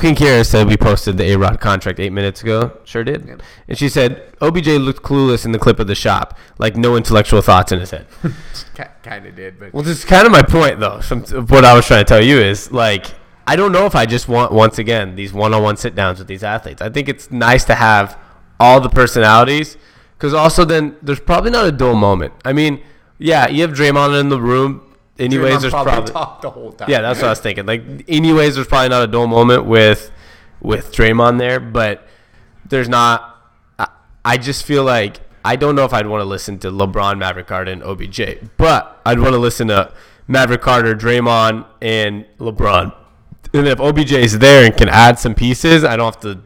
Queen 0.00 0.14
Kira 0.14 0.46
said 0.46 0.66
we 0.66 0.78
posted 0.78 1.18
the 1.18 1.30
A 1.30 1.36
Rod 1.36 1.60
contract 1.60 2.00
eight 2.00 2.10
minutes 2.10 2.42
ago. 2.42 2.78
Sure 2.84 3.04
did. 3.04 3.42
And 3.68 3.76
she 3.76 3.90
said 3.90 4.34
OBJ 4.40 4.68
looked 4.68 5.02
clueless 5.02 5.44
in 5.44 5.52
the 5.52 5.58
clip 5.58 5.78
of 5.78 5.88
the 5.88 5.94
shop, 5.94 6.38
like 6.56 6.74
no 6.74 6.96
intellectual 6.96 7.42
thoughts 7.42 7.70
in 7.70 7.80
his 7.80 7.90
head. 7.90 8.06
Kind 9.02 9.26
of 9.26 9.36
did, 9.36 9.58
but 9.58 9.74
Well, 9.74 9.82
this 9.82 9.98
is 9.98 10.04
kind 10.06 10.24
of 10.24 10.32
my 10.32 10.40
point, 10.40 10.80
though. 10.80 11.00
Some, 11.00 11.22
what 11.48 11.66
I 11.66 11.74
was 11.74 11.86
trying 11.86 12.02
to 12.02 12.08
tell 12.08 12.24
you 12.24 12.38
is 12.38 12.72
like, 12.72 13.08
I 13.46 13.56
don't 13.56 13.72
know 13.72 13.84
if 13.84 13.94
I 13.94 14.06
just 14.06 14.26
want 14.26 14.52
once 14.52 14.78
again 14.78 15.16
these 15.16 15.34
one-on-one 15.34 15.76
sit-downs 15.76 16.18
with 16.18 16.28
these 16.28 16.42
athletes. 16.42 16.80
I 16.80 16.88
think 16.88 17.08
it's 17.10 17.30
nice 17.30 17.64
to 17.66 17.74
have 17.74 18.18
all 18.58 18.80
the 18.80 18.88
personalities, 18.88 19.76
because 20.16 20.32
also 20.32 20.64
then 20.64 20.96
there's 21.02 21.20
probably 21.20 21.50
not 21.50 21.66
a 21.66 21.72
dull 21.72 21.94
moment. 21.94 22.32
I 22.42 22.54
mean, 22.54 22.82
yeah, 23.18 23.48
you 23.48 23.60
have 23.62 23.72
Draymond 23.72 24.18
in 24.18 24.30
the 24.30 24.40
room. 24.40 24.89
Anyways, 25.20 25.60
there's 25.60 25.72
probably, 25.72 26.10
probably 26.10 26.38
the 26.42 26.50
whole 26.50 26.72
time. 26.72 26.90
yeah, 26.90 27.00
that's 27.00 27.20
what 27.20 27.26
I 27.26 27.30
was 27.30 27.40
thinking. 27.40 27.66
Like, 27.66 27.82
anyways, 28.08 28.54
there's 28.54 28.66
probably 28.66 28.88
not 28.88 29.02
a 29.02 29.06
dull 29.06 29.26
moment 29.26 29.66
with 29.66 30.10
with 30.60 30.92
Draymond 30.92 31.38
there, 31.38 31.60
but 31.60 32.06
there's 32.64 32.88
not. 32.88 33.36
I, 33.78 33.88
I 34.24 34.36
just 34.38 34.64
feel 34.64 34.84
like 34.84 35.20
I 35.44 35.56
don't 35.56 35.74
know 35.74 35.84
if 35.84 35.92
I'd 35.92 36.06
want 36.06 36.20
to 36.20 36.26
listen 36.26 36.58
to 36.60 36.70
LeBron, 36.70 37.18
Maverick 37.18 37.46
Carter, 37.46 37.72
and 37.72 37.82
OBJ, 37.82 38.20
but 38.56 39.00
I'd 39.06 39.18
want 39.18 39.32
to 39.32 39.38
listen 39.38 39.68
to 39.68 39.92
Maverick 40.28 40.62
Carter, 40.62 40.94
Draymond, 40.94 41.66
and 41.80 42.26
LeBron. 42.38 42.94
And 43.52 43.66
if 43.66 43.80
OBJ 43.80 44.12
is 44.12 44.38
there 44.38 44.64
and 44.64 44.76
can 44.76 44.88
add 44.88 45.18
some 45.18 45.34
pieces, 45.34 45.82
I 45.82 45.96
don't 45.96 46.14
have 46.14 46.22
to 46.22 46.40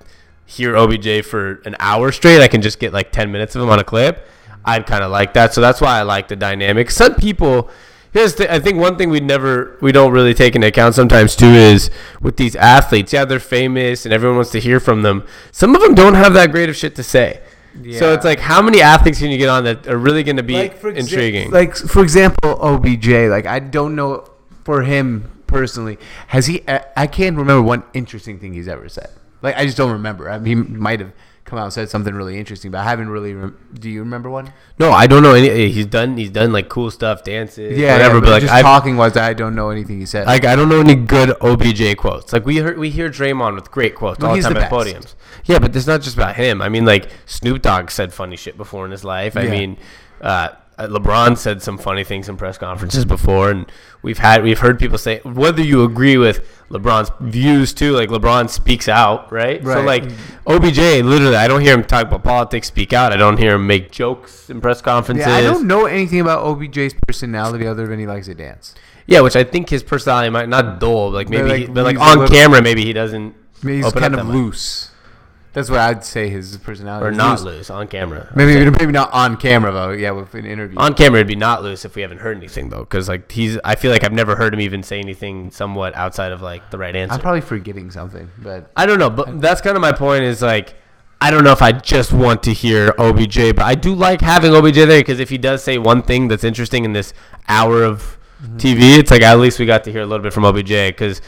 hear 0.47 0.77
OBJ 0.77 1.25
for 1.25 1.61
an 1.67 1.77
hour 1.79 2.13
straight. 2.13 2.41
I 2.41 2.49
can 2.49 2.63
just 2.63 2.79
get 2.79 2.93
like 2.93 3.13
10 3.13 3.31
minutes 3.31 3.55
of 3.57 3.63
him 3.63 3.69
on 3.69 3.79
a 3.79 3.85
clip. 3.85 4.27
I'd 4.65 4.87
kind 4.87 5.05
of 5.05 5.11
like 5.11 5.35
that. 5.35 5.53
So 5.53 5.61
that's 5.61 5.81
why 5.81 5.99
I 5.99 6.03
like 6.03 6.29
the 6.29 6.37
dynamic. 6.37 6.91
Some 6.91 7.15
people, 7.15 7.69
here's 8.15 8.37
the, 8.37 8.51
I 8.51 8.61
think 8.61 8.79
one 8.79 8.97
thing 8.97 9.11
we 9.11 9.21
never, 9.21 9.77
we 9.83 9.93
don't 9.93 10.13
really 10.13 10.33
take 10.33 10.55
into 10.55 10.69
account 10.69 10.95
sometimes 10.95 11.37
too 11.37 11.47
is 11.47 11.91
with 12.23 12.39
these 12.39 12.57
athletes, 12.57 13.13
yeah, 13.13 13.27
they're 13.27 13.41
famous 13.41 14.07
and 14.07 14.15
everyone 14.15 14.37
wants 14.37 14.53
to 14.53 14.61
hear 14.61 14.81
from 14.81 15.03
them. 15.03 15.27
Some 15.51 15.75
of 15.75 15.83
them 15.83 15.95
don't 15.95 16.15
have 16.15 16.33
that 16.33 16.51
great 16.51 16.71
of 16.71 16.77
shit 16.77 16.95
to 16.97 17.03
say. 17.03 17.43
Yeah. 17.83 17.99
So 17.99 18.13
it's 18.15 18.25
like, 18.25 18.39
how 18.39 18.63
many 18.63 18.81
athletes 18.81 19.19
can 19.19 19.31
you 19.31 19.37
get 19.37 19.49
on 19.49 19.65
that 19.65 19.89
are 19.89 19.99
really 19.99 20.23
going 20.23 20.37
to 20.37 20.45
be 20.45 20.55
like 20.55 20.81
exa- 20.81 20.97
intriguing? 20.97 21.51
Like 21.51 21.77
for 21.77 22.03
example, 22.03 22.57
OBJ. 22.63 23.09
Like 23.09 23.47
I 23.47 23.59
don't 23.59 23.97
know 23.97 24.31
for 24.63 24.83
him 24.83 25.43
personally. 25.49 25.99
Has 26.29 26.47
he? 26.47 26.63
I, 26.69 26.85
I 26.97 27.07
can't 27.09 27.37
remember 27.37 27.63
one 27.63 27.83
interesting 27.93 28.39
thing 28.39 28.53
he's 28.53 28.69
ever 28.69 28.89
said. 28.89 29.11
Like 29.43 29.57
I 29.57 29.65
just 29.65 29.77
don't 29.77 29.91
remember. 29.91 30.31
I 30.31 30.39
mean, 30.39 30.67
he 30.67 30.73
might 30.73 31.01
have 31.01 31.13
come 31.45 31.59
out 31.59 31.65
and 31.65 31.73
said 31.73 31.91
something 31.91 32.15
really 32.15 32.39
interesting, 32.39 32.71
but 32.71 32.79
I 32.79 32.85
haven't 32.85 33.09
really. 33.11 33.35
Rem- 33.35 33.59
do 33.75 33.91
you 33.91 34.01
remember 34.01 34.31
one? 34.31 34.53
no, 34.79 34.91
I 34.93 35.07
don't 35.07 35.23
know 35.23 35.35
any. 35.35 35.71
He's 35.71 35.87
done. 35.87 36.17
He's 36.17 36.31
done 36.31 36.53
like 36.53 36.69
cool 36.69 36.91
stuff, 36.91 37.23
dances, 37.23 37.77
Yeah, 37.79 37.93
whatever. 37.93 38.15
yeah, 38.17 38.21
but 38.21 38.31
like, 38.31 38.43
just 38.43 38.55
I've, 38.55 38.63
talking 38.63 38.97
was 38.97 39.17
I 39.17 39.35
don't 39.35 39.55
know 39.55 39.71
anything 39.71 39.99
he 40.01 40.07
said. 40.07 40.27
Like 40.27 40.45
I 40.45 40.57
don't 40.57 40.69
know 40.69 40.81
any 40.81 40.95
good 40.95 41.35
OBJ 41.41 41.97
quotes. 41.97 42.33
Like 42.33 42.47
we 42.47 42.57
heard, 42.59 42.79
we 42.79 42.91
hear 42.91 43.11
Draymond 43.11 43.55
with 43.57 43.71
great 43.71 43.95
quotes 43.95 44.21
Well, 44.21 44.31
all 44.31 44.37
the 44.37 44.43
time 44.43 44.55
the 44.55 44.65
at 44.65 44.71
best. 44.71 44.87
podiums. 44.87 45.15
Yeah, 45.45 45.59
but 45.59 45.77
it's 45.77 45.87
not 45.87 46.01
just 46.01 46.17
about 46.17 46.37
him. 46.37 46.63
I 46.63 46.69
mean, 46.69 46.85
like 46.87 47.09
Snoop 47.27 47.61
Dogg 47.63 47.91
said 47.91 48.13
funny 48.15 48.37
shit 48.37 48.57
before 48.57 48.85
in 48.87 48.91
his 48.91 49.05
life. 49.05 49.37
I 49.37 49.43
Yeah. 49.43 49.51
mean, 49.51 49.77
uh, 50.21 50.49
Uh, 50.77 50.89
LeBron 50.89 51.39
said 51.39 51.63
some 51.63 51.79
funny 51.79 52.03
things 52.03 52.29
in 52.29 52.37
press 52.37 52.59
conferences 52.59 53.05
before, 53.05 53.51
and 53.51 53.71
we've 54.03 54.19
had 54.19 54.43
we've 54.43 54.59
heard 54.59 54.79
people 54.79 54.99
say 54.99 55.21
whether 55.23 55.63
you 55.63 55.85
agree 55.85 56.17
with 56.17 56.45
LeBron's 56.69 57.13
views 57.21 57.73
too. 57.73 57.93
Like 57.93 58.09
LeBron 58.09 58.51
speaks 58.51 58.89
out, 58.89 59.31
right? 59.31 59.63
So 59.65 59.83
like 59.83 60.03
OBJ, 60.49 60.79
literally, 61.05 61.37
I 61.37 61.47
don't 61.47 61.61
hear 61.61 61.75
him 61.75 61.85
talk 61.85 62.09
about 62.09 62.25
politics, 62.25 62.67
speak 62.67 62.93
out. 62.93 63.13
I 63.13 63.17
don't 63.17 63.37
hear 63.39 63.55
him 63.55 63.67
make 63.69 63.93
jokes 63.93 64.51
in 64.51 64.61
press 64.61 64.81
conferences. 64.83 65.27
yeah, 65.27 65.35
I 65.37 65.43
don't 65.43 65.67
know 65.69 65.87
anything 65.87 66.21
about 66.21 66.45
OBJ's 66.45 66.95
personality 67.07 67.67
other 67.67 67.87
than 67.87 68.01
he 68.01 68.07
likes 68.07 68.27
to 68.27 68.35
dance. 68.35 68.75
Yeah, 69.07 69.21
which 69.21 69.37
I 69.37 69.45
think 69.45 69.69
his 69.69 69.83
personality 69.83 70.31
might 70.31 70.49
not 70.49 70.81
dull, 70.81 71.11
like 71.11 71.29
maybe, 71.29 71.49
like, 71.49 71.61
he, 71.61 71.67
but 71.67 71.85
like 71.85 71.99
on 72.01 72.19
little- 72.19 72.35
camera, 72.35 72.61
maybe 72.63 72.85
he 72.85 72.93
doesn't. 72.93 73.35
Maybe 73.63 73.83
he's 73.83 73.93
kind 73.93 74.15
of 74.15 74.21
that 74.21 74.25
much. 74.25 74.89
That's 75.55 75.71
what 75.71 75.79
I'd 75.79 76.05
say 76.05 76.29
his 76.29 76.57
personality 76.57 77.07
or 77.07 77.11
is 77.13 77.17
not 77.17 77.41
loose. 77.41 77.45
loose 77.45 77.71
on 77.71 77.87
camera. 77.87 78.29
Maybe 78.35 78.69
maybe 78.71 78.91
not 78.91 79.13
on 79.13 79.37
camera 79.37 79.71
though. 79.71 79.91
Yeah, 79.93 80.11
with 80.11 80.35
an 80.35 80.47
interview. 80.47 80.77
On 80.81 80.95
camera, 80.95 81.21
it'd 81.21 81.29
be 81.29 81.37
not 81.37 81.63
loose 81.63 81.85
if 81.85 81.95
we 81.95 82.03
haven't 82.03 82.19
heard 82.19 82.37
anything 82.37 82.71
though, 82.71 82.81
because 82.81 83.09
like 83.09 83.31
he's. 83.31 83.57
I 83.65 83.77
feel 83.77 83.93
like 83.93 84.03
I've 84.03 84.13
never 84.13 84.35
heard 84.35 84.53
him 84.53 84.61
even 84.61 84.83
say 84.83 84.99
anything 84.99 85.53
somewhat 85.53 85.95
outside 85.95 86.33
of 86.33 86.43
like 86.43 86.71
the 86.73 86.79
right 86.79 86.95
answer. 86.95 87.15
I'm 87.15 87.21
probably 87.21 87.41
forgetting 87.41 87.93
something, 87.93 88.29
but 88.37 88.69
I 88.77 88.85
don't 88.85 88.99
know, 88.99 89.11
but 89.11 89.41
that's 89.41 89.61
kind 89.61 89.77
of 89.77 89.81
my 89.81 89.93
point. 89.93 90.25
Is 90.25 90.43
like. 90.43 90.75
I 91.21 91.31
don't 91.31 91.43
know 91.43 91.53
if 91.53 91.63
I 91.63 91.73
just 91.73 92.13
want 92.13 92.43
to 92.43 92.53
hear 92.53 92.93
OBJ, 92.99 93.55
but 93.57 93.63
I 93.63 93.77
do 93.77 93.95
like 93.95 94.21
having 94.21 94.53
OBJ 94.53 94.75
there 94.75 95.01
because 95.01 95.21
if 95.21 95.31
he 95.31 95.39
does 95.39 95.65
say 95.65 95.79
one 95.79 96.03
thing 96.03 96.29
that's 96.29 96.45
interesting 96.45 96.85
in 96.85 96.93
this 96.93 97.15
hour 97.49 97.83
of 97.83 98.19
mm-hmm. 98.43 98.59
TV, 98.59 98.99
it's 98.99 99.11
like 99.11 99.23
at 99.23 99.39
least 99.39 99.59
we 99.59 99.65
got 99.65 99.85
to 99.85 99.93
hear 99.93 100.03
a 100.03 100.07
little 100.07 100.23
bit 100.23 100.35
from 100.35 100.45
OBJ 100.45 100.69
because 100.69 101.23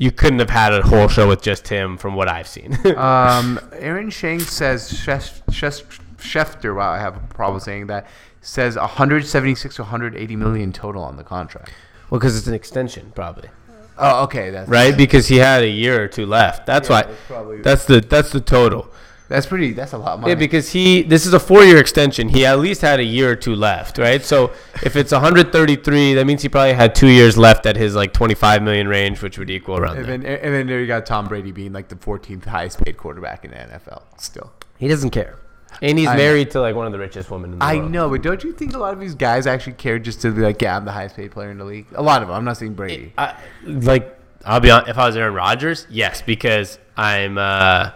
you 0.00 0.10
couldn't 0.10 0.38
have 0.38 0.48
had 0.48 0.72
a 0.72 0.80
whole 0.80 1.08
show 1.08 1.28
with 1.28 1.42
just 1.42 1.68
him 1.68 1.98
from 1.98 2.14
what 2.14 2.26
I've 2.26 2.48
seen. 2.48 2.72
um, 2.96 3.60
Aaron 3.74 4.08
Shank 4.08 4.40
says 4.40 4.90
Shef, 4.90 5.42
Shef, 5.50 5.82
Schefter. 6.16 6.74
Wow, 6.74 6.90
I 6.90 6.98
have 6.98 7.16
a 7.16 7.34
problem 7.34 7.60
saying 7.60 7.88
that. 7.88 8.06
Says 8.40 8.76
176 8.76 9.76
to 9.76 9.82
180 9.82 10.36
million 10.36 10.72
total 10.72 11.02
on 11.04 11.16
the 11.18 11.22
contract. 11.22 11.70
Well, 12.08 12.18
because 12.18 12.34
it's 12.38 12.46
an 12.46 12.54
extension, 12.54 13.12
probably. 13.14 13.50
Oh, 13.98 14.24
okay. 14.24 14.48
That's 14.48 14.70
right? 14.70 14.96
Because 14.96 15.28
he 15.28 15.36
had 15.36 15.62
a 15.62 15.68
year 15.68 16.02
or 16.02 16.08
two 16.08 16.24
left. 16.24 16.64
That's 16.64 16.88
Yeah, 16.88 16.94
why. 16.94 17.02
that's 17.02 17.26
probably- 17.26 17.60
That's 17.60 17.84
the 17.84 18.00
that's 18.00 18.30
the 18.32 18.40
total. 18.40 18.90
That's 19.30 19.46
pretty. 19.46 19.72
That's 19.74 19.92
a 19.92 19.98
lot 19.98 20.14
of 20.14 20.20
money. 20.22 20.32
Yeah, 20.32 20.34
because 20.34 20.72
he 20.72 21.02
this 21.02 21.24
is 21.24 21.32
a 21.34 21.38
four 21.38 21.62
year 21.62 21.78
extension. 21.78 22.28
He 22.28 22.44
at 22.44 22.58
least 22.58 22.80
had 22.80 22.98
a 22.98 23.04
year 23.04 23.30
or 23.30 23.36
two 23.36 23.54
left, 23.54 23.96
right? 23.96 24.20
So 24.24 24.50
if 24.82 24.96
it's 24.96 25.12
133, 25.12 26.14
that 26.14 26.26
means 26.26 26.42
he 26.42 26.48
probably 26.48 26.72
had 26.72 26.96
two 26.96 27.06
years 27.06 27.38
left 27.38 27.64
at 27.64 27.76
his 27.76 27.94
like 27.94 28.12
25 28.12 28.60
million 28.64 28.88
range, 28.88 29.22
which 29.22 29.38
would 29.38 29.48
equal 29.48 29.76
around 29.78 29.98
and 29.98 30.06
there. 30.08 30.18
then 30.18 30.40
and 30.44 30.52
then 30.52 30.66
there 30.66 30.80
you 30.80 30.88
got 30.88 31.06
Tom 31.06 31.28
Brady 31.28 31.52
being 31.52 31.72
like 31.72 31.86
the 31.88 31.94
14th 31.94 32.44
highest 32.44 32.84
paid 32.84 32.96
quarterback 32.96 33.44
in 33.44 33.52
the 33.52 33.56
NFL. 33.56 34.02
Still. 34.18 34.52
He 34.78 34.88
doesn't 34.88 35.10
care, 35.10 35.38
and 35.80 35.96
he's 35.96 36.08
I 36.08 36.14
know. 36.14 36.18
married 36.18 36.50
to 36.50 36.60
like 36.60 36.74
one 36.74 36.86
of 36.86 36.92
the 36.92 36.98
richest 36.98 37.30
women 37.30 37.52
in 37.52 37.60
the 37.60 37.64
I 37.64 37.76
world. 37.76 37.92
know, 37.92 38.10
but 38.10 38.22
don't 38.22 38.42
you 38.42 38.52
think 38.52 38.74
a 38.74 38.78
lot 38.78 38.94
of 38.94 38.98
these 38.98 39.14
guys 39.14 39.46
actually 39.46 39.74
care 39.74 40.00
just 40.00 40.22
to 40.22 40.32
be 40.32 40.40
like, 40.40 40.60
yeah, 40.60 40.76
I'm 40.76 40.84
the 40.84 40.90
highest 40.92 41.14
paid 41.14 41.30
player 41.30 41.52
in 41.52 41.58
the 41.58 41.64
league? 41.64 41.86
A 41.94 42.02
lot 42.02 42.20
of 42.22 42.26
them. 42.26 42.36
I'm 42.36 42.44
not 42.44 42.56
saying 42.56 42.74
Brady. 42.74 43.12
I, 43.16 43.36
like 43.64 44.18
I'll 44.44 44.58
be 44.58 44.72
honest, 44.72 44.90
if 44.90 44.98
I 44.98 45.06
was 45.06 45.16
Aaron 45.16 45.34
Rodgers, 45.34 45.86
yes, 45.88 46.20
because 46.20 46.80
I'm 46.96 47.38
uh, 47.38 47.90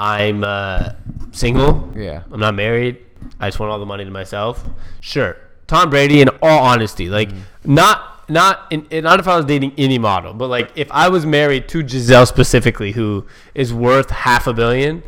I'm 0.00 0.42
uh, 0.44 0.92
single. 1.32 1.92
Yeah. 1.94 2.22
I'm 2.32 2.40
not 2.40 2.54
married. 2.54 2.96
I 3.38 3.48
just 3.48 3.60
want 3.60 3.70
all 3.70 3.78
the 3.78 3.86
money 3.86 4.04
to 4.04 4.10
myself. 4.10 4.66
Sure, 5.00 5.36
Tom 5.66 5.90
Brady. 5.90 6.22
In 6.22 6.28
all 6.42 6.60
honesty, 6.64 7.08
like 7.10 7.28
Mm-hmm. 7.28 7.74
not 7.74 8.30
not 8.30 8.66
in- 8.70 8.86
not 9.04 9.20
if 9.20 9.28
I 9.28 9.36
was 9.36 9.44
dating 9.44 9.72
any 9.76 9.98
model, 9.98 10.32
but 10.32 10.48
like 10.48 10.70
if 10.74 10.90
I 10.90 11.08
was 11.10 11.26
married 11.26 11.68
to 11.68 11.82
Gisele 11.82 12.24
specifically, 12.26 12.92
who 12.92 13.26
is 13.54 13.74
worth 13.74 14.10
half 14.10 14.46
a 14.46 14.52
billion. 14.54 15.02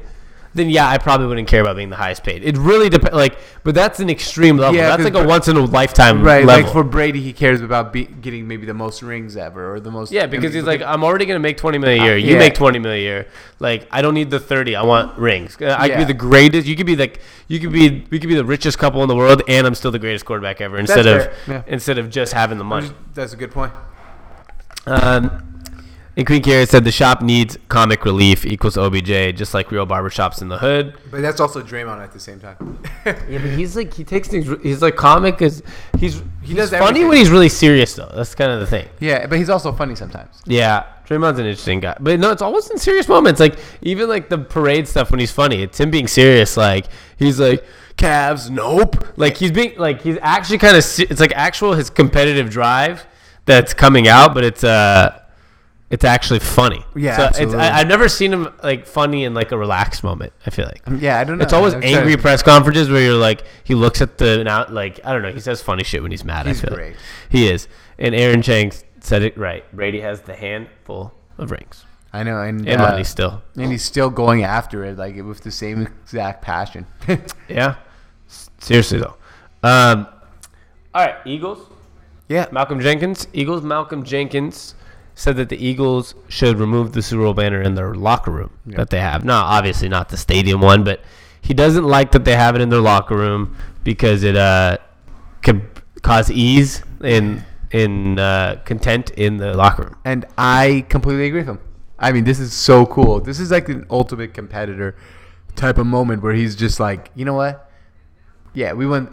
Then 0.55 0.69
yeah, 0.69 0.89
I 0.89 0.99
probably 0.99 1.27
wouldn't 1.27 1.49
care 1.49 1.63
about 1.63 1.77
being 1.77 1.89
the 1.89 1.97
highest 1.97 2.25
paid. 2.25 2.45
It 2.45 2.59
really 2.59 2.91
depends. 2.91 3.15
Like, 3.15 3.39
but 3.65 3.75
that's 3.75 4.01
an 4.01 4.11
extreme 4.11 4.59
level. 4.59 4.77
Yeah, 4.77 4.95
that's 4.95 5.05
like 5.05 5.15
a 5.15 5.27
once 5.27 5.49
in 5.49 5.57
a 5.57 5.65
lifetime 5.65 6.23
Right, 6.23 6.45
level. 6.45 6.65
like 6.65 6.73
for 6.73 6.85
Brady, 6.85 7.21
he 7.23 7.33
cares 7.33 7.63
about 7.63 7.93
be- 7.93 8.05
getting 8.05 8.47
maybe 8.47 8.67
the 8.67 8.75
most 8.75 9.03
rings 9.03 9.37
ever 9.37 9.75
or 9.75 9.81
the 9.81 9.91
most. 9.91 10.13
Yeah, 10.13 10.27
because 10.27 10.53
he's 10.53 10.65
like, 10.65 10.83
I'm 10.83 11.05
already 11.05 11.25
gonna 11.25 11.39
make 11.39 11.57
20 11.57 11.79
million 11.79 12.03
a 12.03 12.07
year. 12.07 12.17
You 12.17 12.35
yeah. 12.35 12.39
make 12.39 12.55
20 12.55 12.79
million 12.79 13.01
a 13.01 13.03
year. 13.03 13.27
Like, 13.61 13.89
I 13.91 14.03
don't 14.03 14.15
need 14.15 14.31
the 14.31 14.41
30. 14.41 14.77
I 14.77 14.83
want 14.83 15.19
rings. 15.19 15.57
Uh, 15.61 15.75
I 15.79 15.89
could 15.89 15.99
be 15.99 16.05
the 16.05 16.15
greatest. 16.15 16.67
You 16.67 16.77
could 16.77 16.87
be 16.87 16.97
like, 16.97 17.21
you 17.49 17.59
could 17.59 17.73
be, 17.73 18.07
we 18.11 18.19
could 18.19 18.29
be 18.29 18.35
the 18.35 18.45
richest 18.45 18.79
couple 18.79 19.03
in 19.03 19.09
the 19.09 19.17
world, 19.17 19.43
and 19.49 19.67
I'm 19.67 19.75
still 19.75 19.91
the 19.91 19.99
greatest 19.99 20.27
quarterback 20.27 20.61
ever. 20.61 20.77
Instead 20.79 21.07
of, 21.07 21.33
yeah. 21.49 21.63
instead 21.67 21.99
of 21.99 22.11
just 22.11 22.33
having 22.33 22.59
the 22.59 22.65
money. 22.65 22.91
That's 23.15 23.33
a 23.33 23.37
good 23.37 23.53
point. 23.53 23.73
Um, 24.87 25.52
and 26.17 26.27
Queen 26.27 26.43
Carrie 26.43 26.67
said 26.67 26.85
the 26.85 26.93
shop 26.93 27.23
needs 27.23 27.57
comic 27.69 28.05
relief 28.05 28.45
equals 28.45 28.77
OBJ, 28.77 29.35
just 29.37 29.55
like 29.55 29.71
real 29.71 29.87
barbershops 29.87 30.43
in 30.43 30.49
the 30.49 30.59
hood. 30.59 30.95
But 31.11 31.23
that's 31.23 31.41
also 31.41 31.63
Draymond 31.63 32.03
at 32.03 32.13
the 32.13 32.21
same 32.21 32.39
time. 32.41 32.79
Yeah, 33.05 33.39
but 33.39 33.51
he's 33.51 33.75
like, 33.75 33.93
he 33.95 34.05
takes 34.05 34.29
things. 34.29 34.47
He's 34.63 34.81
like 34.81 34.95
comic 34.95 35.43
is 35.43 35.63
he's 35.99 36.23
he 36.43 36.55
does 36.55 36.71
does 36.71 36.79
funny 36.79 36.85
everything. 37.01 37.09
when 37.09 37.17
he's 37.19 37.31
really 37.31 37.49
serious 37.49 37.95
though. 37.95 38.11
That's 38.15 38.35
kind 38.37 38.53
of 38.53 38.61
the 38.61 38.67
thing. 38.67 38.89
yeah, 39.01 39.27
but 39.27 39.39
he's 39.39 39.51
also 39.51 39.73
funny 39.73 39.97
sometimes. 39.97 40.41
Yeah, 40.47 40.85
Draymond's 41.07 41.41
an 41.41 41.47
interesting 41.47 41.81
guy, 41.81 41.97
but 41.99 42.21
no, 42.21 42.31
it's 42.31 42.43
always 42.43 42.71
in 42.71 42.79
serious 42.79 43.09
moments. 43.09 43.41
Like 43.41 43.59
even 43.81 44.09
like 44.09 44.29
the 44.29 44.39
parade 44.39 44.87
stuff 44.87 45.11
when 45.11 45.19
he's 45.19 45.33
funny, 45.33 45.63
it's 45.63 45.81
him 45.81 45.91
being 45.91 46.07
serious. 46.07 46.57
Like 46.57 46.87
he's 47.19 47.41
like 47.41 47.65
Cavs, 47.97 48.49
nope. 48.51 49.05
Like 49.17 49.37
he's 49.37 49.51
being 49.51 49.77
like 49.79 50.03
he's 50.03 50.19
actually 50.23 50.59
kind 50.59 50.77
of 50.77 50.85
it's 51.01 51.21
like 51.21 51.33
actual 51.35 51.73
his 51.75 51.91
competitive 51.91 52.51
drive 52.51 53.05
that's 53.47 53.75
coming 53.75 54.07
out, 54.07 54.33
but 54.33 54.45
it's 54.45 54.63
uh 54.63 55.19
it's 55.93 56.05
actually 56.05 56.41
funny. 56.41 56.85
Yeah, 56.97 57.31
so 57.31 57.43
it's. 57.45 57.55
I, 57.55 57.79
I've 57.79 57.87
never 57.87 58.09
seen 58.09 58.33
him 58.33 58.49
like 58.65 58.87
funny 58.87 59.23
in 59.25 59.35
like 59.35 59.53
a 59.53 59.59
relaxed 59.59 60.03
moment. 60.03 60.33
I 60.47 60.51
feel 60.51 60.65
like. 60.65 60.83
Yeah, 61.01 61.21
I 61.21 61.25
don't 61.25 61.39
know. 61.39 61.45
It's 61.45 61.53
always 61.53 61.75
I'm 61.75 61.83
angry 61.85 62.13
trying- 62.15 62.19
press 62.23 62.43
conferences 62.43 62.89
where 62.91 63.03
you're 63.03 63.15
like, 63.15 63.45
he 63.63 63.75
looks 63.77 64.01
at 64.01 64.19
the 64.19 64.43
now, 64.43 64.67
like 64.69 64.99
I 65.05 65.13
don't 65.13 65.23
know, 65.23 65.31
he 65.33 65.39
says 65.41 65.63
funny 65.63 65.85
shit 65.85 66.03
when 66.03 66.11
he's 66.11 66.25
mad. 66.25 66.47
He's 66.47 66.65
I 66.65 66.67
feel 66.67 66.75
great. 66.77 66.89
like. 66.95 66.97
he 67.29 67.49
is. 67.49 67.69
And 67.99 68.15
Aaron 68.15 68.43
Chang 68.43 68.73
said 69.01 69.23
it 69.23 69.37
right. 69.37 69.65
Brady 69.77 70.01
has 70.01 70.23
the 70.23 70.35
handful 70.35 71.13
of 71.39 71.51
rings 71.51 71.85
I 72.13 72.23
know, 72.25 72.41
and 72.43 72.67
and 72.69 72.81
uh, 72.81 72.91
money 72.91 73.05
still. 73.05 73.43
and 73.57 73.71
he's 73.71 73.85
still 73.85 74.11
going 74.11 74.45
after 74.45 74.85
it, 74.85 74.97
like 74.99 75.15
with 75.17 75.43
the 75.43 75.51
same 75.51 75.83
exact 76.03 76.43
passion. 76.43 76.87
Yeah, 77.49 77.77
seriously 78.59 78.99
though. 79.01 79.17
Um, 79.63 80.07
all 80.95 81.05
right, 81.07 81.17
Eagles. 81.27 81.69
yeah, 82.29 82.47
Malcolm 82.51 82.81
Jenkins. 82.81 83.29
Eagles. 83.33 83.63
Malcolm 83.63 84.05
Jenkins 84.05 84.75
said 85.15 85.37
that 85.37 85.49
the 85.49 85.65
Eagles 85.65 86.15
should 86.29 86.59
remove 86.59 86.93
the 86.93 87.03
Super 87.03 87.23
Bowl 87.23 87.35
banner 87.35 87.61
in 87.61 87.75
their 87.75 87.95
locker 87.95 88.31
room 88.31 88.51
that 88.67 88.91
they 88.91 89.01
have. 89.01 89.25
No, 89.25 89.35
obviously 89.35 89.89
not 89.89 90.09
the 90.09 90.17
stadium 90.17 90.61
one, 90.61 90.85
but 90.85 91.01
he 91.41 91.55
doesn't 91.55 91.85
like 91.85 92.13
that 92.13 92.25
they 92.25 92.37
have 92.37 92.55
it 92.55 92.61
in 92.61 92.69
their 92.71 92.81
locker 92.81 93.17
room 93.17 93.57
because 93.85 94.23
it 94.23 94.37
uh 94.37 94.79
could 95.43 95.63
cause 96.03 96.31
ease 96.31 96.83
in 97.03 97.45
in 97.73 98.19
uh, 98.19 98.61
content 98.65 99.11
in 99.11 99.39
the 99.39 99.55
locker 99.55 99.85
room. 99.85 99.97
and 100.05 100.27
I 100.37 100.85
completely 100.89 101.27
agree 101.27 101.41
with 101.41 101.49
him. 101.49 101.61
I 101.99 102.13
mean, 102.13 102.25
this 102.25 102.39
is 102.39 102.53
so 102.53 102.85
cool. 102.85 103.21
This 103.21 103.39
is 103.41 103.51
like 103.51 103.69
an 103.69 103.87
ultimate 103.89 104.35
competitor 104.35 104.97
type 105.57 105.79
of 105.79 105.87
moment 105.87 106.23
where 106.23 106.35
he's 106.35 106.57
just 106.57 106.81
like, 106.81 107.11
you 107.15 107.25
know 107.25 107.35
what? 107.35 107.71
Yeah, 108.55 108.73
we 108.75 108.87
went. 108.87 109.11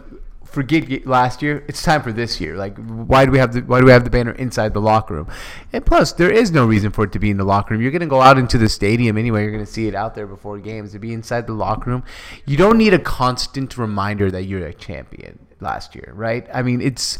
Forget 0.50 1.06
last 1.06 1.42
year. 1.42 1.64
It's 1.68 1.82
time 1.82 2.02
for 2.02 2.12
this 2.12 2.40
year. 2.40 2.56
Like, 2.56 2.76
why 2.76 3.24
do 3.24 3.30
we 3.30 3.38
have 3.38 3.52
the 3.52 3.60
why 3.60 3.78
do 3.80 3.86
we 3.86 3.92
have 3.92 4.04
the 4.04 4.10
banner 4.10 4.32
inside 4.32 4.74
the 4.74 4.80
locker 4.80 5.14
room? 5.14 5.28
And 5.72 5.86
plus, 5.86 6.12
there 6.12 6.30
is 6.30 6.50
no 6.50 6.66
reason 6.66 6.90
for 6.90 7.04
it 7.04 7.12
to 7.12 7.18
be 7.18 7.30
in 7.30 7.36
the 7.36 7.44
locker 7.44 7.74
room. 7.74 7.82
You're 7.82 7.92
gonna 7.92 8.06
go 8.06 8.20
out 8.20 8.36
into 8.36 8.58
the 8.58 8.68
stadium 8.68 9.16
anyway. 9.16 9.42
You're 9.42 9.52
gonna 9.52 9.66
see 9.66 9.86
it 9.86 9.94
out 9.94 10.14
there 10.14 10.26
before 10.26 10.58
games. 10.58 10.92
To 10.92 10.98
be 10.98 11.12
inside 11.12 11.46
the 11.46 11.52
locker 11.52 11.90
room, 11.90 12.04
you 12.46 12.56
don't 12.56 12.78
need 12.78 12.94
a 12.94 12.98
constant 12.98 13.78
reminder 13.78 14.30
that 14.30 14.42
you're 14.44 14.66
a 14.66 14.74
champion 14.74 15.38
last 15.60 15.94
year, 15.94 16.12
right? 16.16 16.48
I 16.52 16.62
mean, 16.62 16.80
it's 16.80 17.18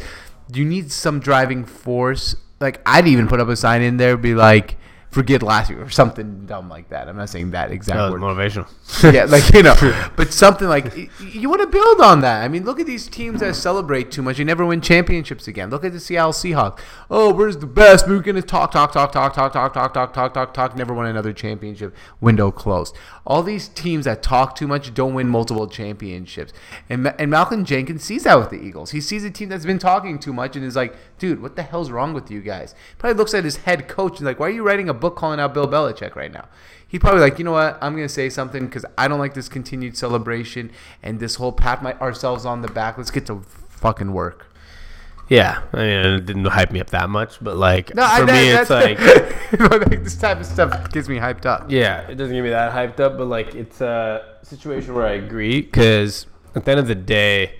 you 0.53 0.65
need 0.65 0.91
some 0.91 1.21
driving 1.21 1.65
force. 1.65 2.35
Like, 2.61 2.81
I'd 2.85 3.07
even 3.07 3.29
put 3.29 3.41
up 3.41 3.49
a 3.49 3.57
sign 3.57 3.83
in 3.83 3.97
there, 3.97 4.17
be 4.17 4.35
like, 4.35 4.77
"Forget 5.11 5.43
last 5.43 5.71
year" 5.71 5.83
or 5.83 5.91
something 5.91 6.47
dumb 6.47 6.69
like 6.69 6.89
that. 6.91 7.09
I'm 7.09 7.17
not 7.17 7.29
saying 7.29 7.51
that 7.51 7.73
exact 7.73 8.13
word 8.13 8.21
motivational. 8.21 8.69
yeah, 9.13 9.25
like 9.25 9.53
you 9.53 9.63
know, 9.63 9.75
but 10.17 10.33
something 10.33 10.69
like 10.69 10.95
you 11.21 11.49
want 11.49 11.63
to 11.63 11.67
build 11.67 12.01
on 12.01 12.21
that. 12.21 12.45
I 12.45 12.49
mean, 12.49 12.65
look 12.65 12.79
at 12.79 12.87
these 12.87 13.09
teams 13.09 13.41
that 13.41 13.57
celebrate 13.57 14.11
too 14.11 14.23
much 14.23 14.39
and 14.39 14.47
never 14.47 14.65
win 14.65 14.81
championships 14.81 15.49
again. 15.49 15.71
Look 15.71 15.85
at 15.85 15.93
the 15.93 16.01
Seattle 16.01 16.33
Seahawks. 16.33 16.81
Oh, 17.11 17.35
we're 17.35 17.53
the 17.53 17.67
best. 17.67 18.07
We're 18.07 18.21
gonna 18.21 18.43
talk, 18.43 18.71
talk, 18.73 18.93
talk, 18.93 19.13
talk, 19.13 19.35
talk, 19.35 19.53
talk, 19.53 19.73
talk, 19.73 19.93
talk, 19.93 20.13
talk, 20.13 20.35
talk, 20.35 20.55
talk. 20.55 20.77
Never 20.77 20.95
won 20.95 21.07
another 21.07 21.33
championship. 21.33 21.95
Window 22.21 22.51
closed. 22.51 22.97
All 23.31 23.45
these 23.45 23.69
teams 23.69 24.07
that 24.07 24.25
talk 24.25 24.57
too 24.57 24.67
much 24.67 24.93
don't 24.93 25.15
win 25.15 25.29
multiple 25.29 25.69
championships. 25.69 26.53
And 26.89 27.15
and 27.17 27.31
Malcolm 27.31 27.65
Jenkins 27.65 28.03
sees 28.03 28.25
that 28.25 28.37
with 28.41 28.51
the 28.51 28.61
Eagles. 28.61 28.91
He 28.91 29.01
sees 29.01 29.23
a 29.23 29.31
team 29.31 29.49
that's 29.49 29.65
been 29.65 29.79
talking 29.79 30.19
too 30.19 30.33
much 30.33 30.57
and 30.57 30.65
is 30.65 30.75
like, 30.75 30.97
dude, 31.21 31.41
what 31.41 31.55
the 31.55 31.63
hell's 31.63 31.93
wrong 31.93 32.13
with 32.13 32.29
you 32.29 32.41
guys? 32.41 32.75
Probably 32.99 33.17
looks 33.17 33.33
at 33.33 33.45
his 33.45 33.59
head 33.59 33.87
coach 33.87 34.19
and 34.19 34.27
like, 34.27 34.41
why 34.41 34.49
are 34.49 34.51
you 34.51 34.65
writing 34.65 34.89
a 34.89 34.95
book 34.95 35.15
calling 35.15 35.39
out 35.39 35.55
Bill 35.55 35.69
Belichick 35.69 36.17
right 36.17 36.33
now? 36.33 36.49
He 36.89 36.99
probably 36.99 37.21
like, 37.21 37.39
you 37.39 37.45
know 37.45 37.53
what? 37.53 37.79
I'm 37.81 37.95
gonna 37.95 38.09
say 38.09 38.29
something 38.31 38.67
because 38.67 38.85
I 38.99 39.07
don't 39.07 39.21
like 39.21 39.35
this 39.35 39.49
continued 39.49 39.97
celebration 39.97 40.73
and 41.01 41.21
this 41.21 41.37
whole 41.37 41.53
pat 41.53 41.85
my 41.85 41.95
ourselves 42.01 42.45
on 42.45 42.63
the 42.63 42.69
back. 42.69 42.99
Let's 42.99 43.13
get 43.13 43.27
to 43.27 43.43
fucking 43.69 44.13
work. 44.13 44.50
Yeah, 45.31 45.63
I 45.73 45.77
mean, 45.77 45.89
it 45.89 46.27
didn't 46.27 46.45
hype 46.45 46.71
me 46.73 46.81
up 46.81 46.91
that 46.91 47.09
much, 47.09 47.39
but 47.41 47.57
like 47.57 47.95
No, 47.95 48.03
I- 48.05 48.21
for 48.21 48.27
that- 48.27 48.33
me, 48.33 48.51
it's 48.51 48.71
like. 49.89 49.91
this 50.03 50.17
type 50.17 50.41
of 50.41 50.47
stuff 50.47 50.91
gets 50.93 51.09
me 51.09 51.17
hyped 51.17 51.47
up. 51.47 51.71
Yeah, 51.71 52.01
it 52.09 52.17
doesn't 52.17 52.35
get 52.35 52.43
me 52.43 52.51
that 52.51 52.73
hyped 52.73 53.01
up, 53.01 53.17
but 53.17 53.27
like 53.27 53.55
it's 53.55 53.81
a 53.81 54.37
situation 54.43 54.95
where 54.95 55.07
I 55.07 55.13
agree 55.13 55.63
because 55.63 56.27
at 56.55 56.65
the 56.65 56.71
end 56.73 56.81
of 56.81 56.87
the 56.89 56.95
day, 56.95 57.55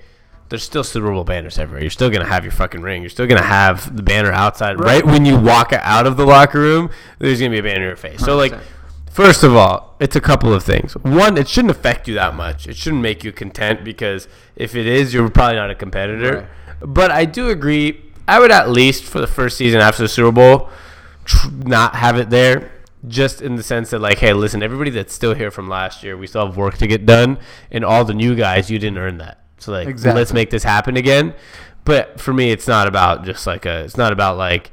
there's 0.49 0.65
still 0.65 0.83
Super 0.83 1.13
Bowl 1.13 1.23
banners 1.23 1.59
everywhere. 1.59 1.81
You're 1.83 1.91
still 1.91 2.11
gonna 2.11 2.27
have 2.27 2.45
your 2.45 2.51
fucking 2.53 2.83
ring. 2.83 3.03
You're 3.03 3.09
still 3.11 3.29
gonna 3.29 3.41
have 3.43 3.97
the 3.97 4.03
banner 4.03 4.33
outside. 4.33 4.81
Right, 4.81 5.05
when 5.07 5.25
you 5.25 5.39
walk 5.39 5.73
out 5.73 6.07
of 6.09 6.17
the 6.17 6.27
locker 6.27 6.59
room, 6.59 6.91
there's 7.21 7.39
gonna 7.39 7.51
be 7.53 7.59
a 7.61 7.63
banner 7.63 7.83
in 7.83 7.87
your 7.89 7.97
face. 7.97 8.19
So 8.25 8.37
like, 8.37 8.53
first 9.13 9.45
of 9.45 9.55
all, 9.55 9.95
it's 10.01 10.17
a 10.17 10.21
couple 10.21 10.53
of 10.53 10.65
things. 10.65 10.95
One, 10.97 11.37
it 11.39 11.47
shouldn't 11.49 11.71
affect 11.71 12.09
you 12.09 12.15
that 12.15 12.35
much. 12.35 12.67
It 12.67 12.77
shouldn't 12.77 13.03
make 13.03 13.23
you 13.23 13.31
content 13.31 13.85
because 13.85 14.27
if 14.57 14.75
it 14.75 14.87
is, 14.87 15.15
you're 15.15 15.31
probably 15.31 15.55
not 15.57 15.71
a 15.71 15.75
competitor. 15.77 16.49
But 16.81 17.11
I 17.11 17.25
do 17.25 17.49
agree. 17.51 18.03
I 18.29 18.39
would 18.39 18.51
at 18.51 18.71
least 18.71 19.05
for 19.05 19.21
the 19.21 19.27
first 19.27 19.57
season 19.57 19.81
after 19.81 20.03
the 20.03 20.09
Super 20.09 20.33
Bowl 20.33 20.69
tr- 21.25 21.49
not 21.65 21.97
have 21.97 22.17
it 22.17 22.31
there 22.31 22.73
just 23.09 23.41
in 23.41 23.57
the 23.57 23.63
sense 23.63 23.89
that 23.91 23.99
like 23.99 24.19
hey 24.19 24.35
listen 24.35 24.63
everybody 24.63 24.91
that's 24.91 25.15
still 25.15 25.33
here 25.35 25.51
from 25.51 25.71
last 25.71 26.03
year 26.05 26.19
we 26.19 26.27
still 26.27 26.45
have 26.47 26.55
work 26.59 26.77
to 26.77 26.87
get 26.87 27.07
done 27.07 27.39
and 27.71 27.83
all 27.83 28.05
the 28.05 28.13
new 28.13 28.35
guys 28.35 28.71
you 28.71 28.79
didn't 28.79 28.99
earn 28.99 29.17
that 29.17 29.43
so 29.57 29.73
like 29.73 29.89
Exactly. 29.89 30.21
let's 30.21 30.35
make 30.35 30.51
this 30.51 30.65
happen 30.65 30.99
again 30.99 31.35
but 31.87 32.21
for 32.21 32.35
me 32.35 32.51
it's 32.51 32.69
not 32.69 32.87
about 32.87 33.25
just 33.25 33.47
like 33.47 33.65
a 33.65 33.85
it's 33.85 33.97
not 33.97 34.13
about 34.13 34.37
like 34.37 34.71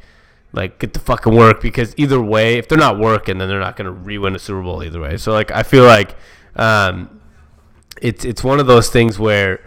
like 0.51 0.77
get 0.77 0.91
the 0.91 0.99
fucking 0.99 1.33
work 1.33 1.61
because 1.61 1.93
either 1.97 2.21
way 2.21 2.57
if 2.57 2.67
they're 2.67 2.77
not 2.77 2.99
working 2.99 3.37
then 3.37 3.47
they're 3.47 3.61
not 3.61 3.77
going 3.77 3.85
to 3.85 3.91
re-win 3.93 4.35
a 4.35 4.39
super 4.39 4.61
bowl 4.61 4.83
either 4.83 4.99
way 4.99 5.15
so 5.15 5.31
like 5.31 5.49
i 5.51 5.63
feel 5.63 5.85
like 5.85 6.13
um 6.57 7.21
it's 8.01 8.25
it's 8.25 8.43
one 8.43 8.59
of 8.59 8.67
those 8.67 8.89
things 8.89 9.17
where 9.17 9.61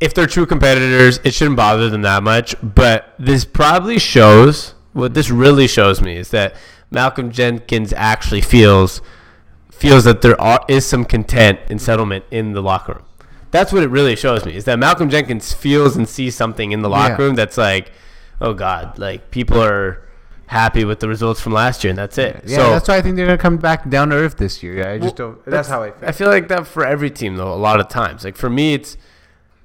if 0.00 0.14
they're 0.14 0.26
true 0.26 0.46
competitors, 0.46 1.20
it 1.24 1.34
shouldn't 1.34 1.56
bother 1.56 1.90
them 1.90 2.02
that 2.02 2.22
much. 2.22 2.54
But 2.62 3.14
this 3.18 3.44
probably 3.44 3.98
shows 3.98 4.74
what 4.92 5.14
this 5.14 5.30
really 5.30 5.68
shows 5.68 6.00
me 6.00 6.16
is 6.16 6.30
that 6.30 6.54
Malcolm 6.90 7.30
Jenkins 7.30 7.92
actually 7.92 8.40
feels 8.40 9.00
feels 9.70 10.04
that 10.04 10.20
there 10.20 10.38
are, 10.40 10.62
is 10.68 10.84
some 10.84 11.04
content 11.06 11.58
and 11.70 11.80
settlement 11.80 12.24
in 12.30 12.52
the 12.52 12.62
locker 12.62 12.94
room. 12.94 13.04
That's 13.50 13.72
what 13.72 13.82
it 13.82 13.88
really 13.88 14.14
shows 14.14 14.44
me 14.44 14.54
is 14.54 14.64
that 14.66 14.78
Malcolm 14.78 15.08
Jenkins 15.08 15.52
feels 15.54 15.96
and 15.96 16.08
sees 16.08 16.36
something 16.36 16.72
in 16.72 16.82
the 16.82 16.88
locker 16.88 17.14
Yeah. 17.14 17.26
room 17.26 17.34
that's 17.34 17.56
like, 17.56 17.90
oh 18.40 18.52
god, 18.52 18.98
like 18.98 19.30
people 19.30 19.62
are 19.62 20.06
happy 20.46 20.84
with 20.84 21.00
the 21.00 21.08
results 21.08 21.40
from 21.40 21.52
last 21.52 21.82
year, 21.84 21.90
and 21.90 21.98
that's 21.98 22.18
it. 22.18 22.42
Yeah, 22.46 22.56
so 22.56 22.70
that's 22.70 22.88
why 22.88 22.96
I 22.96 23.02
think 23.02 23.16
they're 23.16 23.26
gonna 23.26 23.38
come 23.38 23.56
back 23.56 23.88
down 23.88 24.10
to 24.10 24.16
earth 24.16 24.36
this 24.36 24.62
year. 24.62 24.78
Yeah, 24.78 24.90
I 24.92 24.98
just 24.98 25.16
don't. 25.16 25.44
That's, 25.46 25.68
how 25.68 25.82
I. 25.82 25.90
Feel. 25.92 26.08
I 26.08 26.12
feel 26.12 26.28
like 26.28 26.48
that 26.48 26.66
for 26.66 26.84
every 26.84 27.10
team 27.10 27.36
though. 27.36 27.52
A 27.52 27.56
lot 27.56 27.80
of 27.80 27.88
times, 27.88 28.24
like 28.24 28.36
for 28.36 28.50
me, 28.50 28.74
it's 28.74 28.96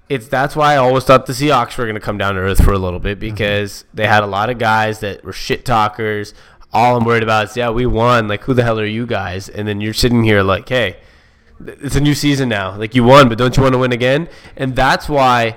it's 0.09 0.27
that's 0.27 0.55
why 0.55 0.73
I 0.73 0.77
always 0.77 1.03
thought 1.03 1.25
the 1.25 1.33
Seahawks 1.33 1.77
were 1.77 1.85
going 1.85 1.95
to 1.95 2.01
come 2.01 2.17
down 2.17 2.35
to 2.35 2.41
earth 2.41 2.63
for 2.63 2.73
a 2.73 2.77
little 2.79 2.99
bit 2.99 3.19
Mm-hmm. 3.19 3.29
because 3.35 3.85
they 3.93 4.07
had 4.07 4.23
a 4.23 4.27
lot 4.27 4.49
of 4.49 4.57
guys 4.59 4.99
that 4.99 5.23
were 5.23 5.33
shit 5.33 5.65
talkers. 5.65 6.33
All 6.73 6.97
I'm 6.97 7.05
worried 7.05 7.23
about 7.23 7.49
is 7.49 7.57
yeah, 7.57 7.69
we 7.69 7.85
won. 7.85 8.27
Like 8.27 8.43
who 8.43 8.53
the 8.53 8.63
hell 8.63 8.79
are 8.79 8.85
you 8.85 9.05
guys? 9.05 9.49
And 9.49 9.67
then 9.67 9.81
you're 9.81 9.93
sitting 9.93 10.23
here 10.23 10.43
like, 10.43 10.67
hey, 10.69 10.97
it's 11.65 11.95
a 11.95 12.01
new 12.01 12.13
season 12.13 12.49
now. 12.49 12.75
Like 12.77 12.93
you 12.95 13.03
won, 13.03 13.29
but 13.29 13.37
don't 13.37 13.55
you 13.55 13.63
want 13.63 13.73
to 13.73 13.79
win 13.79 13.93
again? 13.93 14.27
And 14.57 14.75
that's 14.75 15.07
why 15.07 15.55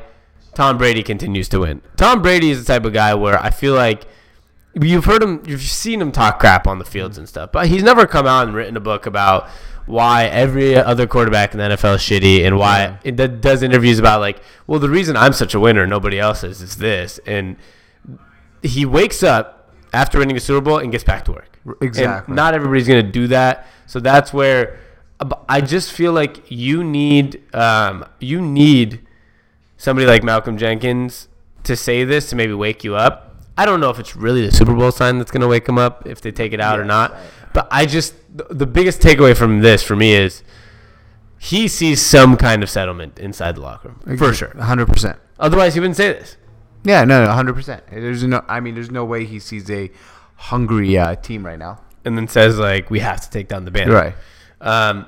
Tom 0.55 0.78
Brady 0.78 1.03
continues 1.03 1.49
to 1.51 1.61
win. 1.61 1.82
Tom 1.96 2.22
Brady 2.22 2.51
is 2.51 2.64
the 2.64 2.72
type 2.72 2.84
of 2.84 2.92
guy 2.92 3.14
where 3.14 3.38
I 3.40 3.51
feel 3.51 3.74
like 3.74 4.05
you've 4.83 5.05
heard 5.05 5.22
him, 5.22 5.43
you've 5.47 5.62
seen 5.62 6.01
him 6.01 6.12
talk 6.12 6.39
crap 6.39 6.66
on 6.66 6.79
the 6.79 6.85
fields 6.85 7.18
and 7.18 7.29
stuff, 7.29 7.53
but 7.53 7.68
he's 7.68 7.83
never 7.83 8.07
come 8.07 8.26
out 8.26 8.47
and 8.47 8.57
written 8.57 8.76
a 8.76 8.81
book 8.81 9.07
about 9.07 9.49
why 9.87 10.24
every 10.26 10.76
other 10.76 11.07
quarterback 11.07 11.53
in 11.53 11.59
the 11.59 11.64
NFL 11.64 11.95
is 11.97 12.03
shitty 12.03 12.45
and 12.47 12.59
why 12.59 12.99
it 13.05 13.16
does 13.41 13.62
interviews 13.62 13.99
about 13.99 14.20
like, 14.20 14.41
well, 14.66 14.79
the 14.79 14.91
reason 14.91 15.16
I'm 15.16 15.33
such 15.33 15.55
a 15.55 15.61
winner, 15.61 15.87
nobody 15.87 16.18
else 16.20 16.45
is, 16.45 16.61
is 16.61 16.76
this, 16.76 17.18
and 17.26 17.57
he 18.62 18.85
wakes 18.85 19.22
up 19.22 19.72
after 19.93 20.18
winning 20.18 20.37
a 20.37 20.41
Super 20.41 20.61
Bowl 20.61 20.79
and 20.79 20.93
gets 20.93 21.05
back 21.05 21.24
to 21.24 21.33
work. 21.33 21.59
And 21.64 21.76
Exactly. 21.81 22.35
not 22.35 22.55
everybody's 22.55 22.87
going 22.87 23.05
to 23.05 23.11
do 23.11 23.29
that. 23.29 23.66
So 23.87 24.01
that's 24.01 24.33
where 24.33 24.79
I 25.49 25.61
just 25.61 25.93
feel 25.93 26.12
like 26.12 26.51
you 26.51 26.85
need 26.85 27.43
um, 27.55 28.05
you 28.20 28.41
need 28.41 29.01
somebody 29.76 30.07
like 30.07 30.22
Malcolm 30.22 30.57
Jenkins 30.59 31.29
to 31.64 31.76
say 31.76 32.05
this 32.05 32.31
to 32.31 32.37
maybe 32.37 32.53
wake 32.53 32.85
you 32.85 32.95
up. 32.95 33.28
I 33.59 33.66
don't 33.66 33.80
know 33.80 33.90
if 33.90 33.98
it's 33.98 34.16
really 34.16 34.46
the 34.46 34.52
Super 34.52 34.72
Bowl 34.74 34.90
sign 34.92 35.18
that's 35.18 35.30
going 35.30 35.40
to 35.42 35.48
wake 35.48 35.68
him 35.68 35.76
up 35.76 36.06
if 36.06 36.20
they 36.22 36.30
take 36.30 36.52
it 36.52 36.61
out 36.61 36.78
or 36.78 36.84
not. 36.84 37.14
But 37.52 37.66
I 37.70 37.84
just 37.86 38.14
the, 38.34 38.46
the 38.50 38.66
biggest 38.66 39.00
takeaway 39.00 39.36
from 39.36 39.61
this 39.61 39.82
for 39.82 39.96
me 39.96 40.12
is 40.14 40.42
he 41.38 41.68
sees 41.68 42.00
some 42.00 42.36
kind 42.36 42.62
of 42.62 42.70
settlement 42.70 43.18
inside 43.18 43.56
the 43.56 43.61
locker 43.61 43.94
room 44.04 44.16
for 44.16 44.32
sure. 44.32 44.56
hundred 44.59 44.86
percent. 44.86 45.18
Otherwise, 45.38 45.74
he 45.74 45.80
wouldn't 45.80 45.96
say 45.96 46.12
this. 46.12 46.36
Yeah, 46.84 47.04
no, 47.04 47.24
no, 47.24 47.32
hundred 47.32 47.54
percent. 47.54 47.82
There's 47.90 48.22
no. 48.24 48.44
I 48.48 48.61
mean, 48.61 48.74
there's 48.74 48.90
no 48.90 49.04
way 49.04 49.24
he 49.24 49.38
sees 49.40 49.68
a 49.70 49.90
hungry 50.36 50.96
uh, 50.96 51.16
team 51.16 51.44
right 51.44 51.59
now. 51.59 51.80
and 52.04 52.16
then 52.16 52.28
says 52.28 52.59
like 52.59 52.90
we 52.90 53.00
have 53.00 53.20
to 53.22 53.30
take 53.30 53.48
down 53.48 53.64
the 53.64 53.70
band. 53.72 53.92
Right. 53.92 54.14
Um, 54.61 55.06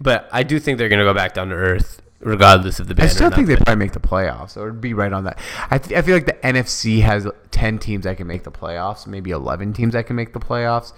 but 0.00 0.28
I 0.30 0.42
do 0.44 0.58
think 0.60 0.78
they're 0.78 0.88
going 0.88 1.00
to 1.00 1.04
go 1.04 1.14
back 1.14 1.34
down 1.34 1.48
to 1.48 1.54
earth 1.56 2.00
regardless 2.20 2.80
of 2.80 2.88
the 2.88 3.02
I 3.02 3.06
still 3.06 3.28
or 3.28 3.30
think 3.30 3.46
they 3.46 3.56
probably 3.56 3.76
make 3.76 3.92
the 3.92 4.00
playoffs 4.00 4.56
or 4.56 4.68
it'd 4.68 4.80
be 4.80 4.94
right 4.94 5.12
on 5.12 5.24
that. 5.24 5.38
I, 5.70 5.78
th- 5.78 5.96
I 5.98 6.02
feel 6.02 6.14
like 6.14 6.26
the 6.26 6.32
NFC 6.34 7.02
has 7.02 7.26
10 7.50 7.78
teams 7.78 8.04
that 8.04 8.16
can 8.16 8.26
make 8.26 8.44
the 8.44 8.50
playoffs, 8.50 9.06
maybe 9.06 9.30
11 9.30 9.72
teams 9.72 9.92
that 9.94 10.06
can 10.06 10.16
make 10.16 10.32
the 10.32 10.40
playoffs. 10.40 10.92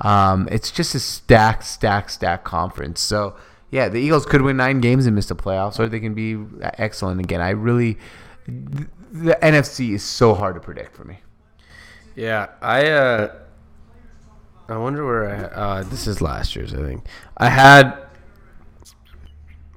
Um, 0.00 0.48
it's 0.50 0.70
just 0.70 0.94
a 0.94 1.00
stack, 1.00 1.62
stack, 1.62 2.10
stack 2.10 2.44
conference. 2.44 3.00
So, 3.00 3.36
yeah, 3.70 3.88
the 3.88 3.98
Eagles 3.98 4.26
could 4.26 4.42
win 4.42 4.56
nine 4.56 4.80
games 4.80 5.06
and 5.06 5.14
miss 5.14 5.26
the 5.26 5.36
playoffs, 5.36 5.78
or 5.78 5.86
they 5.86 6.00
can 6.00 6.14
be 6.14 6.38
excellent 6.60 7.20
again. 7.20 7.40
I 7.40 7.50
really, 7.50 7.94
th- 8.46 8.88
the 9.12 9.38
NFC 9.42 9.94
is 9.94 10.04
so 10.04 10.34
hard 10.34 10.54
to 10.54 10.60
predict 10.60 10.94
for 10.94 11.04
me. 11.04 11.20
Yeah, 12.14 12.48
I 12.62 12.90
uh, 12.90 13.34
I 14.68 14.76
wonder 14.78 15.04
where 15.04 15.28
I 15.28 15.44
uh, 15.44 15.82
this 15.84 16.06
is 16.06 16.20
last 16.22 16.56
year's. 16.56 16.72
I 16.72 16.78
think 16.78 17.06
I 17.36 17.48
had. 17.50 18.05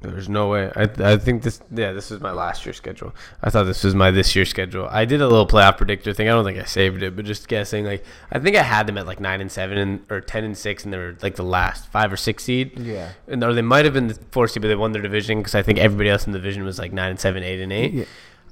There's 0.01 0.29
no 0.29 0.47
way. 0.47 0.71
I 0.75 0.89
I 1.13 1.17
think 1.17 1.43
this. 1.43 1.59
Yeah, 1.71 1.91
this 1.91 2.09
is 2.09 2.21
my 2.21 2.31
last 2.31 2.65
year 2.65 2.71
schedule. 2.71 3.13
I 3.43 3.49
thought 3.49 3.63
this 3.63 3.83
was 3.83 3.93
my 3.95 4.11
this 4.11 4.33
year 4.33 4.45
schedule. 4.45 4.87
I 4.89 5.03
did 5.03 5.19
a 5.19 5.27
little 5.27 5.45
playoff 5.45 5.75
predictor 5.77 6.13
thing. 6.13 6.29
I 6.29 6.31
don't 6.31 6.45
think 6.45 6.57
I 6.57 6.63
saved 6.63 7.03
it, 7.03 7.17
but 7.17 7.25
just 7.25 7.49
guessing. 7.49 7.83
Like 7.83 8.05
I 8.31 8.39
think 8.39 8.55
I 8.55 8.63
had 8.63 8.87
them 8.87 8.97
at 8.97 9.05
like 9.05 9.19
nine 9.19 9.41
and 9.41 9.51
seven 9.51 9.77
and 9.77 10.05
or 10.09 10.21
ten 10.21 10.45
and 10.45 10.57
six, 10.57 10.85
and 10.85 10.93
they 10.93 10.97
were 10.97 11.17
like 11.21 11.35
the 11.35 11.43
last 11.43 11.91
five 11.91 12.13
or 12.13 12.17
six 12.17 12.45
seed. 12.45 12.79
Yeah. 12.79 13.09
and 13.27 13.43
or 13.43 13.53
they 13.53 13.61
might 13.61 13.83
have 13.83 13.93
been 13.93 14.07
the 14.07 14.17
four 14.31 14.47
seed, 14.47 14.61
but 14.61 14.69
they 14.69 14.75
won 14.75 14.93
their 14.93 15.01
division 15.01 15.39
because 15.39 15.53
I 15.55 15.63
think 15.63 15.79
everybody 15.79 16.09
else 16.09 16.25
in 16.25 16.31
the 16.31 16.39
division 16.39 16.63
was 16.63 16.79
like 16.79 16.93
nine 16.93 17.11
and 17.11 17.19
seven, 17.19 17.43
eight 17.43 17.59
and 17.59 17.73
eight. 17.73 17.93
Yeah. 17.93 18.05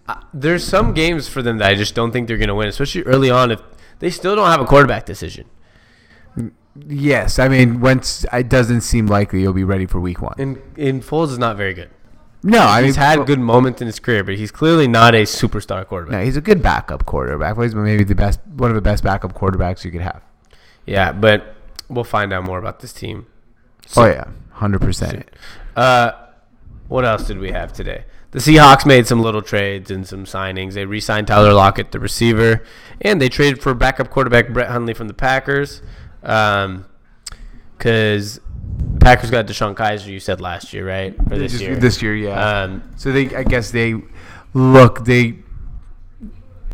Uh, 0.10 0.16
there's 0.34 0.66
some 0.66 0.94
games 0.94 1.30
for 1.30 1.42
them 1.42 1.60
that 1.60 1.70
I 1.70 1.76
just 1.76 1.96
don't 1.96 2.12
think 2.12 2.28
they're 2.28 2.38
going 2.38 2.48
to 2.50 2.56
win, 2.56 2.68
especially 2.68 3.04
early 3.04 3.30
on. 3.30 3.52
If 3.52 3.62
they 4.00 4.10
still 4.10 4.36
don't 4.36 4.48
have 4.50 4.62
a 4.62 4.66
quarterback 4.66 5.06
decision, 5.06 5.46
Yes, 6.88 7.40
I 7.40 7.48
mean, 7.48 7.80
once 7.82 8.26
it 8.32 8.50
doesn't 8.50 8.82
seem 8.82 9.08
likely 9.08 9.42
you'll 9.42 9.54
be 9.54 9.64
ready 9.64 9.86
for 9.86 10.00
week 10.00 10.22
one. 10.22 10.36
and 10.38 10.62
in 10.78 11.02
Foles 11.02 11.32
is 11.32 11.38
not 11.40 11.58
very 11.58 11.74
good. 11.74 11.90
No, 12.44 12.60
I 12.60 12.78
mean, 12.78 12.86
he's 12.86 12.96
had 12.96 13.26
good 13.26 13.40
moments 13.40 13.82
in 13.82 13.88
his 13.88 14.00
career, 14.00 14.24
but 14.24 14.36
he's 14.36 14.52
clearly 14.52 14.88
not 14.88 15.16
a 15.16 15.24
superstar 15.24 15.86
quarterback. 15.86 16.20
No, 16.20 16.24
he's 16.24 16.38
a 16.38 16.42
good 16.42 16.62
backup 16.62 17.06
quarterback. 17.06 17.58
He's 17.58 17.74
maybe 17.76 18.04
the 18.04 18.16
best, 18.16 18.40
one 18.46 18.70
of 18.70 18.76
the 18.76 18.82
best 18.82 19.04
backup 19.04 19.34
quarterbacks 19.34 19.84
you 19.84 19.92
could 19.92 20.02
have. 20.02 20.22
Yeah, 20.86 21.12
but 21.12 21.56
we'll 21.90 22.04
find 22.04 22.32
out 22.32 22.44
more 22.44 22.60
about 22.60 22.80
this 22.80 22.94
team. 22.94 23.26
oh 23.98 24.06
yeah, 24.06 24.26
hundred 24.52 24.82
percent. 24.82 25.28
Uh, 25.76 26.12
what 26.88 27.06
else 27.06 27.26
did 27.28 27.40
we 27.40 27.52
have 27.52 27.74
today? 27.74 28.06
The 28.32 28.40
Seahawks 28.40 28.86
made 28.86 29.08
some 29.08 29.22
little 29.22 29.42
trades 29.42 29.90
and 29.90 30.06
some 30.08 30.26
signings. 30.26 30.74
They 30.74 30.86
re-signed 30.86 31.28
Tyler 31.28 31.54
Lockett, 31.54 31.92
the 31.92 32.00
receiver, 32.00 32.64
and 33.02 33.22
they 33.22 33.30
traded 33.30 33.62
for 33.62 33.74
backup 33.74 34.10
quarterback 34.10 34.50
Brett 34.50 34.70
Hundley 34.70 34.94
from 34.94 35.08
the 35.08 35.14
Packers. 35.14 35.82
Um, 36.24 36.86
because 37.78 38.40
Packers 39.00 39.30
got 39.30 39.46
DeShone 39.46 39.76
Kizer, 39.76 40.08
you 40.08 40.20
said 40.20 40.42
last 40.42 40.74
year, 40.74 40.88
right? 40.88 41.16
Or 41.32 41.38
this 41.38 41.52
Just 41.52 41.64
year. 41.64 41.76
This 41.76 42.02
year, 42.02 42.16
yeah. 42.16 42.62
Um, 42.64 42.92
so 42.96 43.12
they, 43.12 43.34
I 43.36 43.44
guess 43.44 43.72
they 43.72 43.96
look 44.54 45.06
they. 45.06 45.36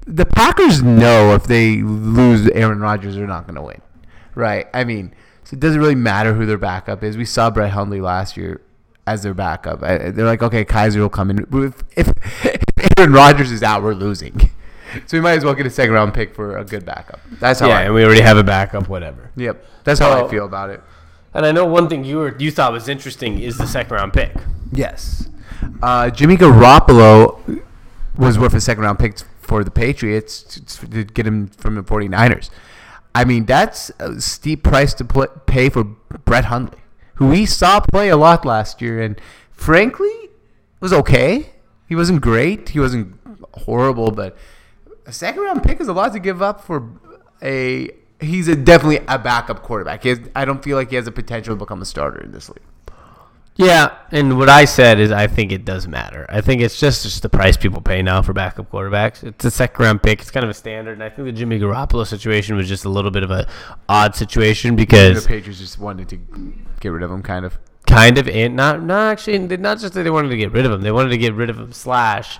The 0.06 0.26
Packers 0.26 0.82
know 0.82 1.34
if 1.34 1.44
they 1.44 1.78
lose 1.82 2.50
Aaron 2.50 2.80
Rodgers, 2.80 3.16
they're 3.16 3.28
not 3.28 3.46
going 3.46 3.56
to 3.56 3.62
win, 3.62 3.82
right? 4.36 4.68
I 4.74 4.84
mean, 4.84 5.14
so 5.44 5.54
it 5.56 5.60
doesn't 5.62 5.80
really 5.80 5.96
matter 5.96 6.34
who 6.34 6.46
their 6.46 6.58
backup 6.58 7.04
is. 7.04 7.16
We 7.18 7.26
saw 7.26 7.50
Brett 7.50 7.72
Hundley 7.72 8.02
last 8.02 8.36
year 8.36 8.62
as 9.08 9.24
their 9.24 9.34
backup. 9.34 9.82
I- 9.84 10.10
They're 10.12 10.26
like, 10.26 10.42
okay, 10.44 10.66
Kaiser 10.66 11.00
will 11.00 11.10
come 11.10 11.30
in. 11.30 11.48
If, 11.54 11.84
if 11.98 12.98
Aaron 13.00 13.14
Rodgers 13.14 13.52
is 13.52 13.64
out, 13.64 13.82
we're 13.84 13.94
losing. 13.94 14.52
So 15.08 15.18
we 15.18 15.22
might 15.22 15.34
as 15.38 15.44
well 15.44 15.54
get 15.54 15.66
a 15.66 15.70
second 15.70 15.94
round 15.94 16.14
pick 16.14 16.34
for 16.36 16.58
a 16.58 16.64
good 16.64 16.86
backup. 16.86 17.20
That's 17.40 17.60
how. 17.60 17.68
yeah, 17.68 17.80
I, 17.80 17.82
and 17.84 17.94
we 17.94 18.04
already 18.04 18.22
have 18.22 18.38
a 18.38 18.44
backup, 18.44 18.90
whatever. 18.90 19.32
yep. 19.36 19.66
That's 19.84 20.00
how 20.00 20.26
I 20.26 20.30
feel 20.30 20.46
about 20.46 20.70
it. 20.70 20.82
And 21.34 21.46
I 21.46 21.52
know 21.52 21.66
one 21.66 21.90
thing 21.90 22.04
you 22.04 22.18
were 22.18 22.36
you 22.38 22.52
thought 22.52 22.72
was 22.72 22.88
interesting 22.88 23.40
is 23.40 23.58
the 23.58 23.68
second 23.68 23.96
round 23.96 24.14
pick. 24.14 24.34
Yes. 24.72 25.30
Uh, 25.82 26.10
Jimmy 26.10 26.38
Garoppolo 26.38 27.64
was 28.18 28.38
worth 28.38 28.54
a 28.54 28.62
second 28.62 28.84
round 28.84 29.00
pick 29.00 29.18
for 29.42 29.64
the 29.64 29.72
Patriots 29.72 30.44
to, 30.80 31.04
get 31.04 31.28
him 31.28 31.48
from 31.48 31.76
the 31.76 31.84
49ers. 31.84 32.50
I 33.16 33.26
mean, 33.26 33.46
that's 33.46 33.92
a 34.00 34.20
steep 34.22 34.64
price 34.64 34.94
to 34.96 35.06
pl- 35.06 35.28
pay 35.46 35.70
for 35.70 35.84
Brett 35.84 36.46
Hundley, 36.46 36.80
who 37.16 37.28
we 37.28 37.46
saw 37.46 37.80
play 37.80 38.10
a 38.10 38.18
lot 38.18 38.46
last 38.46 38.82
year 38.82 39.02
and 39.02 39.20
frankly 39.52 40.30
was 40.80 40.94
okay. 40.94 41.52
He 41.88 41.96
wasn't 41.96 42.22
great. 42.22 42.70
He 42.70 42.80
wasn't 42.80 43.20
horrible, 43.54 44.12
but 44.12 44.36
a 45.06 45.14
second 45.14 45.42
round 45.44 45.64
pick 45.64 45.80
is 45.80 45.88
a 45.88 45.94
lot 45.94 46.14
to 46.14 46.20
give 46.20 46.42
up 46.42 46.62
for 46.62 46.90
a. 47.42 47.90
He's 48.20 48.48
a, 48.48 48.56
definitely 48.56 49.02
a 49.08 49.20
backup 49.20 49.64
quarterback. 49.64 50.04
Has, 50.06 50.20
I 50.34 50.46
don't 50.46 50.64
feel 50.64 50.78
like 50.78 50.90
he 50.90 50.96
has 50.96 51.06
the 51.06 51.12
potential 51.12 51.56
to 51.56 51.60
become 51.60 51.82
a 51.82 51.86
starter 51.86 52.22
in 52.22 52.32
this 52.32 52.48
league. 52.48 52.62
Yeah, 53.56 53.96
and 54.12 54.38
what 54.40 54.50
I 54.50 54.66
said 54.66 55.00
is 55.00 55.12
I 55.12 55.28
think 55.28 55.52
it 55.52 55.64
does 55.64 55.88
matter. 55.88 56.26
I 56.28 56.42
think 56.42 56.62
it's 56.62 56.80
just, 56.80 57.04
just 57.04 57.22
the 57.22 57.30
price 57.30 57.56
people 57.56 57.82
pay 57.82 58.02
now 58.02 58.22
for 58.24 58.34
backup 58.34 58.72
quarterbacks. 58.72 59.24
It's 59.24 59.46
a 59.46 59.52
second 59.52 59.84
round 59.84 60.02
pick. 60.02 60.22
It's 60.22 60.32
kind 60.32 60.44
of 60.44 60.50
a 60.50 60.56
standard, 60.56 60.94
and 60.94 61.04
I 61.04 61.10
think 61.10 61.28
the 61.28 61.34
Jimmy 61.34 61.60
Garoppolo 61.60 62.08
situation 62.08 62.56
was 62.56 62.68
just 62.68 62.86
a 62.86 62.90
little 62.90 63.12
bit 63.12 63.24
of 63.24 63.30
a 63.30 63.48
odd 63.88 64.16
situation 64.16 64.76
because 64.76 65.24
The 65.24 65.28
Patriots 65.28 65.60
just 65.60 65.78
wanted 65.78 66.10
to 66.10 66.18
get 66.80 66.90
rid 66.90 67.04
of 67.04 67.12
him, 67.12 67.22
kind 67.22 67.46
of. 67.46 67.60
kind 67.86 68.18
of 68.18 68.28
and 68.28 68.56
not 68.56 68.82
not 68.82 69.12
actually 69.12 69.38
not 69.40 69.78
just 69.78 69.94
that 69.94 70.04
they 70.04 70.10
wanted 70.10 70.30
to 70.30 70.38
get 70.38 70.52
rid 70.52 70.66
of 70.66 70.72
him. 70.72 70.82
They 70.82 70.92
wanted 70.92 71.10
to 71.10 71.18
get 71.18 71.34
rid 71.34 71.50
of 71.50 71.60
him 71.60 71.74
slash 71.74 72.40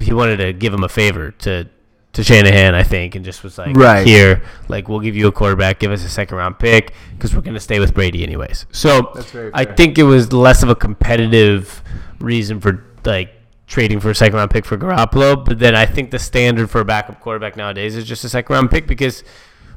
he 0.00 0.12
wanted 0.12 0.38
to 0.38 0.52
give 0.52 0.74
him 0.74 0.84
a 0.84 0.88
favor 0.88 1.30
to 1.30 1.68
to 2.12 2.22
Shanahan, 2.22 2.74
I 2.74 2.82
think, 2.82 3.14
and 3.14 3.24
just 3.24 3.42
was 3.42 3.56
like, 3.56 3.74
Right. 3.76 4.06
here, 4.06 4.42
like 4.68 4.88
we'll 4.88 5.00
give 5.00 5.16
you 5.16 5.28
a 5.28 5.32
quarterback, 5.32 5.78
give 5.78 5.90
us 5.90 6.04
a 6.04 6.08
second 6.08 6.36
round 6.36 6.58
pick 6.58 6.92
because 7.14 7.34
we're 7.34 7.40
gonna 7.42 7.60
stay 7.60 7.78
with 7.80 7.94
Brady 7.94 8.22
anyways. 8.22 8.66
So 8.70 9.12
I 9.54 9.64
think 9.64 9.98
it 9.98 10.02
was 10.02 10.32
less 10.32 10.62
of 10.62 10.68
a 10.68 10.74
competitive 10.74 11.82
reason 12.20 12.60
for 12.60 12.84
like 13.04 13.30
trading 13.66 13.98
for 14.00 14.10
a 14.10 14.14
second 14.14 14.36
round 14.36 14.50
pick 14.50 14.66
for 14.66 14.76
Garoppolo, 14.76 15.42
but 15.42 15.58
then 15.58 15.74
I 15.74 15.86
think 15.86 16.10
the 16.10 16.18
standard 16.18 16.68
for 16.70 16.80
a 16.80 16.84
backup 16.84 17.20
quarterback 17.20 17.56
nowadays 17.56 17.96
is 17.96 18.04
just 18.04 18.22
a 18.24 18.28
second 18.28 18.52
round 18.52 18.70
pick 18.70 18.86
because 18.86 19.24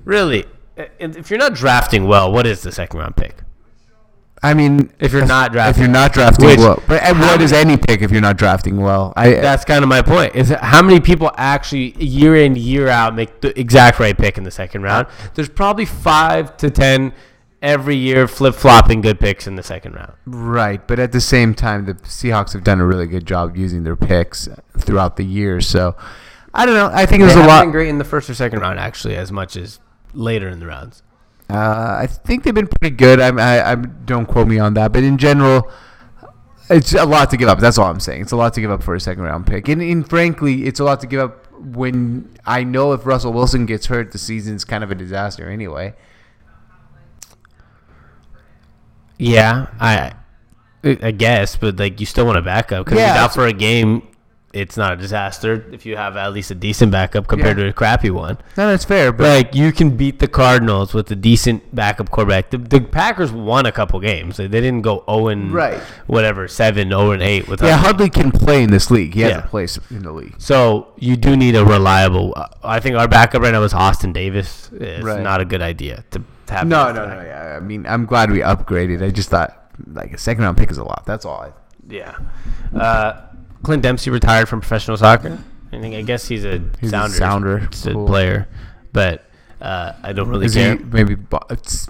really, 0.04 0.46
if 1.00 1.30
you're 1.30 1.40
not 1.40 1.54
drafting 1.54 2.06
well, 2.06 2.32
what 2.32 2.46
is 2.46 2.62
the 2.64 2.72
second 2.74 3.00
round 3.00 3.16
pick? 3.16 3.38
I 4.46 4.54
mean, 4.54 4.92
If 5.00 5.12
you're 5.12 5.26
not 5.26 5.52
drafting, 5.52 5.72
if 5.84 5.88
you're 5.88 5.94
not 5.94 6.14
drafting 6.14 6.46
Which- 6.48 6.60
well, 6.60 6.82
but 6.88 7.02
and 7.02 7.20
what 7.20 7.42
is 7.42 7.52
any 7.52 7.78
pick 7.78 8.02
if 8.02 8.12
you're 8.12 8.22
not 8.22 8.38
drafting 8.38 8.78
well? 8.78 9.12
I 9.16 9.32
That's 9.32 9.66
kind 9.66 9.82
of 9.84 9.90
my 9.90 10.02
point. 10.04 10.36
Is 10.36 10.50
how 10.50 10.84
many 10.84 11.00
people 11.00 11.32
actually 11.36 11.96
year 11.98 12.36
in 12.36 12.56
year 12.56 12.88
out 12.88 13.16
make 13.16 13.42
the 13.42 13.58
exact 13.60 14.00
right 14.00 14.16
pick 14.18 14.38
in 14.38 14.44
the 14.44 14.52
second 14.52 14.84
round? 14.84 15.08
There's 15.34 15.50
probably 15.50 15.86
five 15.86 16.56
to 16.58 16.70
ten 16.70 17.14
every 17.62 17.96
year 17.96 18.28
flip 18.28 18.54
flopping 18.54 19.02
good 19.02 19.20
picks 19.20 19.48
in 19.48 19.56
the 19.56 19.64
second 19.64 19.94
round. 19.96 20.14
right, 20.28 20.86
but 20.88 21.00
at 21.00 21.12
the 21.12 21.22
same 21.22 21.56
time, 21.56 21.86
the 21.86 21.96
Seahawks 21.96 22.54
have 22.54 22.64
done 22.64 22.80
a 22.80 22.86
really 22.86 23.08
good 23.08 23.26
job 23.26 23.58
using 23.58 23.84
their 23.84 23.96
picks 23.96 24.48
throughout 24.78 25.16
the 25.16 25.26
year. 25.26 25.60
So 25.60 25.96
I 26.54 26.68
don't 26.68 26.76
know. 26.76 26.92
I 26.94 27.08
think 27.08 27.22
it 27.22 27.26
was 27.26 27.36
a 27.36 27.40
lot. 27.48 27.72
great 27.72 27.90
in 27.90 27.98
the 27.98 28.04
first 28.04 28.30
or 28.30 28.36
second 28.36 28.60
round 28.60 28.80
actually, 28.80 29.16
as 29.16 29.32
much 29.32 29.58
as 29.58 29.80
later 30.14 30.48
in 30.48 30.60
the 30.60 30.68
rounds. 30.68 31.02
Uh, 31.50 31.98
I 32.02 32.08
think 32.08 32.44
they've 32.44 32.54
been 32.54 32.68
pretty 32.68 32.96
good. 32.96 33.20
I'm, 33.20 33.38
I, 33.40 33.72
I 33.72 33.76
don't 33.76 34.26
quote 34.26 34.48
me 34.48 34.58
on 34.60 34.74
that, 34.76 34.92
but 34.92 35.04
in 35.04 35.18
general, 35.18 35.70
it's 36.70 36.94
a 36.94 37.06
lot 37.06 37.30
to 37.30 37.38
give 37.38 37.48
up. 37.48 37.60
That's 37.60 37.78
all 37.78 37.90
I'm 37.90 38.00
saying. 38.00 38.22
It's 38.22 38.32
a 38.32 38.36
lot 38.36 38.54
to 38.56 38.62
give 38.62 38.72
up 38.72 38.82
for 38.82 38.96
a 38.96 39.00
second 39.00 39.24
round 39.24 39.46
pick, 39.46 39.68
and, 39.68 39.82
and 39.82 40.08
frankly, 40.08 40.66
it's 40.66 40.80
a 40.80 40.84
lot 40.84 41.02
to 41.02 41.08
give 41.08 41.20
up 41.20 41.46
when 41.62 42.36
I 42.46 42.64
know 42.64 42.94
if 42.94 43.06
Russell 43.06 43.32
Wilson 43.32 43.66
gets 43.66 43.86
hurt, 43.86 44.12
the 44.12 44.18
season's 44.18 44.66
kind 44.66 44.84
of 44.84 44.92
a 44.92 44.96
disaster 44.96 45.50
anyway. 45.50 45.94
Yeah, 49.18 49.68
I 49.80 50.14
I 50.84 51.12
guess, 51.12 51.56
but 51.56 51.78
like 51.78 52.00
you 52.00 52.06
still 52.06 52.26
want 52.26 52.38
a 52.38 52.42
backup 52.42 52.86
because 52.86 53.00
Yeah, 53.00 53.14
he's 53.14 53.22
out 53.22 53.34
for 53.34 53.48
a 53.48 53.54
game. 53.54 54.08
It's 54.56 54.78
not 54.78 54.94
a 54.94 54.96
disaster 54.96 55.66
if 55.74 55.86
you 55.86 55.98
have 55.98 56.16
at 56.16 56.32
least 56.32 56.50
a 56.50 56.56
decent 56.56 56.90
backup 56.92 57.28
compared 57.28 57.58
Yeah. 57.58 57.66
to 57.66 57.70
a 57.72 57.74
crappy 57.74 58.10
one. 58.10 58.38
No, 58.58 58.70
that's 58.70 58.86
fair, 58.86 59.12
but 59.12 59.28
Like 59.28 59.54
you 59.54 59.74
can 59.74 59.98
beat 59.98 60.20
the 60.20 60.30
Cardinals 60.30 60.94
with 60.94 61.12
a 61.12 61.16
decent 61.16 61.76
backup 61.76 62.10
quarterback. 62.10 62.52
The, 62.52 62.58
the 62.58 62.80
Packers 62.80 63.34
won 63.34 63.66
a 63.66 63.72
couple 63.74 64.00
games. 64.00 64.38
They, 64.38 64.48
they 64.48 64.62
didn't 64.62 64.82
go 64.84 65.04
0 65.10 65.28
and 65.28 65.52
Right. 65.54 65.80
whatever, 66.08 66.48
7, 66.48 66.88
0 66.88 67.12
and 67.12 67.22
8 67.22 67.50
with 67.50 67.62
yeah. 67.62 67.76
Hardly 67.76 68.10
can 68.10 68.32
play 68.32 68.64
in 68.64 68.72
this 68.72 68.90
league. 68.90 69.14
He 69.14 69.22
has 69.22 69.32
Yeah. 69.32 69.40
a 69.40 69.48
place 69.48 69.78
in 69.92 70.04
the 70.04 70.14
league. 70.14 70.36
So 70.38 70.88
you 70.98 71.18
do 71.18 71.36
need 71.36 71.56
a 71.58 71.66
reliable. 71.66 72.34
uh, 72.38 72.48
I 72.64 72.80
think 72.80 72.96
our 72.96 73.10
backup 73.10 73.42
right 73.42 73.52
now 73.52 73.64
is 73.64 73.74
Austin 73.74 74.14
Davis. 74.14 74.70
It's 74.74 75.04
Right. 75.04 75.22
not 75.22 75.42
a 75.42 75.46
good 75.46 75.62
idea 75.62 76.06
to 76.12 76.22
have. 76.48 76.66
No, 76.66 76.88
him 76.88 76.96
no, 76.96 77.08
no. 77.08 77.22
Yeah, 77.22 77.56
I 77.58 77.60
mean, 77.60 77.86
I'm 77.86 78.06
glad 78.06 78.32
we 78.32 78.40
upgraded. 78.40 79.04
I 79.04 79.10
just 79.12 79.30
thought 79.30 79.52
like 79.92 80.14
a 80.14 80.18
second 80.18 80.44
round 80.46 80.56
pick 80.58 80.72
is 80.72 80.78
a 80.78 80.84
lot. 80.86 81.04
That's 81.06 81.26
all. 81.26 81.42
I, 81.42 81.50
Yeah. 81.90 82.16
Uh, 82.74 83.14
Clint 83.64 83.84
Dempsey 83.84 84.10
retired 84.10 84.48
from 84.50 84.62
professional 84.62 84.98
soccer. 84.98 85.38
I 85.72 85.80
think 85.82 85.96
I 85.96 86.02
guess 86.02 86.28
he's 86.28 86.46
a 86.46 86.60
He's 86.80 86.90
a 86.94 87.10
sounder, 87.10 87.16
sounder. 87.16 87.58
A 87.58 87.94
Cool. 87.94 88.08
player, 88.08 88.48
but 88.94 89.26
uh, 89.62 89.94
I 90.04 90.14
don't 90.14 90.30
really 90.30 90.46
is 90.46 90.54
care. 90.54 90.78
he 90.78 90.84
maybe? 90.84 91.16
bo- 91.16 91.40
it's 91.50 91.88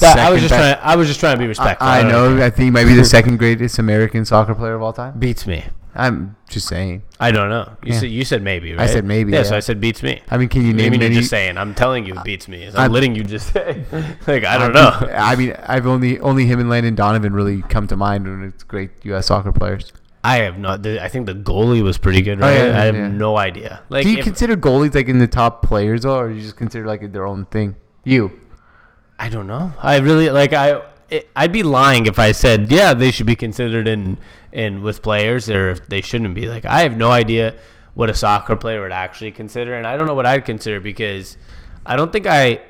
That- 0.00 0.18
I 0.18 0.30
was 0.30 0.40
just 0.40 0.50
best- 0.52 0.78
trying. 0.78 0.92
I 0.92 0.96
was 0.96 1.08
just 1.08 1.20
trying 1.20 1.36
to 1.36 1.40
be 1.40 1.46
respectful. 1.46 1.86
I, 1.86 2.00
I 2.00 2.02
know. 2.02 2.36
I 2.36 2.50
think 2.50 2.64
he 2.64 2.70
might 2.70 2.84
be 2.84 2.94
the 2.94 3.04
second 3.16 3.38
greatest 3.38 3.78
American 3.78 4.24
soccer 4.24 4.54
player 4.54 4.74
of 4.74 4.82
all 4.82 4.92
time. 4.92 5.18
beats 5.18 5.46
me. 5.46 5.64
I'm 5.98 6.36
just 6.50 6.68
saying. 6.68 7.04
I 7.18 7.30
don't 7.30 7.48
know. 7.48 7.72
You 7.82 7.94
Yeah. 7.94 8.00
said 8.00 8.10
you 8.10 8.24
said 8.26 8.42
maybe, 8.42 8.74
right? 8.74 8.90
said 8.90 9.06
maybe, 9.06 9.32
Yeah, 9.32 9.44
so. 9.44 9.56
I 9.56 9.60
said 9.60 9.80
beats 9.80 10.02
me. 10.02 10.20
I 10.30 10.36
mean, 10.36 10.50
can 10.50 10.60
you 10.60 10.70
I 10.70 10.72
name 10.72 10.92
mean, 10.92 11.00
you're 11.00 11.08
just 11.08 11.30
saying. 11.30 11.56
I'm 11.56 11.74
telling 11.74 12.04
you, 12.04 12.14
it 12.18 12.22
beats 12.24 12.48
me. 12.48 12.66
I'm, 12.66 12.76
I'm- 12.76 12.92
letting 12.92 13.14
you 13.14 13.24
just 13.24 13.50
say. 13.54 13.82
like 14.26 14.44
I 14.44 14.58
don't 14.58 14.76
I'm- 14.76 15.00
know. 15.08 15.08
I 15.14 15.36
mean, 15.36 15.54
I've 15.66 15.86
only 15.86 16.18
only 16.20 16.44
him 16.44 16.60
and 16.60 16.68
Landon 16.68 16.96
Donovan 16.96 17.32
really 17.32 17.62
come 17.62 17.86
to 17.86 17.96
mind 17.96 18.24
when 18.28 18.42
it's 18.44 18.62
great 18.62 18.90
U.S. 19.04 19.26
soccer 19.28 19.52
players. 19.52 19.90
I 20.32 20.36
have 20.46 20.58
not. 20.58 20.84
I 20.86 21.08
think 21.08 21.26
the 21.26 21.34
goalie 21.34 21.82
was 21.82 21.98
pretty 21.98 22.22
good. 22.22 22.38
Oh, 22.42 22.46
Right? 22.46 22.56
yeah, 22.56 22.80
I 22.80 22.84
have 22.86 22.94
yeah. 22.96 23.08
no 23.08 23.36
idea. 23.36 23.82
Like, 23.88 24.04
Do 24.04 24.10
you 24.10 24.18
if- 24.18 24.24
consider 24.24 24.56
goalies 24.56 24.94
like 24.94 25.08
in 25.08 25.18
the 25.18 25.26
top 25.28 25.62
players, 25.62 26.04
or 26.04 26.30
you 26.30 26.40
just 26.40 26.56
consider 26.56 26.84
like 26.86 27.12
their 27.12 27.26
own 27.26 27.44
thing? 27.46 27.76
You. 28.04 28.32
I 29.18 29.28
don't 29.28 29.46
know. 29.46 29.72
I 29.82 29.98
really 29.98 30.28
like. 30.30 30.52
I. 30.52 30.82
It, 31.08 31.28
I'd 31.36 31.52
be 31.52 31.62
lying 31.62 32.06
if 32.06 32.18
I 32.18 32.32
said 32.32 32.72
yeah 32.72 32.92
they 32.92 33.12
should 33.12 33.26
be 33.26 33.36
considered 33.36 33.86
in 33.86 34.18
in 34.50 34.82
with 34.82 35.02
players 35.02 35.48
or 35.48 35.70
if 35.70 35.86
they 35.86 36.00
shouldn't 36.00 36.34
be. 36.34 36.48
Like 36.48 36.64
I 36.66 36.80
have 36.80 36.96
no 36.96 37.10
idea 37.12 37.54
what 37.94 38.10
a 38.10 38.14
soccer 38.14 38.56
player 38.56 38.80
would 38.82 38.92
actually 38.92 39.30
consider, 39.32 39.74
and 39.74 39.86
I 39.86 39.96
don't 39.96 40.08
know 40.08 40.14
what 40.14 40.26
I'd 40.26 40.44
consider 40.44 40.80
because 40.80 41.36
I 41.86 41.94
don't 41.96 42.10
think 42.12 42.26
I 42.26 42.60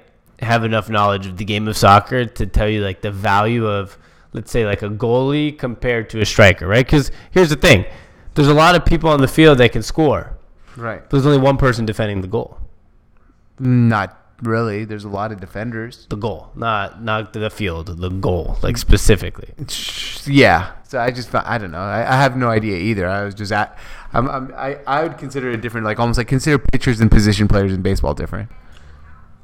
have 0.41 0.65
enough 0.65 0.91
knowledge 0.91 1.27
of 1.27 1.39
the 1.39 1.47
game 1.47 1.67
of 1.67 1.77
soccer 1.79 2.27
to 2.27 2.47
tell 2.47 2.69
you 2.69 2.85
like 2.85 3.01
the 3.01 3.11
value 3.11 3.67
of 3.67 3.97
let's 4.33 4.51
say 4.51 4.65
like 4.65 4.83
a 4.83 4.89
goalie 4.89 5.57
compared 5.57 6.11
to 6.11 6.21
a 6.21 6.27
striker, 6.27 6.67
right? 6.67 6.85
Because 6.85 7.11
here's 7.31 7.51
the 7.51 7.57
thing: 7.57 7.85
there's 8.35 8.49
a 8.49 8.55
lot 8.55 8.75
of 8.75 8.85
people 8.85 9.11
on 9.11 9.21
the 9.21 9.29
field 9.29 9.59
that 9.59 9.73
can 9.73 9.83
score. 9.83 10.37
Right. 10.77 11.09
There's 11.09 11.25
only 11.25 11.39
one 11.39 11.57
person 11.57 11.87
defending 11.87 12.21
the 12.21 12.29
goal. 12.29 12.59
Not 13.59 14.27
really. 14.43 14.85
There's 14.85 15.05
a 15.05 15.09
lot 15.09 15.33
of 15.33 15.41
defenders. 15.41 16.07
The 16.11 16.17
goal, 16.17 16.51
not 16.55 17.03
not 17.03 17.33
the 17.33 17.51
field, 17.51 17.99
the 18.01 18.11
goal, 18.11 18.59
like 18.63 18.77
specifically. 18.77 19.51
Yeah. 20.27 20.73
So 20.85 21.01
I 21.01 21.11
just 21.11 21.35
I 21.35 21.59
don't 21.59 21.71
know. 21.71 21.79
I, 21.79 22.01
I 22.01 22.17
have 22.17 22.37
no 22.37 22.49
idea 22.49 22.77
either. 22.77 23.09
I 23.09 23.25
was 23.25 23.35
just 23.35 23.53
at. 23.53 23.79
I'm, 24.13 24.29
I'm, 24.29 24.55
I 24.55 24.79
I 24.87 25.03
would 25.03 25.19
consider 25.19 25.51
it 25.51 25.61
different. 25.61 25.87
Like 25.87 25.99
almost 25.99 26.19
like 26.19 26.29
consider 26.29 26.59
pitchers 26.59 27.01
and 27.01 27.11
position 27.11 27.49
players 27.49 27.73
in 27.73 27.83
baseball 27.83 28.15
different. 28.15 28.51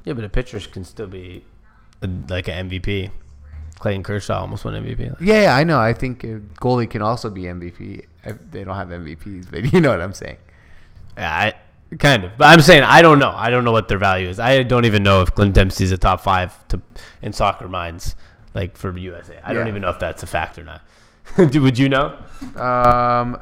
Yeah, 0.05 0.15
but 0.15 0.25
a 0.25 0.29
pitcher 0.29 0.61
can 0.61 0.85
still 0.85 1.07
be 1.07 1.45
a, 2.03 2.09
like 2.29 2.49
an 2.49 2.69
MVP. 2.69 3.11
Clayton 3.83 4.05
Kershaw 4.05 4.39
almost 4.39 4.65
won 4.65 4.75
MVP. 4.75 5.17
Yeah, 5.21 5.43
yeah, 5.43 5.57
I 5.57 5.65
know. 5.65 5.81
I 5.81 5.93
think 5.93 6.23
goalie 6.23 6.89
can 6.89 7.03
also 7.03 7.29
be 7.29 7.43
MVP. 7.43 8.05
They 8.53 8.63
don't 8.63 8.77
have 8.77 8.91
MVPs, 8.91 9.51
but 9.51 9.73
you 9.73 9.81
know 9.81 9.91
what 9.91 10.01
I'm 10.01 10.13
saying. 10.13 10.37
Yeah, 11.19 11.35
I 11.35 11.97
kind 11.97 12.23
of. 12.23 12.39
But 12.39 12.45
I'm 12.45 12.61
saying 12.61 12.85
I 12.85 13.03
don't 13.03 13.19
know. 13.19 13.33
I 13.35 13.51
don't 13.51 13.65
know 13.65 13.73
what 13.73 13.89
their 13.89 13.99
value 13.99 14.29
is. 14.29 14.39
I 14.39 14.63
don't 14.63 14.85
even 14.85 15.03
know 15.03 15.21
if 15.23 15.35
Clint 15.35 15.57
Dempsey's 15.57 15.91
a 15.91 15.99
top 15.99 16.21
five 16.21 16.57
to 16.69 16.81
in 17.23 17.33
soccer 17.33 17.69
minds, 17.69 18.15
like 18.55 18.77
for 18.77 18.97
USA. 18.97 19.41
I 19.43 19.53
don't 19.53 19.67
even 19.67 19.83
know 19.83 19.91
if 19.91 19.99
that's 19.99 20.23
a 20.23 20.29
fact 20.29 20.61
or 20.61 20.63
not. 20.63 20.83
Would 21.37 21.77
you 21.77 21.89
know? 21.89 22.17
Um, 22.55 23.41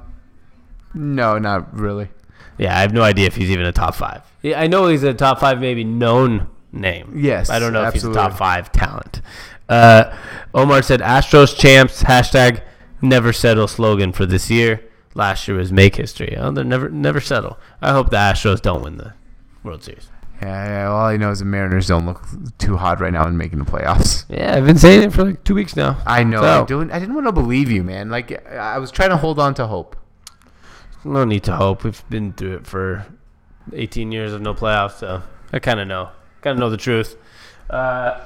no, 0.95 1.39
not 1.39 1.79
really. 1.79 2.09
Yeah, 2.57 2.75
I 2.75 2.81
have 2.81 2.95
no 2.95 3.03
idea 3.03 3.27
if 3.27 3.37
he's 3.37 3.51
even 3.51 3.67
a 3.67 3.73
top 3.73 3.95
five. 3.95 4.23
Yeah, 4.41 4.59
I 4.59 4.69
know 4.69 4.89
he's 4.89 5.03
a 5.03 5.13
top 5.13 5.39
five, 5.39 5.61
maybe 5.61 5.85
known 5.85 6.49
name. 6.73 7.13
Yes, 7.15 7.51
I 7.51 7.59
don't 7.59 7.75
know 7.75 7.85
if 7.85 7.93
he's 7.93 8.05
a 8.05 8.13
top 8.15 8.33
five 8.33 8.73
talent. 8.73 9.21
Uh, 9.71 10.15
Omar 10.53 10.83
said 10.83 11.01
Astros 11.01 11.57
champs 11.57 12.03
hashtag 12.03 12.63
never 13.01 13.33
settle 13.33 13.69
slogan 13.69 14.13
for 14.13 14.27
this 14.27 14.51
year. 14.51 14.85
Last 15.15 15.47
year 15.49 15.57
was 15.57 15.73
make 15.73 15.97
history. 15.97 16.37
Oh, 16.37 16.51
they 16.51 16.63
never 16.65 16.89
never 16.89 17.21
settle. 17.21 17.59
I 17.81 17.93
hope 17.93 18.11
the 18.11 18.17
Astros 18.17 18.61
don't 18.61 18.83
win 18.83 18.97
the 18.97 19.15
World 19.63 19.83
Series. 19.83 20.09
Yeah, 20.43 20.69
yeah, 20.69 20.89
all 20.91 21.05
I 21.07 21.17
know 21.17 21.31
is 21.31 21.41
the 21.41 21.45
Mariners 21.45 21.87
don't 21.89 22.07
look 22.07 22.23
too 22.59 22.77
hot 22.79 22.99
right 23.01 23.13
now 23.13 23.27
in 23.27 23.37
making 23.37 23.59
the 23.59 23.65
playoffs. 23.65 24.25
Yeah, 24.31 24.55
I've 24.57 24.65
been 24.65 24.79
saying 24.79 25.03
it 25.03 25.13
for 25.13 25.25
like 25.25 25.45
two 25.45 25.55
weeks 25.55 25.77
now. 25.77 25.99
I 26.07 26.25
know. 26.25 26.41
So- 26.67 26.81
I, 26.81 26.97
I 26.97 26.99
didn't 26.99 27.15
want 27.15 27.27
to 27.27 27.33
believe 27.33 27.71
you, 27.71 27.83
man. 27.85 28.09
Like 28.11 28.47
I 28.49 28.79
was 28.79 28.91
trying 28.91 29.11
to 29.11 29.17
hold 29.19 29.39
on 29.39 29.55
to 29.55 29.67
hope. 29.67 29.97
No 31.05 31.25
need 31.25 31.45
to 31.45 31.57
hope. 31.57 31.85
We've 31.85 32.03
been 32.11 32.33
through 32.33 32.57
it 32.57 32.67
for 32.67 33.07
18 33.73 34.13
years 34.13 34.33
of 34.33 34.41
no 34.43 34.55
playoffs, 34.55 34.99
so 34.99 35.23
I 35.53 35.59
kind 35.59 35.79
of 35.81 35.87
know. 35.89 36.09
Kind 36.43 36.55
of 36.55 36.59
know 36.61 36.71
the 36.71 36.77
truth. 36.77 37.17
Uh, 37.69 38.21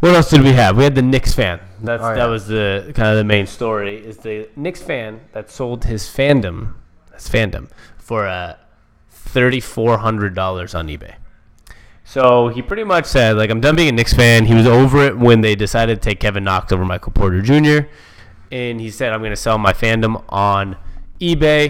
what 0.00 0.14
else 0.14 0.30
did 0.30 0.42
we 0.42 0.52
have? 0.52 0.76
We 0.76 0.84
had 0.84 0.94
the 0.94 1.02
Knicks 1.02 1.32
fan. 1.34 1.60
That's 1.82 2.02
Oh, 2.02 2.08
yeah. 2.10 2.14
that 2.16 2.26
was 2.26 2.46
the 2.46 2.92
kind 2.94 3.08
of 3.10 3.16
the 3.16 3.24
main 3.24 3.46
story. 3.46 3.96
Is 4.04 4.18
the 4.18 4.48
Knicks 4.56 4.82
fan 4.82 5.20
that 5.32 5.50
sold 5.50 5.84
his 5.84 6.04
fandom, 6.04 6.74
his 7.14 7.28
fandom, 7.28 7.68
for 7.98 8.26
uh, 8.26 8.56
thirty 9.10 9.60
four 9.60 9.98
hundred 9.98 10.34
dollars 10.34 10.74
on 10.74 10.88
eBay. 10.88 11.14
So 12.04 12.48
he 12.48 12.60
pretty 12.60 12.82
much 12.82 13.04
said, 13.06 13.36
like, 13.36 13.50
I'm 13.50 13.60
done 13.60 13.76
being 13.76 13.88
a 13.88 13.92
Knicks 13.92 14.12
fan. 14.14 14.46
He 14.46 14.54
was 14.54 14.66
over 14.66 15.06
it 15.06 15.16
when 15.16 15.42
they 15.42 15.54
decided 15.54 16.02
to 16.02 16.08
take 16.10 16.18
Kevin 16.18 16.42
Knox 16.42 16.72
over 16.72 16.84
Michael 16.84 17.12
Porter 17.12 17.40
Jr. 17.40 17.86
And 18.50 18.80
he 18.80 18.90
said, 18.90 19.12
I'm 19.12 19.20
going 19.20 19.30
to 19.30 19.36
sell 19.36 19.58
my 19.58 19.72
fandom 19.72 20.24
on 20.28 20.76
eBay. 21.20 21.66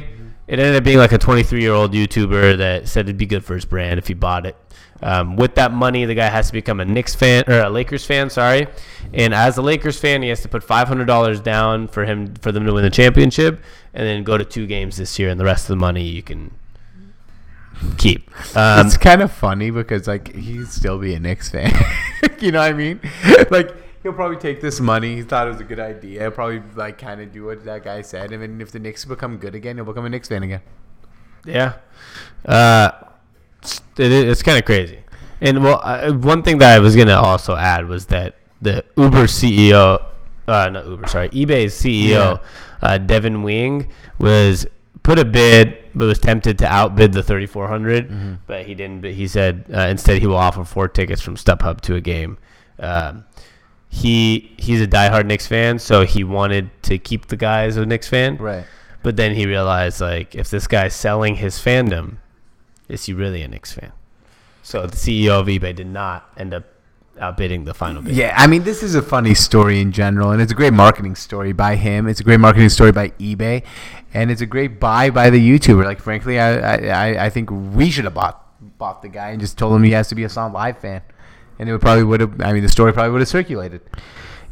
It 0.49 0.59
ended 0.59 0.77
up 0.77 0.83
being 0.83 0.97
like 0.97 1.13
a 1.13 1.19
23 1.19 1.61
year 1.61 1.75
old 1.75 1.93
YouTuber 1.93 2.57
that 2.57 2.89
said 2.89 3.05
it'd 3.05 3.19
be 3.19 3.27
good 3.27 3.45
for 3.45 3.55
his 3.55 3.67
brand 3.67 3.99
if 3.99 4.09
he 4.09 4.15
bought 4.15 4.47
it. 4.47 4.57
Um, 5.03 5.37
with 5.37 5.55
that 5.55 5.73
money, 5.73 6.05
the 6.05 6.15
guy 6.15 6.29
has 6.29 6.49
to 6.49 6.53
become 6.53 6.81
a 6.81 6.85
Knicks 6.85 7.15
fan 7.15 7.45
or 7.47 7.61
a 7.61 7.71
Lakers 7.71 8.05
fan. 8.05 8.29
Sorry, 8.31 8.67
and 9.15 9.35
as 9.35 9.57
a 9.57 9.63
Lakers 9.63 9.99
fan, 9.99 10.23
he 10.23 10.29
has 10.29 10.43
to 10.43 10.49
put 10.49 10.63
five 10.63 10.89
hundred 10.89 11.07
dollars 11.07 11.41
down 11.41 11.89
for 11.89 12.05
him 12.05 12.35
for 12.37 12.53
them 12.53 12.67
to 12.67 12.73
win 12.73 12.85
the 12.85 12.91
championship, 12.91 13.61
and 13.95 14.07
then 14.07 14.25
go 14.25 14.37
to 14.37 14.45
two 14.45 14.67
games 14.67 14.97
this 14.97 15.19
year, 15.19 15.31
and 15.31 15.41
the 15.41 15.45
rest 15.45 15.65
of 15.65 15.69
the 15.69 15.77
money 15.77 16.03
you 16.03 16.23
can 16.23 16.53
keep. 17.97 18.31
Um, 18.57 18.87
it's 18.87 18.97
kind 18.97 19.23
of 19.23 19.33
funny 19.33 19.71
because 19.71 20.07
like 20.07 20.35
he'd 20.35 20.69
still 20.69 20.99
be 20.99 21.15
a 21.15 21.21
Knicks 21.21 21.51
fan. 21.51 21.73
you 22.41 22.53
know 22.53 22.61
what 22.61 22.71
I 22.71 22.73
mean? 22.73 23.01
Like 23.51 23.75
he'll 24.03 24.13
probably 24.13 24.37
take 24.37 24.61
this 24.61 24.81
money. 24.81 25.17
He 25.17 25.23
thought 25.23 25.47
it 25.47 25.51
was 25.51 25.61
a 25.61 25.65
good 25.65 25.81
idea. 25.81 26.21
He'll 26.21 26.31
probably 26.31 26.63
like 26.75 26.99
kind 26.99 27.21
of 27.21 27.33
do 27.33 27.47
what 27.47 27.65
that 27.65 27.85
guy 27.85 28.03
said, 28.03 28.33
and 28.33 28.43
then 28.43 28.61
if 28.61 28.71
the 28.71 28.79
Knicks 28.79 29.05
become 29.05 29.39
good 29.39 29.55
again, 29.55 29.77
he'll 29.77 29.85
become 29.85 30.05
a 30.05 30.09
Knicks 30.09 30.29
fan 30.29 30.43
again. 30.43 30.61
Yeah, 31.45 31.77
uh, 32.45 32.91
it, 33.63 34.13
it's 34.13 34.43
kind 34.43 34.59
of 34.59 34.65
crazy. 34.65 34.99
And 35.41 35.65
well, 35.65 35.81
uh, 35.83 36.13
one 36.13 36.43
thing 36.43 36.59
that 36.59 36.75
I 36.75 36.79
was 36.81 36.97
gonna 36.97 37.15
also 37.17 37.57
add 37.57 37.87
was 37.87 38.07
that 38.07 38.37
the 38.61 38.85
Uber 38.97 39.25
CEO, 39.25 40.03
uh, 40.47 40.69
not 40.69 40.87
Uber, 40.87 41.07
sorry, 41.07 41.29
eBay's 41.31 41.75
CEO, 41.75 42.41
uh, 42.83 42.99
Devin 42.99 43.43
Wenig, 43.43 43.89
was 44.19 44.67
put 45.03 45.19
a 45.19 45.25
bid, 45.25 45.79
but 45.95 46.05
was 46.07 46.19
tempted 46.19 46.59
to 46.59 46.67
outbid 46.67 47.13
the 47.13 47.23
3,400, 47.23 48.41
but 48.47 48.67
he 48.67 48.75
didn't. 48.75 49.01
But 49.01 49.13
he 49.13 49.27
said 49.27 49.65
uh, 49.73 49.81
instead 49.89 50.21
he 50.21 50.27
will 50.27 50.37
offer 50.37 50.65
four 50.65 50.89
tickets 50.89 51.23
from 51.23 51.37
StubHub 51.37 51.81
to 51.83 51.95
a 51.95 52.01
game. 52.01 52.39
Um, 52.79 53.25
he 53.89 54.55
he's 54.57 54.81
a 54.81 54.87
diehard 54.87 55.27
Knicks 55.27 55.47
fan, 55.47 55.79
so 55.79 56.05
he 56.05 56.23
wanted 56.23 56.71
to 56.83 56.99
keep 56.99 57.27
the 57.27 57.37
guy 57.37 57.65
as 57.65 57.77
a 57.77 57.85
Knicks 57.85 58.09
fan. 58.09 58.37
Right. 58.37 58.65
But 59.03 59.17
then 59.17 59.35
he 59.35 59.47
realized, 59.47 60.01
like, 60.01 60.35
if 60.35 60.51
this 60.51 60.67
guy's 60.67 60.95
selling 60.95 61.37
his 61.37 61.57
fandom, 61.57 62.19
is 62.91 63.05
he 63.07 63.13
really 63.13 63.43
a 63.43 63.49
Knicks 63.49 63.73
fan? 63.73 63.93
So 64.63 64.87
the 64.87 64.97
CEO 64.97 65.41
of 65.41 65.47
eBay 65.47 65.75
did 65.75 65.87
not 65.87 66.31
end 66.37 66.53
up 66.55 66.65
outbidding 67.21 67.65
the 67.65 67.75
final 67.75 68.03
bid. 68.03 68.15
Yeah, 68.15 68.35
I 68.37 68.47
mean, 68.47 68.63
this 68.63 68.83
is 68.83 68.95
a 68.95 69.03
funny 69.03 69.35
story 69.35 69.81
in 69.81 69.93
general, 69.93 70.31
and 70.31 70.41
it's 70.41 70.53
a 70.53 70.55
great 70.55 70.73
marketing 70.73 71.15
story 71.17 71.53
by 71.53 71.77
him. 71.77 72.07
It's 72.09 72.21
a 72.21 72.25
great 72.25 72.41
marketing 72.41 72.69
story 72.69 72.93
by 72.93 73.09
eBay, 73.19 73.63
and 74.15 74.31
it's 74.31 74.41
a 74.41 74.47
great 74.47 74.79
buy 74.81 75.11
by 75.11 75.31
the 75.31 75.39
YouTuber. 75.39 75.85
Like, 75.85 76.01
frankly, 76.01 76.39
I 76.39 76.77
I, 76.77 77.27
I- 77.27 77.31
think 77.31 77.51
we 77.51 77.91
should 77.91 78.05
have 78.05 78.15
bought 78.15 78.47
bought 78.79 79.03
the 79.03 79.09
guy 79.09 79.31
and 79.31 79.41
just 79.41 79.57
told 79.59 79.75
him 79.75 79.83
he 79.83 79.91
has 79.93 80.09
to 80.09 80.15
be 80.15 80.25
a 80.25 80.29
Sound 80.29 80.55
Live 80.55 80.79
fan, 80.79 81.03
and 81.59 81.69
it 81.69 81.73
would 81.73 81.81
probably 81.81 82.05
would 82.05 82.21
have. 82.21 82.41
I 82.41 82.53
mean, 82.53 82.63
the 82.63 82.69
story 82.69 82.93
probably 82.93 83.13
would 83.13 83.21
have 83.21 83.29
circulated. 83.29 83.81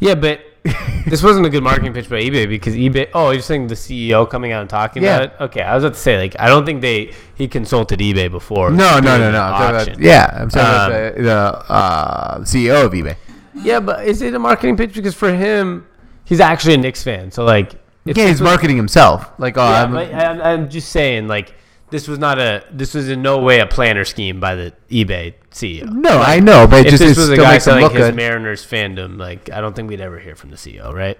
Yeah, 0.00 0.14
but 0.14 0.40
this 1.06 1.22
wasn't 1.22 1.46
a 1.46 1.50
good 1.50 1.62
marketing 1.62 1.92
pitch 1.92 2.08
by 2.10 2.20
eBay 2.20 2.48
because 2.48 2.74
eBay. 2.74 3.08
Oh, 3.14 3.30
you're 3.30 3.42
saying 3.42 3.68
the 3.68 3.74
CEO 3.74 4.28
coming 4.28 4.52
out 4.52 4.60
and 4.62 4.68
talking 4.70 5.02
Yeah. 5.02 5.16
about 5.20 5.40
it? 5.40 5.44
Okay, 5.44 5.62
I 5.62 5.74
was 5.74 5.84
about 5.84 5.94
to 5.94 6.00
say 6.00 6.18
like 6.18 6.36
I 6.38 6.48
don't 6.48 6.66
think 6.66 6.80
they 6.82 7.12
he 7.36 7.48
consulted 7.48 8.00
eBay 8.00 8.30
before. 8.30 8.70
No, 8.70 8.98
no, 8.98 9.16
no, 9.18 9.30
no. 9.30 9.40
I'm 9.42 9.74
about, 9.74 9.98
yeah, 10.00 10.30
I'm 10.34 10.50
talking 10.50 10.68
Um, 10.68 10.90
about 10.90 11.16
the, 11.16 11.22
the 11.22 11.72
uh, 11.72 12.38
CEO 12.40 12.84
of 12.86 12.92
eBay. 12.92 13.16
Yeah, 13.54 13.80
but 13.80 14.06
is 14.06 14.20
it 14.22 14.34
a 14.34 14.38
marketing 14.38 14.76
pitch? 14.76 14.94
Because 14.94 15.14
for 15.14 15.32
him, 15.32 15.86
he's 16.24 16.40
actually 16.40 16.74
a 16.74 16.78
Knicks 16.78 17.02
fan. 17.02 17.30
So 17.30 17.44
like, 17.44 17.72
Yeah, 18.04 18.14
he's 18.14 18.40
was- 18.40 18.42
marketing 18.42 18.76
himself. 18.76 19.30
Like, 19.38 19.56
oh, 19.56 19.64
Yeah, 19.68 19.82
I'm, 19.84 19.96
I'm, 19.96 20.40
I'm 20.42 20.68
just 20.70 20.90
saying 20.90 21.28
like 21.28 21.54
this 21.90 22.08
was 22.08 22.18
not 22.18 22.38
a 22.38 22.64
this 22.70 22.94
was 22.94 23.08
in 23.08 23.22
no 23.22 23.38
way 23.38 23.60
a 23.60 23.66
planner 23.66 24.04
scheme 24.04 24.40
by 24.40 24.54
the 24.54 24.72
eBay 24.90 25.34
CEO. 25.50 25.90
no, 25.90 26.18
I 26.18 26.40
know, 26.40 26.66
but 26.66 26.86
if 26.86 26.90
just 26.90 27.02
this 27.02 27.16
was 27.16 27.30
a 27.30 27.36
guy 27.36 27.58
selling 27.58 27.90
his 27.90 27.92
good. 27.92 28.14
Mariners 28.14 28.64
fandom, 28.64 29.18
like 29.18 29.50
I 29.50 29.60
don't 29.60 29.74
think 29.74 29.88
we'd 29.88 30.00
ever 30.00 30.18
hear 30.18 30.34
from 30.34 30.50
the 30.50 30.56
CEO, 30.56 30.92
right? 30.92 31.18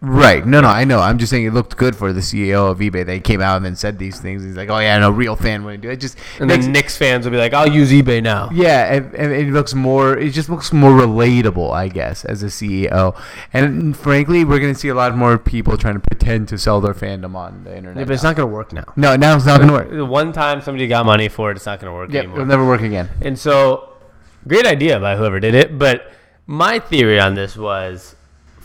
Right. 0.00 0.46
No, 0.46 0.60
no, 0.60 0.68
I 0.68 0.84
know. 0.84 1.00
I'm 1.00 1.18
just 1.18 1.28
saying 1.30 1.44
it 1.44 1.52
looked 1.52 1.76
good 1.76 1.96
for 1.96 2.12
the 2.12 2.20
CEO 2.20 2.70
of 2.70 2.78
eBay. 2.78 3.04
They 3.04 3.18
came 3.18 3.40
out 3.40 3.56
and 3.56 3.64
then 3.64 3.74
said 3.74 3.98
these 3.98 4.20
things. 4.20 4.44
He's 4.44 4.56
like, 4.56 4.68
oh, 4.68 4.78
yeah, 4.78 4.96
no 4.98 5.10
real 5.10 5.34
fan 5.34 5.64
wouldn't 5.64 5.82
do 5.82 5.90
it. 5.90 5.96
just 5.96 6.16
And 6.38 6.46
makes, 6.46 6.66
then 6.66 6.72
Knicks 6.72 6.96
fans 6.96 7.24
will 7.24 7.32
be 7.32 7.36
like, 7.38 7.52
"I'll 7.52 7.68
use 7.68 7.90
eBay 7.90 8.22
now." 8.22 8.48
yeah, 8.52 8.94
and, 8.94 9.12
and 9.16 9.32
it 9.32 9.48
looks 9.52 9.74
more, 9.74 10.16
it 10.16 10.30
just 10.30 10.48
looks 10.48 10.72
more 10.72 10.92
relatable, 10.92 11.72
I 11.72 11.88
guess, 11.88 12.24
as 12.24 12.44
a 12.44 12.46
CEO. 12.46 13.20
And 13.52 13.96
frankly, 13.96 14.44
we're 14.44 14.60
going 14.60 14.72
to 14.72 14.78
see 14.78 14.86
a 14.88 14.94
lot 14.94 15.16
more 15.16 15.36
people 15.36 15.76
trying 15.76 15.94
to 15.94 16.00
pretend 16.00 16.46
to 16.48 16.58
sell 16.58 16.80
their 16.80 16.94
fandom 16.94 17.34
on 17.34 17.64
the 17.64 17.76
internet. 17.76 17.98
Yeah, 18.02 18.04
but 18.04 18.12
it's 18.14 18.22
now. 18.22 18.28
not 18.30 18.36
going 18.36 18.48
to 18.48 18.54
work 18.54 18.72
now. 18.72 18.84
No, 18.94 19.16
now 19.16 19.34
it's 19.34 19.46
not 19.46 19.56
going 19.56 19.68
to 19.68 19.74
work. 19.74 19.90
The 19.90 20.04
one 20.04 20.32
time 20.32 20.60
somebody 20.60 20.86
got 20.86 21.06
money 21.06 21.28
for 21.28 21.50
it, 21.50 21.56
it's 21.56 21.66
not 21.66 21.80
going 21.80 21.90
to 21.90 21.96
work 21.96 22.12
Yeah, 22.12 22.20
anymore. 22.20 22.36
it'll 22.36 22.46
never 22.46 22.64
work 22.64 22.82
again. 22.82 23.08
And 23.20 23.36
so, 23.36 23.94
great 24.46 24.64
idea 24.64 25.00
by 25.00 25.16
whoever 25.16 25.40
did 25.40 25.56
it. 25.56 25.76
But 25.76 26.12
my 26.46 26.78
theory 26.78 27.18
on 27.18 27.34
this 27.34 27.56
was, 27.56 28.14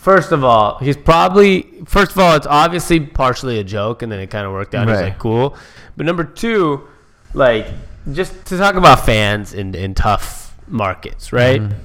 first 0.04 0.32
of 0.32 0.43
all, 0.43 0.78
he's 0.80 0.97
probably 0.97 1.64
first 1.86 2.12
of 2.12 2.20
all, 2.20 2.36
it's 2.36 2.45
obviously 2.47 2.99
partially 2.99 3.58
a 3.60 3.64
joke, 3.64 4.01
and 4.01 4.12
then 4.12 4.20
it 4.20 4.30
kind 4.30 4.45
of 4.45 4.51
worked 4.51 4.76
out. 4.76 4.88
He's 4.88 4.97
like, 4.99 5.18
cool. 5.18 5.56
But 5.97 6.06
number 6.06 6.24
two, 6.24 6.88
like, 7.34 7.68
just 8.12 8.45
to 8.47 8.58
talk 8.58 8.76
about 8.76 9.06
fans 9.06 9.54
in 9.54 9.74
in 9.76 9.95
tough 9.95 10.56
markets, 10.68 11.32
right? 11.34 11.62
Mm-hmm. 11.62 11.78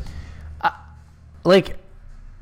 I- 0.62 0.72
like. 1.44 1.76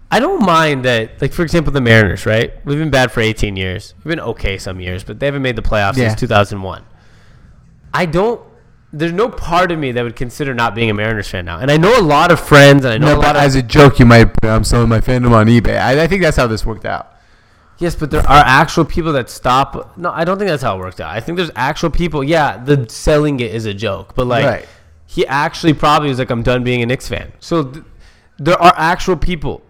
I 0.09 0.20
don't 0.20 0.47
mind 0.47 0.85
that, 0.85 1.20
like 1.20 1.33
for 1.33 1.43
example, 1.43 1.72
the 1.72 1.81
Mariners, 1.81 2.27
right? 2.27 2.53
We've 2.64 2.79
been 2.79 2.91
bad 2.91 3.11
for 3.11 3.20
18 3.20 3.57
years. 3.57 3.93
We've 3.99 4.11
been 4.12 4.20
okay 4.20 4.57
some 4.57 4.79
years, 4.81 5.03
but 5.03 5.18
they 5.18 5.27
haven't 5.27 5.43
made 5.43 5.57
the 5.57 5.62
playoffs 5.62 5.97
Yeah. 5.97 6.09
since 6.11 6.20
2001. 6.20 6.85
I 7.93 8.07
don't. 8.07 8.41
There's 8.93 9.12
no 9.12 9.28
part 9.28 9.72
of 9.72 9.78
me 9.78 9.93
that 9.93 10.03
would 10.03 10.16
consider 10.16 10.55
not 10.55 10.74
being 10.74 10.89
a 10.91 10.95
Mariners 10.95 11.28
fan 11.28 11.45
now, 11.45 11.59
and 11.59 11.70
I 11.70 11.76
know 11.76 11.99
a 11.99 12.03
lot 12.03 12.30
of 12.30 12.41
friends, 12.41 12.84
and 12.84 12.95
I 12.95 12.99
know 12.99 13.07
No, 13.09 13.14
a 13.14 13.16
lot 13.16 13.22
but 13.34 13.37
of 13.37 13.43
as 13.43 13.55
a 13.57 13.62
joke, 13.62 13.99
you 13.99 14.07
might, 14.07 14.30
I'm 14.45 14.64
selling 14.64 14.89
my 14.89 15.01
fandom 15.01 15.32
on 15.32 15.47
eBay. 15.49 15.78
I, 15.78 16.05
I 16.05 16.07
think 16.07 16.22
that's 16.22 16.37
how 16.37 16.47
this 16.47 16.64
worked 16.64 16.84
out. 16.87 17.12
yes, 17.78 17.95
but 17.95 18.11
there 18.11 18.20
are 18.22 18.45
actual 18.47 18.84
people 18.84 19.12
that 19.14 19.28
stop. 19.28 19.99
No, 19.99 20.11
I 20.12 20.24
don't 20.24 20.39
think 20.39 20.49
that's 20.49 20.62
how 20.62 20.76
it 20.76 20.80
worked 20.80 21.01
out. 21.01 21.11
I 21.11 21.20
think 21.20 21.37
there's 21.37 21.51
actual 21.57 21.91
people. 21.91 22.22
Yeah, 22.24 22.57
the 22.62 22.89
selling 22.89 23.41
it 23.41 23.55
is 23.55 23.66
a 23.66 23.74
joke, 23.74 24.14
but 24.14 24.26
like 24.26 24.45
Right. 24.47 24.68
he 25.07 25.26
actually 25.26 25.74
probably 25.74 26.09
was 26.09 26.18
like, 26.18 26.30
I'm 26.30 26.43
done 26.43 26.64
being 26.64 26.80
a 26.82 26.87
Knicks 26.87 27.09
fan. 27.09 27.32
So. 27.41 27.64
Th- 27.64 27.84
there 28.39 28.61
are 28.61 28.74
actual 28.76 29.16
people. 29.16 29.62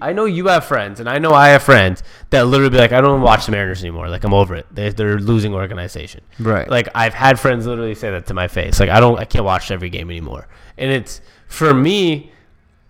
I 0.00 0.12
know 0.12 0.26
you 0.26 0.48
have 0.48 0.64
friends, 0.66 1.00
and 1.00 1.08
I 1.08 1.18
know 1.18 1.32
I 1.32 1.48
have 1.48 1.62
friends 1.62 2.02
that 2.30 2.42
literally 2.46 2.70
be 2.70 2.76
like, 2.78 2.92
I 2.92 3.00
don't 3.00 3.22
watch 3.22 3.46
the 3.46 3.52
Mariners 3.52 3.82
anymore. 3.82 4.08
Like 4.08 4.24
I'm 4.24 4.34
over 4.34 4.54
it. 4.54 4.66
They, 4.70 4.90
they're 4.90 5.18
losing 5.18 5.54
organization. 5.54 6.20
Right. 6.38 6.68
Like 6.68 6.88
I've 6.94 7.14
had 7.14 7.40
friends 7.40 7.66
literally 7.66 7.94
say 7.94 8.10
that 8.10 8.26
to 8.26 8.34
my 8.34 8.48
face. 8.48 8.78
Like 8.78 8.90
I 8.90 9.00
don't, 9.00 9.18
I 9.18 9.24
can't 9.24 9.44
watch 9.44 9.70
every 9.70 9.88
game 9.88 10.10
anymore. 10.10 10.48
And 10.76 10.90
it's 10.90 11.20
for 11.46 11.72
me, 11.72 12.30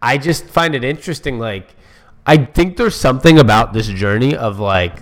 I 0.02 0.18
just 0.18 0.46
find 0.46 0.74
it 0.74 0.82
interesting. 0.82 1.38
Like 1.38 1.74
I 2.26 2.38
think 2.38 2.76
there's 2.76 2.96
something 2.96 3.38
about 3.38 3.72
this 3.72 3.86
journey 3.86 4.34
of 4.34 4.58
like 4.58 4.98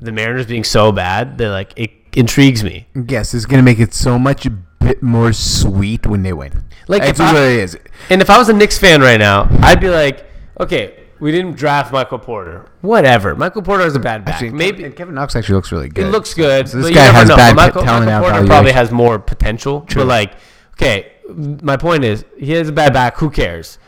the 0.00 0.12
Mariners 0.12 0.46
being 0.46 0.64
so 0.64 0.92
bad 0.92 1.38
that 1.38 1.50
like 1.50 1.72
it 1.76 1.90
intrigues 2.12 2.62
me. 2.62 2.86
Yes, 3.08 3.32
it's 3.32 3.46
gonna 3.46 3.62
make 3.62 3.78
it 3.78 3.94
so 3.94 4.18
much 4.18 4.46
bit 4.78 5.02
more 5.02 5.32
sweet 5.32 6.06
when 6.06 6.22
they 6.22 6.32
win. 6.32 6.64
Like, 6.86 7.02
that's 7.02 7.18
if 7.20 7.26
I- 7.26 7.32
what 7.32 7.42
it 7.42 7.58
is. 7.60 7.78
And 8.10 8.22
if 8.22 8.30
I 8.30 8.38
was 8.38 8.48
a 8.48 8.52
Knicks 8.52 8.78
fan 8.78 9.00
right 9.00 9.18
now, 9.18 9.48
I'd 9.60 9.80
be 9.80 9.90
like, 9.90 10.24
okay, 10.60 10.98
we 11.20 11.32
didn't 11.32 11.56
draft 11.56 11.92
Michael 11.92 12.18
Porter. 12.18 12.66
Whatever. 12.80 13.34
Michael 13.34 13.62
Porter 13.62 13.84
is 13.84 13.96
a 13.96 14.00
bad 14.00 14.24
back. 14.24 14.34
Actually, 14.34 14.50
Maybe 14.50 14.84
and 14.84 14.94
Kevin 14.94 15.14
Knox 15.14 15.34
actually 15.34 15.56
looks 15.56 15.72
really 15.72 15.88
good. 15.88 16.06
It 16.06 16.10
looks 16.10 16.32
good. 16.34 16.68
So 16.68 16.80
this 16.80 16.94
guy 16.94 17.04
has 17.04 17.28
know. 17.28 17.36
bad 17.36 17.56
Michael, 17.56 17.82
talent 17.82 18.06
Michael 18.06 18.20
Porter 18.20 18.34
evaluation. 18.34 18.48
probably 18.48 18.72
has 18.72 18.90
more 18.92 19.18
potential. 19.18 19.82
True. 19.82 20.02
But 20.02 20.08
like, 20.08 20.32
okay, 20.74 21.12
my 21.28 21.76
point 21.76 22.04
is 22.04 22.24
he 22.38 22.52
has 22.52 22.68
a 22.68 22.72
bad 22.72 22.92
back. 22.92 23.16
Who 23.18 23.30
cares? 23.30 23.78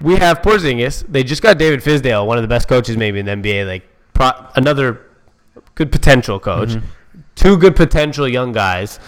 We 0.00 0.16
have 0.16 0.42
Porzingis. 0.42 1.06
They 1.06 1.22
just 1.22 1.42
got 1.42 1.58
David 1.58 1.80
Fizdale, 1.80 2.26
one 2.26 2.36
of 2.36 2.42
the 2.42 2.48
best 2.48 2.66
coaches 2.68 2.96
maybe 2.96 3.20
in 3.20 3.26
the 3.26 3.32
NBA. 3.32 3.66
Like 3.66 3.88
pro- 4.12 4.46
another 4.56 5.06
good 5.76 5.92
potential 5.92 6.40
coach. 6.40 6.70
Mm-hmm. 6.70 6.86
Two 7.36 7.56
good 7.56 7.76
potential 7.76 8.28
young 8.28 8.52
guys. 8.52 8.98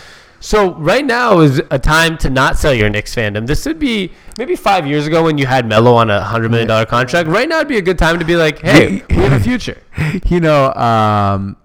So 0.45 0.75
right 0.75 1.07
now 1.07 1.41
is 1.41 1.63
a 1.71 1.79
time 1.79 2.19
to 2.19 2.29
not 2.29 2.59
sell 2.59 2.75
your 2.75 2.91
Knicks 2.91 3.15
fandom. 3.15 3.47
This 3.47 3.65
would 3.65 3.79
be 3.79 4.13
maybe 4.37 4.57
five 4.57 4.87
years 4.87 5.07
ago 5.07 5.25
when 5.25 5.39
you 5.39 5.47
had 5.47 5.67
Melo 5.67 5.95
on 5.95 6.11
a 6.11 6.21
hundred 6.21 6.51
million 6.51 6.69
dollar 6.69 6.85
contract. 6.85 7.31
Right 7.31 7.49
now 7.49 7.61
would 7.61 7.69
be 7.69 7.79
a 7.79 7.83
good 7.83 7.99
time 7.99 8.19
to 8.19 8.27
be 8.27 8.37
like, 8.37 8.59
hey, 8.59 9.03
we 9.09 9.17
have 9.17 9.33
a 9.33 9.41
future. 9.43 9.81
you 10.27 10.41
know, 10.41 10.71
um, 10.75 11.57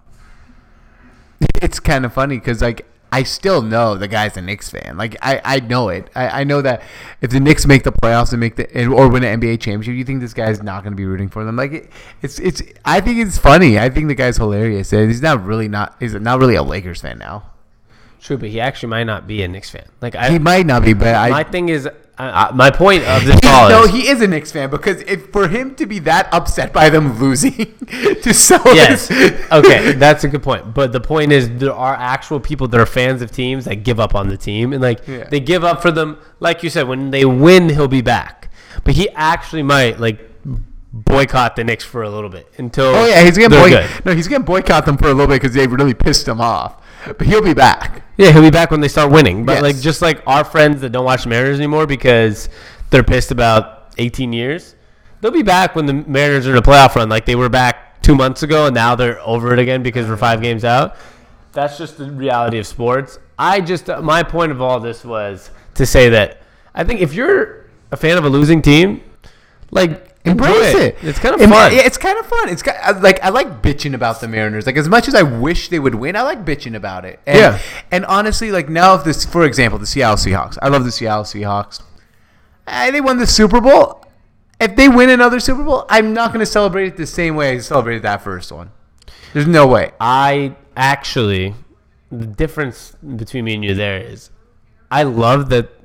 it's 1.62 1.82
kind 1.82 2.06
of 2.06 2.14
funny 2.14 2.38
because 2.38 2.62
like 2.62 2.88
I 3.12 3.24
still 3.24 3.62
know 3.62 3.96
the 3.96 4.08
guy's 4.08 4.38
a 4.38 4.42
Knicks 4.42 4.70
fan. 4.70 4.96
Like 4.96 5.18
I, 5.22 5.42
I 5.44 5.60
know 5.60 5.90
it. 5.90 6.10
I, 6.16 6.40
I 6.40 6.44
know 6.46 6.62
that 6.62 6.82
if 7.20 7.32
the 7.32 7.42
Knicks 7.42 7.66
make 7.66 7.84
the 7.84 7.92
playoffs 7.92 8.32
and 8.32 8.40
make 8.40 8.56
the 8.56 8.86
or 8.86 9.10
win 9.10 9.26
an 9.26 9.42
NBA 9.42 9.60
championship, 9.60 9.96
you 9.96 10.06
think 10.06 10.22
this 10.22 10.34
guy's 10.34 10.64
not 10.64 10.84
going 10.84 10.94
to 10.94 10.98
be 10.98 11.06
rooting 11.06 11.28
for 11.28 11.44
them. 11.44 11.58
Like 11.58 11.74
it, 11.74 11.92
it's 12.22 12.40
it's. 12.40 12.62
I 12.86 13.02
think 13.02 13.18
it's 13.18 13.38
funny. 13.38 13.78
I 13.78 13.90
think 13.90 14.08
the 14.08 14.16
guy's 14.16 14.38
hilarious. 14.38 14.94
And 14.94 15.10
he's 15.10 15.22
not 15.22 15.44
really 15.44 15.68
not. 15.68 15.98
He's 16.00 16.14
not 16.14 16.40
really 16.40 16.56
a 16.56 16.64
Lakers 16.64 17.02
fan 17.02 17.20
now. 17.20 17.44
True, 18.22 18.38
but 18.38 18.50
he 18.50 18.60
actually 18.60 18.90
might 18.90 19.06
not 19.06 19.28
be 19.28 19.42
a 19.44 19.48
Knicks 19.48 19.70
fan. 19.70 19.86
Like 20.02 20.16
I, 20.16 20.30
He 20.32 20.40
might 20.40 20.66
not 20.66 20.84
be, 20.84 20.94
but 20.94 21.16
I. 21.16 21.30
my 21.30 21.44
thing 21.44 21.70
is, 21.70 21.88
I, 22.18 22.48
I, 22.48 22.52
my 22.52 22.70
point 22.70 23.04
of 23.06 23.24
this 23.26 23.40
call 23.44 23.70
no, 23.70 23.84
is, 23.86 23.92
he 23.92 24.08
is 24.10 24.22
a 24.22 24.28
Knicks 24.28 24.52
fan 24.52 24.70
because 24.70 25.00
if 25.04 25.32
for 25.32 25.48
him 25.48 25.74
to 25.76 25.86
be 25.86 26.00
that 26.00 26.28
upset 26.34 26.74
by 26.74 26.90
them 26.90 27.18
losing 27.18 27.54
to 27.88 28.34
sell 28.34 28.62
yes, 28.76 29.08
his- 29.08 29.32
okay, 29.52 29.94
that's 29.94 30.26
a 30.26 30.28
good 30.28 30.44
point. 30.44 30.74
But 30.74 30.92
the 30.92 31.00
point 31.00 31.32
is, 31.32 31.50
there 31.60 31.74
are 31.74 31.94
actual 31.96 32.40
people 32.42 32.68
that 32.68 32.80
are 32.80 32.86
fans 32.86 33.22
of 33.22 33.32
teams 33.32 33.64
that 33.66 33.84
give 33.84 34.00
up 34.02 34.16
on 34.16 34.28
the 34.28 34.38
team, 34.38 34.74
and 34.74 34.82
like 34.82 35.08
Yeah. 35.08 35.24
they 35.30 35.40
give 35.40 35.64
up 35.64 35.82
for 35.82 35.92
them. 35.92 36.18
Like 36.42 36.62
you 36.62 36.70
said, 36.70 36.88
when 36.90 37.12
they 37.12 37.24
win, 37.26 37.70
he'll 37.70 37.88
be 37.88 38.02
back. 38.02 38.52
But 38.84 38.96
he 38.96 39.10
actually 39.12 39.64
might 39.64 40.00
like 40.00 40.20
boycott 40.92 41.56
the 41.56 41.64
Knicks 41.64 41.84
for 41.86 42.04
a 42.04 42.10
little 42.10 42.30
bit 42.30 42.48
until. 42.58 42.86
Oh 42.96 43.06
yeah, 43.06 43.24
he's 43.24 43.38
gonna 43.38 43.50
boy- 43.56 43.88
no, 44.06 44.14
he's 44.14 44.28
gonna 44.28 44.44
boycott 44.44 44.86
them 44.86 44.98
for 44.98 45.06
a 45.08 45.14
little 45.14 45.28
bit 45.28 45.42
because 45.42 45.56
they 45.56 45.68
really 45.68 45.94
pissed 45.94 46.28
him 46.28 46.42
off. 46.42 46.76
But 47.06 47.22
he'll 47.28 47.42
be 47.42 47.54
back. 47.54 48.04
Yeah, 48.20 48.32
he'll 48.34 48.42
be 48.42 48.50
back 48.52 48.70
when 48.70 48.82
they 48.82 48.90
start 48.90 49.12
winning. 49.12 49.46
But 49.46 49.54
Yes. 49.54 49.62
like 49.64 49.80
just 49.80 50.02
like 50.02 50.22
our 50.28 50.44
friends 50.44 50.82
that 50.82 50.92
don't 50.92 51.06
watch 51.06 51.24
the 51.24 51.30
Mariners 51.30 51.58
anymore 51.58 51.88
because 51.88 52.50
they're 52.90 53.02
pissed 53.04 53.32
about 53.32 53.94
18 53.98 54.34
years, 54.34 54.76
they'll 55.22 55.32
be 55.32 55.42
back 55.42 55.74
when 55.74 55.86
the 55.86 55.94
Mariners 55.94 56.46
are 56.46 56.52
in 56.52 56.58
a 56.58 56.62
playoff 56.62 56.96
run. 56.96 57.08
Like 57.08 57.26
they 57.26 57.36
were 57.36 57.48
back 57.48 58.02
two 58.02 58.16
months 58.16 58.44
ago, 58.44 58.66
and 58.66 58.76
now 58.76 58.94
they're 58.96 59.22
over 59.22 59.54
it 59.54 59.60
again 59.60 59.84
because 59.84 60.06
we're 60.08 60.18
five 60.18 60.42
games 60.42 60.66
out. 60.66 60.98
That's 61.54 61.78
just 61.78 61.98
the 61.98 62.12
reality 62.12 62.60
of 62.60 62.68
sports. 62.68 63.20
I 63.38 63.62
just 63.62 63.90
uh, 63.90 64.02
my 64.02 64.22
point 64.24 64.52
of 64.52 64.62
all 64.62 64.82
this 64.82 65.06
was 65.06 65.50
to 65.76 65.86
say 65.86 66.10
that 66.10 66.42
I 66.76 66.84
think 66.84 67.00
if 67.00 67.14
you're 67.14 67.68
a 67.92 67.98
fan 67.98 68.18
of 68.18 68.26
a 68.26 68.30
losing 68.30 68.62
team, 68.62 69.02
like 69.72 70.09
Embrace 70.26 70.74
enjoy 70.74 70.80
it. 70.86 70.98
It's 71.02 71.20
kind 71.20 71.34
of 71.36 71.42
Em- 71.42 71.50
fun. 71.50 71.72
Yeah, 71.74 71.82
it's 71.86 71.98
kind 71.98 72.18
of 72.20 72.26
fun. 72.26 72.50
It's 72.50 72.62
ki- 72.62 72.72
I- 72.72 72.92
like 72.92 73.24
I 73.24 73.30
like 73.30 73.62
bitching 73.62 73.94
about 73.94 74.20
the 74.22 74.28
Mariners. 74.28 74.66
Like 74.66 74.76
as 74.78 74.90
much 74.90 75.08
as 75.08 75.16
I 75.16 75.22
wish 75.24 75.70
they 75.70 75.80
would 75.80 75.96
win, 75.96 76.16
I 76.16 76.22
like 76.24 76.44
bitching 76.46 76.76
about 76.76 77.06
it. 77.06 77.20
And, 77.26 77.38
Yeah. 77.38 77.60
And 77.92 78.06
honestly, 78.06 78.52
like 78.52 78.68
now, 78.70 78.96
if 78.96 79.04
this, 79.06 79.24
for 79.26 79.46
example, 79.46 79.80
the 79.80 79.86
Seattle 79.86 80.18
Seahawks. 80.18 80.58
I 80.62 80.68
love 80.68 80.84
the 80.84 80.92
Seattle 80.92 81.24
Seahawks. 81.24 81.82
Eh, 82.68 82.92
they 82.92 83.02
won 83.02 83.18
the 83.18 83.28
Super 83.28 83.62
Bowl. 83.62 84.04
If 84.60 84.76
they 84.76 84.90
win 84.90 85.10
another 85.10 85.40
Super 85.40 85.64
Bowl, 85.64 85.86
I'm 85.90 86.14
not 86.14 86.34
going 86.34 86.42
to 86.42 86.46
celebrate 86.46 86.88
it 86.88 86.98
the 86.98 87.08
same 87.08 87.36
way 87.36 87.52
I 87.52 87.60
celebrated 87.60 88.04
that 88.04 88.22
first 88.22 88.52
one. 88.52 88.72
There's 89.34 89.48
no 89.48 89.66
way. 89.68 89.92
I 90.02 90.56
actually, 90.76 91.56
the 92.12 92.26
difference 92.26 92.94
between 93.16 93.46
me 93.46 93.54
and 93.56 93.64
you 93.64 93.74
there 93.74 94.00
is, 94.00 94.32
I 94.92 95.04
love 95.04 95.50
that 95.50 95.79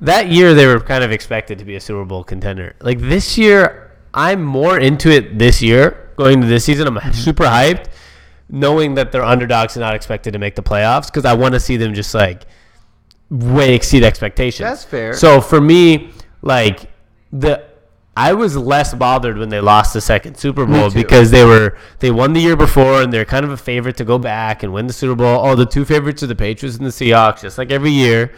that 0.00 0.28
year 0.28 0.54
they 0.54 0.66
were 0.66 0.80
kind 0.80 1.04
of 1.04 1.10
expected 1.12 1.58
to 1.58 1.64
be 1.64 1.76
a 1.76 1.80
Super 1.80 2.04
Bowl 2.04 2.24
contender. 2.24 2.74
Like 2.80 2.98
this 3.00 3.36
year, 3.38 3.92
I'm 4.12 4.42
more 4.42 4.78
into 4.78 5.10
it 5.10 5.38
this 5.38 5.60
year 5.62 6.10
going 6.16 6.40
to 6.40 6.46
this 6.46 6.64
season. 6.64 6.86
I'm 6.86 6.94
Mm-hmm. 6.96 7.12
super 7.12 7.44
hyped, 7.44 7.86
knowing 8.48 8.94
that 8.94 9.12
they're 9.12 9.24
underdogs 9.24 9.76
and 9.76 9.80
not 9.82 9.94
expected 9.94 10.32
to 10.32 10.38
make 10.38 10.54
the 10.54 10.62
playoffs 10.62 11.06
because 11.06 11.24
I 11.24 11.34
want 11.34 11.54
to 11.54 11.60
see 11.60 11.76
them 11.76 11.94
just 11.94 12.14
like 12.14 12.42
way 13.30 13.74
exceed 13.74 14.04
expectations. 14.04 14.68
That's 14.68 14.84
fair. 14.84 15.14
So 15.14 15.40
for 15.40 15.60
me, 15.60 16.10
like 16.42 16.90
the. 17.32 17.64
I 18.16 18.32
was 18.32 18.56
less 18.56 18.94
bothered 18.94 19.38
when 19.38 19.48
they 19.48 19.58
lost 19.58 19.92
the 19.92 20.00
second 20.00 20.36
Super 20.36 20.64
Bowl 20.66 20.88
because 20.88 21.32
they 21.32 21.44
were 21.44 21.76
they 21.98 22.12
won 22.12 22.32
the 22.32 22.40
year 22.40 22.54
before 22.54 23.02
and 23.02 23.12
they're 23.12 23.24
kind 23.24 23.44
of 23.44 23.50
a 23.50 23.56
favorite 23.56 23.96
to 23.96 24.04
go 24.04 24.18
back 24.18 24.62
and 24.62 24.72
win 24.72 24.86
the 24.86 24.92
Super 24.92 25.16
Bowl. 25.16 25.44
Oh, 25.44 25.56
the 25.56 25.66
two 25.66 25.84
favorites 25.84 26.22
are 26.22 26.28
the 26.28 26.36
Patriots 26.36 26.76
and 26.76 26.86
the 26.86 26.90
Seahawks, 26.90 27.40
just 27.40 27.58
like 27.58 27.72
every 27.72 27.90
year. 27.90 28.30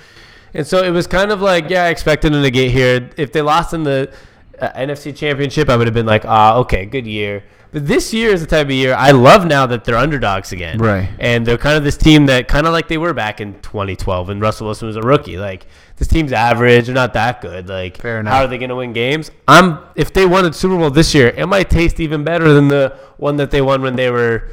And 0.55 0.67
so 0.67 0.83
it 0.83 0.91
was 0.91 1.07
kind 1.07 1.31
of 1.31 1.41
like, 1.43 1.69
yeah, 1.69 1.85
I 1.85 1.89
expected 1.89 2.33
them 2.33 2.43
to 2.43 2.51
get 2.51 2.71
here. 2.71 3.11
If 3.17 3.33
they 3.33 3.43
lost 3.43 3.75
in 3.75 3.83
the 3.83 4.13
uh, 4.61 4.71
NFC 4.71 5.15
Championship, 5.15 5.69
I 5.69 5.77
would 5.77 5.87
have 5.87 5.95
been 5.95 6.07
like, 6.07 6.25
ah, 6.25 6.57
okay, 6.59 6.87
good 6.87 7.07
year. 7.07 7.45
But 7.73 7.87
this 7.87 8.15
year 8.15 8.31
is 8.31 8.41
the 8.41 8.47
type 8.47 8.69
of 8.69 8.73
year 8.73 8.95
I 8.95 9.11
love 9.11 9.45
now 9.45 9.67
that 9.67 9.85
they're 9.85 9.97
underdogs 9.99 10.53
again. 10.53 10.79
Right. 10.79 11.11
And 11.19 11.45
they're 11.45 11.59
kind 11.59 11.77
of 11.77 11.85
this 11.85 11.97
team 11.99 12.27
that 12.27 12.49
kind 12.49 12.67
of 12.67 12.73
like 12.73 12.89
they 12.89 12.97
were 12.97 13.13
back 13.13 13.41
in 13.41 13.61
2012 13.61 14.29
when 14.29 14.41
Russell 14.41 14.67
Wilson 14.67 14.87
was 14.87 14.97
a 14.97 15.03
rookie. 15.03 15.37
Like 15.37 15.67
this 15.97 16.09
team's 16.09 16.33
average, 16.33 16.87
they're 16.87 16.95
not 16.95 17.13
that 17.15 17.43
good. 17.43 17.69
Like 17.69 17.99
Fair 17.99 18.21
enough. 18.21 18.33
how 18.33 18.45
are 18.45 18.47
they 18.47 18.57
going 18.57 18.71
to 18.71 18.77
win 18.77 18.95
games? 18.95 19.31
I'm 19.47 19.81
if 19.95 20.11
they 20.15 20.25
won 20.25 20.45
the 20.45 20.53
Super 20.55 20.77
Bowl 20.79 20.91
this 20.91 21.13
year, 21.13 21.29
it 21.29 21.47
might 21.47 21.69
taste 21.69 22.01
even 22.01 22.25
better 22.25 22.51
than 22.55 22.69
the 22.69 22.97
one 23.19 23.37
that 23.39 23.51
they 23.51 23.61
won 23.61 23.83
when 23.83 23.97
they 23.97 24.11
were 24.11 24.49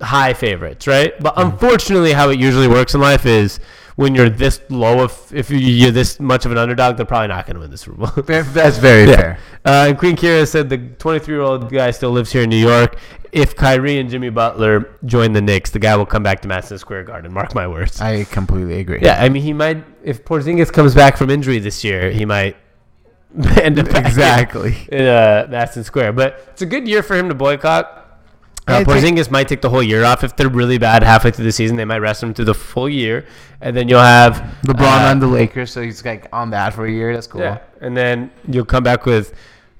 high 0.00 0.34
favorites, 0.34 0.86
right? 0.86 1.18
But 1.20 1.34
Mm-hmm. 1.34 1.50
unfortunately, 1.50 2.12
how 2.12 2.28
it 2.30 2.38
usually 2.38 2.68
works 2.68 2.94
in 2.94 3.00
life 3.00 3.26
is 3.26 3.58
when 3.96 4.14
you're 4.14 4.28
this 4.30 4.60
low 4.68 5.02
of 5.02 5.32
if 5.34 5.50
you're 5.50 5.90
this 5.90 6.20
much 6.20 6.44
of 6.46 6.52
an 6.52 6.58
underdog, 6.58 6.96
they're 6.96 7.04
probably 7.06 7.28
not 7.28 7.46
going 7.46 7.54
to 7.54 7.60
win 7.60 7.70
the 7.70 7.78
Super 7.78 7.96
Bowl. 8.06 8.22
That's 8.26 8.78
very 8.78 9.06
fair. 9.06 9.38
Uh, 9.64 9.86
and 9.88 9.98
Queen 9.98 10.16
Kira 10.16 10.46
said 10.46 10.68
the 10.68 10.78
23 10.78 11.34
year 11.34 11.42
old 11.42 11.70
guy 11.72 11.90
still 11.90 12.10
lives 12.10 12.30
here 12.30 12.42
in 12.42 12.50
New 12.50 12.56
York. 12.56 12.98
If 13.32 13.56
Kyrie 13.56 13.98
and 13.98 14.08
Jimmy 14.08 14.30
Butler 14.30 14.96
join 15.04 15.32
the 15.32 15.42
Knicks, 15.42 15.70
the 15.70 15.78
guy 15.78 15.94
will 15.96 16.06
come 16.06 16.22
back 16.22 16.40
to 16.42 16.48
Madison 16.48 16.78
Square 16.78 17.04
Garden. 17.04 17.32
Mark 17.32 17.54
my 17.54 17.66
words. 17.66 18.00
I 18.00 18.24
completely 18.24 18.78
agree. 18.80 19.00
yeah, 19.02 19.22
I 19.22 19.28
mean, 19.28 19.42
he 19.42 19.52
might, 19.52 19.84
if 20.02 20.24
Porzingis 20.24 20.72
comes 20.72 20.94
back 20.94 21.16
from 21.18 21.28
injury 21.28 21.58
this 21.58 21.82
year, 21.84 22.10
he 22.10 22.24
might 22.24 22.56
end 23.60 23.78
up 23.78 23.86
back 23.86 23.96
in- 23.96 24.06
Exactly. 24.06 24.76
in 24.90 25.06
uh, 25.06 25.46
Madison 25.50 25.84
Square. 25.84 26.12
But 26.14 26.46
it's 26.52 26.62
a 26.62 26.66
good 26.66 26.88
year 26.88 27.02
for 27.02 27.14
him 27.16 27.28
to 27.28 27.34
boycott. 27.34 28.05
Uh, 28.68 28.82
Porzingis 28.82 29.30
might 29.30 29.46
take 29.46 29.60
the 29.60 29.70
whole 29.70 29.82
year 29.82 30.04
off. 30.04 30.24
If 30.24 30.34
they're 30.36 30.48
really 30.48 30.76
bad 30.78 31.02
halfway 31.04 31.30
through 31.30 31.44
the 31.44 31.52
season, 31.52 31.76
they 31.76 31.84
might 31.84 31.98
rest 31.98 32.22
him 32.22 32.34
through 32.34 32.46
the 32.46 32.54
full 32.54 32.88
year. 32.88 33.24
And 33.60 33.76
then 33.76 33.88
you'll 33.88 34.00
have 34.00 34.34
LeBron 34.64 35.06
uh, 35.06 35.10
on 35.10 35.20
the 35.20 35.26
Lakers, 35.28 35.70
so 35.72 35.80
he's 35.82 36.04
like 36.04 36.28
on 36.32 36.50
that 36.50 36.74
for 36.74 36.84
a 36.84 36.90
year. 36.90 37.14
That's 37.14 37.26
cool. 37.28 37.42
yeah, 37.42 37.58
and 37.80 37.96
then 37.96 38.30
you'll 38.48 38.64
come 38.64 38.82
back 38.82 39.06
with 39.06 39.34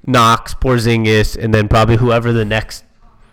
Knox, 0.07 0.55
Porzingis, 0.55 1.37
and 1.37 1.53
then 1.53 1.69
probably 1.69 1.97
whoever 1.97 2.33
the 2.33 2.45
next 2.45 2.85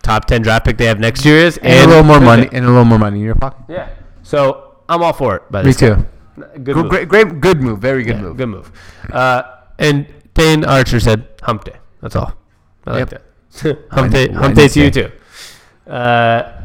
top 0.02 0.24
ten 0.26 0.42
draft 0.42 0.64
pick 0.66 0.76
they 0.76 0.86
have 0.86 0.98
next 0.98 1.24
year 1.24 1.38
is, 1.38 1.56
And, 1.58 1.84
a 1.84 1.88
little 1.88 2.02
more 2.04 2.20
money, 2.20 2.48
and 2.52 2.64
a 2.64 2.68
little 2.68 2.84
more 2.84 2.98
money 2.98 3.20
in 3.20 3.24
your 3.24 3.36
pocket. 3.36 3.64
Yeah. 3.68 3.88
So 4.22 4.74
I'm 4.88 5.02
all 5.02 5.12
for 5.12 5.36
it. 5.36 5.50
By 5.52 5.62
Me 5.62 5.72
too. 5.72 5.90
time. 5.94 6.08
Good 6.36 6.64
Good, 6.64 6.76
move. 6.76 6.88
great, 6.90 7.08
great, 7.08 7.40
good 7.40 7.62
move. 7.62 7.78
Very 7.78 8.02
good 8.02 8.16
Yeah, 8.16 8.22
move. 8.22 8.36
Good 8.36 8.48
move. 8.48 8.72
Uh, 9.12 9.44
and 9.78 10.06
Dane 10.34 10.64
Archer 10.64 10.98
said 10.98 11.28
hump 11.42 11.62
day. 11.64 11.76
That's 12.00 12.16
all. 12.16 12.34
I 12.86 12.98
like 12.98 13.10
that. 13.10 13.22
hump 13.92 14.10
day. 14.12 14.28
Hump 14.28 14.56
day 14.56 14.66
to 14.66 14.80
you 14.80 14.90
too. 14.90 15.12
Uh, 15.86 16.62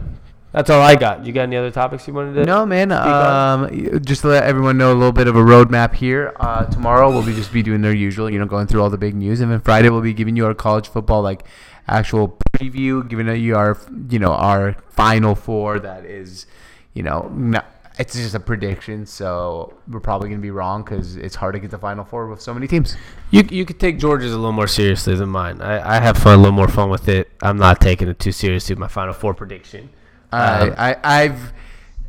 that's 0.52 0.70
all 0.70 0.82
I 0.82 0.96
got. 0.96 1.26
You 1.26 1.32
got 1.32 1.44
any 1.44 1.58
other 1.58 1.70
topics 1.70 2.08
you 2.08 2.14
wanted 2.14 2.34
to? 2.34 2.46
No, 2.46 2.66
man. 2.66 2.92
Um, 2.92 4.02
just 4.04 4.22
to 4.22 4.30
let 4.30 4.44
everyone 4.44 4.78
know 4.78 4.92
a 4.92 4.96
little 4.96 5.12
bit 5.12 5.28
of 5.28 5.36
a 5.36 5.42
roadmap 5.42 5.94
here. 5.94 6.34
Uh, 6.40 6.66
tomorrow 6.66 7.10
we'll 7.12 7.26
be 7.26 7.34
just 7.34 7.54
be 7.54 7.62
doing 7.62 7.82
their 7.82 7.94
usual, 7.94 8.30
you 8.30 8.40
know, 8.40 8.46
going 8.46 8.66
through 8.66 8.82
all 8.82 8.90
the 8.90 8.98
big 8.98 9.16
news, 9.16 9.42
and 9.42 9.52
then 9.52 9.60
Friday 9.60 9.90
we'll 9.90 10.02
be 10.02 10.14
giving 10.14 10.36
you 10.36 10.46
our 10.46 10.56
college 10.56 10.88
football 10.88 11.22
like 11.22 11.46
actual 11.88 12.40
preview, 12.54 13.08
giving 13.08 13.28
you 13.36 13.56
our, 13.56 13.78
you 14.10 14.18
know, 14.18 14.32
our 14.34 14.76
final 14.90 15.36
four. 15.36 15.80
That 15.80 16.06
is, 16.06 16.48
you 16.96 17.04
know, 17.04 17.32
not, 17.36 17.66
it's 18.00 18.16
just 18.16 18.34
a 18.34 18.40
prediction, 18.40 19.06
so 19.06 19.74
we're 19.88 20.00
probably 20.00 20.30
gonna 20.30 20.42
be 20.42 20.52
wrong 20.52 20.84
because 20.84 21.18
it's 21.18 21.36
hard 21.36 21.54
to 21.54 21.60
get 21.60 21.70
the 21.70 21.78
final 21.78 22.06
four 22.06 22.28
with 22.28 22.42
so 22.42 22.54
many 22.54 22.66
teams. 22.66 22.96
You 23.30 23.44
you 23.52 23.66
could 23.66 23.80
take 23.80 24.00
George's 24.00 24.32
a 24.32 24.38
little 24.38 24.54
more 24.54 24.68
seriously 24.68 25.16
than 25.16 25.30
mine. 25.30 25.62
I, 25.62 25.98
I 25.98 26.00
have 26.00 26.18
fun, 26.18 26.36
a 26.36 26.38
little 26.38 26.54
more 26.54 26.70
fun 26.70 26.90
with 26.90 27.10
it. 27.10 27.30
I'm 27.44 27.58
not 27.58 27.82
taking 27.82 28.08
it 28.08 28.18
too 28.18 28.32
seriously 28.32 28.74
with 28.74 28.80
my 28.80 28.88
Final 28.88 29.14
Four 29.14 29.34
prediction. 29.34 29.90
Um, 30.32 30.74
I, 30.78 30.94
I 30.94 30.98
I've 31.04 31.54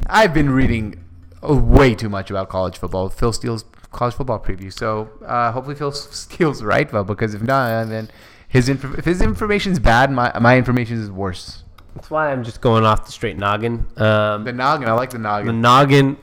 I've 0.07 0.33
been 0.33 0.51
reading 0.51 1.05
uh, 1.43 1.55
way 1.55 1.97
too 1.97 2.09
much 2.09 2.31
about 2.31 2.49
college 2.49 2.79
football. 2.79 3.09
Phil 3.09 3.33
Steele's 3.33 3.65
college 3.91 4.15
football 4.15 4.39
preview. 4.39 4.73
So 4.73 5.11
uh, 5.27 5.51
hopefully 5.51 5.75
Phil 5.75 5.91
Steele's 6.23 6.63
right, 6.63 6.89
though, 6.89 7.03
because 7.03 7.35
if 7.35 7.43
not, 7.43 7.89
then 7.89 8.09
his 8.47 8.69
inf- 8.69 8.97
if 8.99 9.05
his 9.05 9.21
information's 9.21 9.81
bad, 9.81 10.13
my 10.13 10.33
my 10.39 10.57
information 10.57 11.01
is 11.01 11.11
worse. 11.11 11.65
That's 11.95 12.11
why 12.11 12.31
I'm 12.33 12.45
just 12.45 12.61
going 12.61 12.85
off 12.85 13.05
the 13.07 13.13
straight 13.13 13.37
noggin. 13.37 13.87
Um, 13.97 14.45
The 14.45 14.53
noggin, 14.53 14.89
I 14.89 14.93
like 14.93 15.11
the 15.11 15.19
noggin. 15.19 15.47
the 15.47 15.53
noggin. 15.53 16.17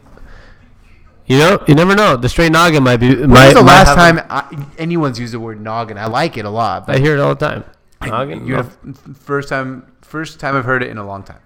You 1.25 1.39
know, 1.39 1.63
you 1.67 1.75
never 1.75 1.93
know. 1.93 2.15
The 2.15 2.29
straight 2.29 2.51
noggin 2.53 2.83
might 2.83 2.97
be. 2.97 3.13
When 3.13 3.29
might, 3.29 3.47
was 3.47 3.55
the 3.55 3.63
might 3.63 3.83
last 3.83 3.95
time 3.95 4.25
I, 4.29 4.65
anyone's 4.77 5.19
used 5.19 5.33
the 5.33 5.39
word 5.41 5.59
noggin? 5.59 5.97
I 5.97 6.05
like 6.07 6.37
it 6.37 6.45
a 6.45 6.49
lot. 6.49 6.89
I 6.89 6.99
hear 6.99 7.15
it 7.17 7.19
all 7.19 7.35
the 7.35 7.45
time. 7.47 7.63
Noggin. 8.01 8.45
you're 8.47 8.63
no. 8.63 8.69
the 8.83 9.13
first 9.13 9.49
time 9.49 9.85
first 10.01 10.39
time 10.39 10.55
I've 10.55 10.63
heard 10.63 10.83
it 10.83 10.89
in 10.89 10.97
a 10.97 11.05
long 11.05 11.23
time. 11.23 11.39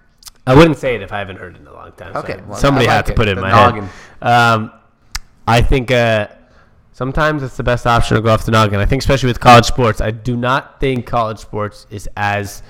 I 0.46 0.54
wouldn't 0.54 0.76
say 0.76 0.94
it 0.94 1.02
if 1.02 1.12
I 1.12 1.18
haven't 1.18 1.36
heard 1.36 1.56
it 1.56 1.60
in 1.60 1.66
a 1.66 1.72
long 1.72 1.92
time. 1.92 2.12
so 2.12 2.20
Okay, 2.20 2.40
well, 2.46 2.58
somebody 2.58 2.86
I 2.88 2.94
had 2.94 3.06
to 3.06 3.14
put 3.14 3.26
it 3.26 3.32
in 3.32 3.36
The 3.36 3.42
my 3.42 3.50
noggin. 3.50 3.84
head. 4.20 4.28
Um, 4.28 4.72
I 5.48 5.62
think 5.62 5.90
uh, 5.90 6.28
sometimes 6.92 7.42
it's 7.42 7.56
the 7.56 7.62
best 7.64 7.86
option 7.86 8.16
to 8.16 8.22
go 8.22 8.30
off 8.30 8.44
the 8.44 8.52
noggin. 8.52 8.78
I 8.78 8.86
think 8.86 9.02
especially 9.02 9.28
with 9.28 9.40
college 9.40 9.64
sports, 9.66 10.00
I 10.00 10.10
do 10.12 10.36
not 10.36 10.78
think 10.78 11.06
college 11.06 11.38
sports 11.38 11.86
is 11.90 12.08
as 12.16 12.62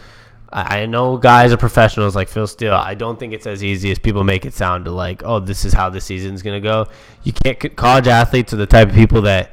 I 0.52 0.84
know 0.84 1.16
guys 1.16 1.52
are 1.52 1.56
professionals 1.56 2.14
like 2.14 2.28
Phil 2.28 2.46
Steele. 2.46 2.74
I 2.74 2.94
don't 2.94 3.18
think 3.18 3.32
it's 3.32 3.46
as 3.46 3.64
easy 3.64 3.90
as 3.90 3.98
people 3.98 4.22
make 4.22 4.44
it 4.44 4.52
sound 4.52 4.84
to 4.84 4.90
like, 4.90 5.22
oh, 5.24 5.40
this 5.40 5.64
is 5.64 5.72
how 5.72 5.88
the 5.88 6.00
season's 6.00 6.42
gonna 6.42 6.60
go. 6.60 6.88
You 7.22 7.32
can't. 7.32 7.74
College 7.76 8.06
athletes 8.06 8.52
are 8.52 8.56
the 8.56 8.66
type 8.66 8.90
of 8.90 8.94
people 8.94 9.22
that 9.22 9.52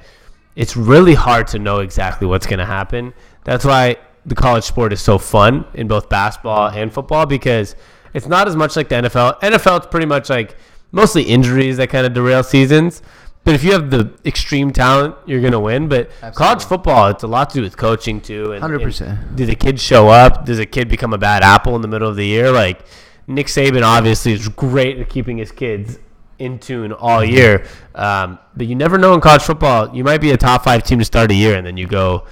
it's 0.56 0.76
really 0.76 1.14
hard 1.14 1.48
to 1.48 1.60
know 1.60 1.80
exactly 1.80 2.28
what's 2.28 2.46
gonna 2.46 2.66
happen. 2.66 3.14
That's 3.46 3.64
why 3.64 3.96
the 4.26 4.36
college 4.36 4.66
sport 4.66 4.92
is 4.92 5.02
so 5.02 5.18
fun 5.18 5.66
in 5.74 5.88
both 5.88 6.10
basketball 6.10 6.70
and 6.70 6.94
football 6.94 7.26
because 7.26 7.76
it's 8.14 8.28
not 8.28 8.48
as 8.48 8.56
much 8.58 8.76
like 8.76 8.90
the 8.90 8.96
NFL. 8.96 9.40
NFL 9.40 9.78
it's 9.78 9.88
pretty 9.88 10.06
much 10.06 10.30
like 10.30 10.58
mostly 10.92 11.24
injuries 11.24 11.78
that 11.78 11.90
kind 11.90 12.06
of 12.06 12.14
derail 12.14 12.44
seasons. 12.44 13.02
But 13.50 13.56
if 13.56 13.64
you 13.64 13.72
have 13.72 13.90
the 13.90 14.14
extreme 14.28 14.72
talent, 14.72 15.16
you're 15.26 15.42
gonna 15.42 15.60
win. 15.60 15.88
But 15.88 16.12
college 16.36 16.64
football, 16.64 17.08
it's 17.08 17.24
a 17.24 17.28
lot 17.28 17.50
to 17.50 17.56
do 17.56 17.62
with 17.64 17.78
coaching 17.78 18.22
too. 18.22 18.52
And, 18.52 18.64
100%. 18.64 19.02
and 19.02 19.36
Do 19.36 19.44
the 19.48 19.56
kids 19.56 19.82
show 19.82 20.08
up? 20.08 20.46
Does 20.46 20.60
a 20.60 20.68
kid 20.68 20.88
become 20.88 21.14
a 21.14 21.18
bad 21.18 21.42
apple 21.42 21.76
in 21.76 21.82
the 21.82 21.88
middle 21.88 22.08
of 22.08 22.16
the 22.16 22.28
year? 22.28 22.52
Like 22.52 22.82
Nick 23.26 23.48
Saban 23.48 23.82
obviously 23.82 24.34
is 24.34 24.48
great 24.50 25.00
at 25.00 25.10
keeping 25.10 25.40
his 25.40 25.52
kids 25.52 25.98
in 26.38 26.60
tune 26.60 26.94
all 26.94 27.26
year. 27.26 27.66
Um, 27.96 28.38
but 28.56 28.68
you 28.68 28.76
never 28.76 29.00
know 29.00 29.16
in 29.16 29.20
college 29.20 29.42
football. 29.42 29.96
You 29.96 30.04
might 30.04 30.22
be 30.22 30.30
a 30.30 30.38
top 30.38 30.64
five 30.64 30.84
team 30.84 31.00
to 31.00 31.06
start 31.06 31.32
a 31.32 31.34
year, 31.34 31.56
and 31.56 31.66
then 31.66 31.76
you 31.76 31.88
go 31.88 32.28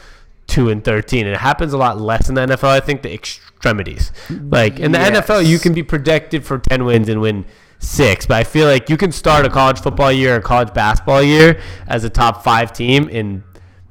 two 0.45 0.69
and 0.69 0.83
thirteen. 0.83 1.25
And 1.25 1.33
it 1.33 1.39
happens 1.39 1.73
a 1.73 1.79
lot 1.79 1.99
less 1.99 2.29
in 2.29 2.35
the 2.35 2.41
NFL. 2.41 2.69
I 2.69 2.79
think 2.79 3.01
the 3.01 3.11
extremities, 3.11 4.11
like 4.29 4.79
in 4.79 4.91
the 4.91 4.99
NFL, 4.99 5.47
you 5.47 5.57
can 5.57 5.73
be 5.73 5.81
predicted 5.81 6.45
for 6.45 6.59
ten 6.59 6.85
wins 6.85 7.09
and 7.09 7.21
win 7.21 7.45
six. 7.79 8.25
But 8.25 8.37
I 8.37 8.43
feel 8.43 8.67
like 8.67 8.89
you 8.89 8.97
can 8.97 9.11
start 9.11 9.45
a 9.45 9.49
college 9.49 9.79
football 9.79 10.11
year 10.11 10.37
or 10.37 10.41
college 10.41 10.73
basketball 10.73 11.23
year 11.23 11.59
as 11.87 12.03
a 12.03 12.09
top 12.09 12.43
five 12.43 12.73
team 12.73 13.09
and 13.11 13.43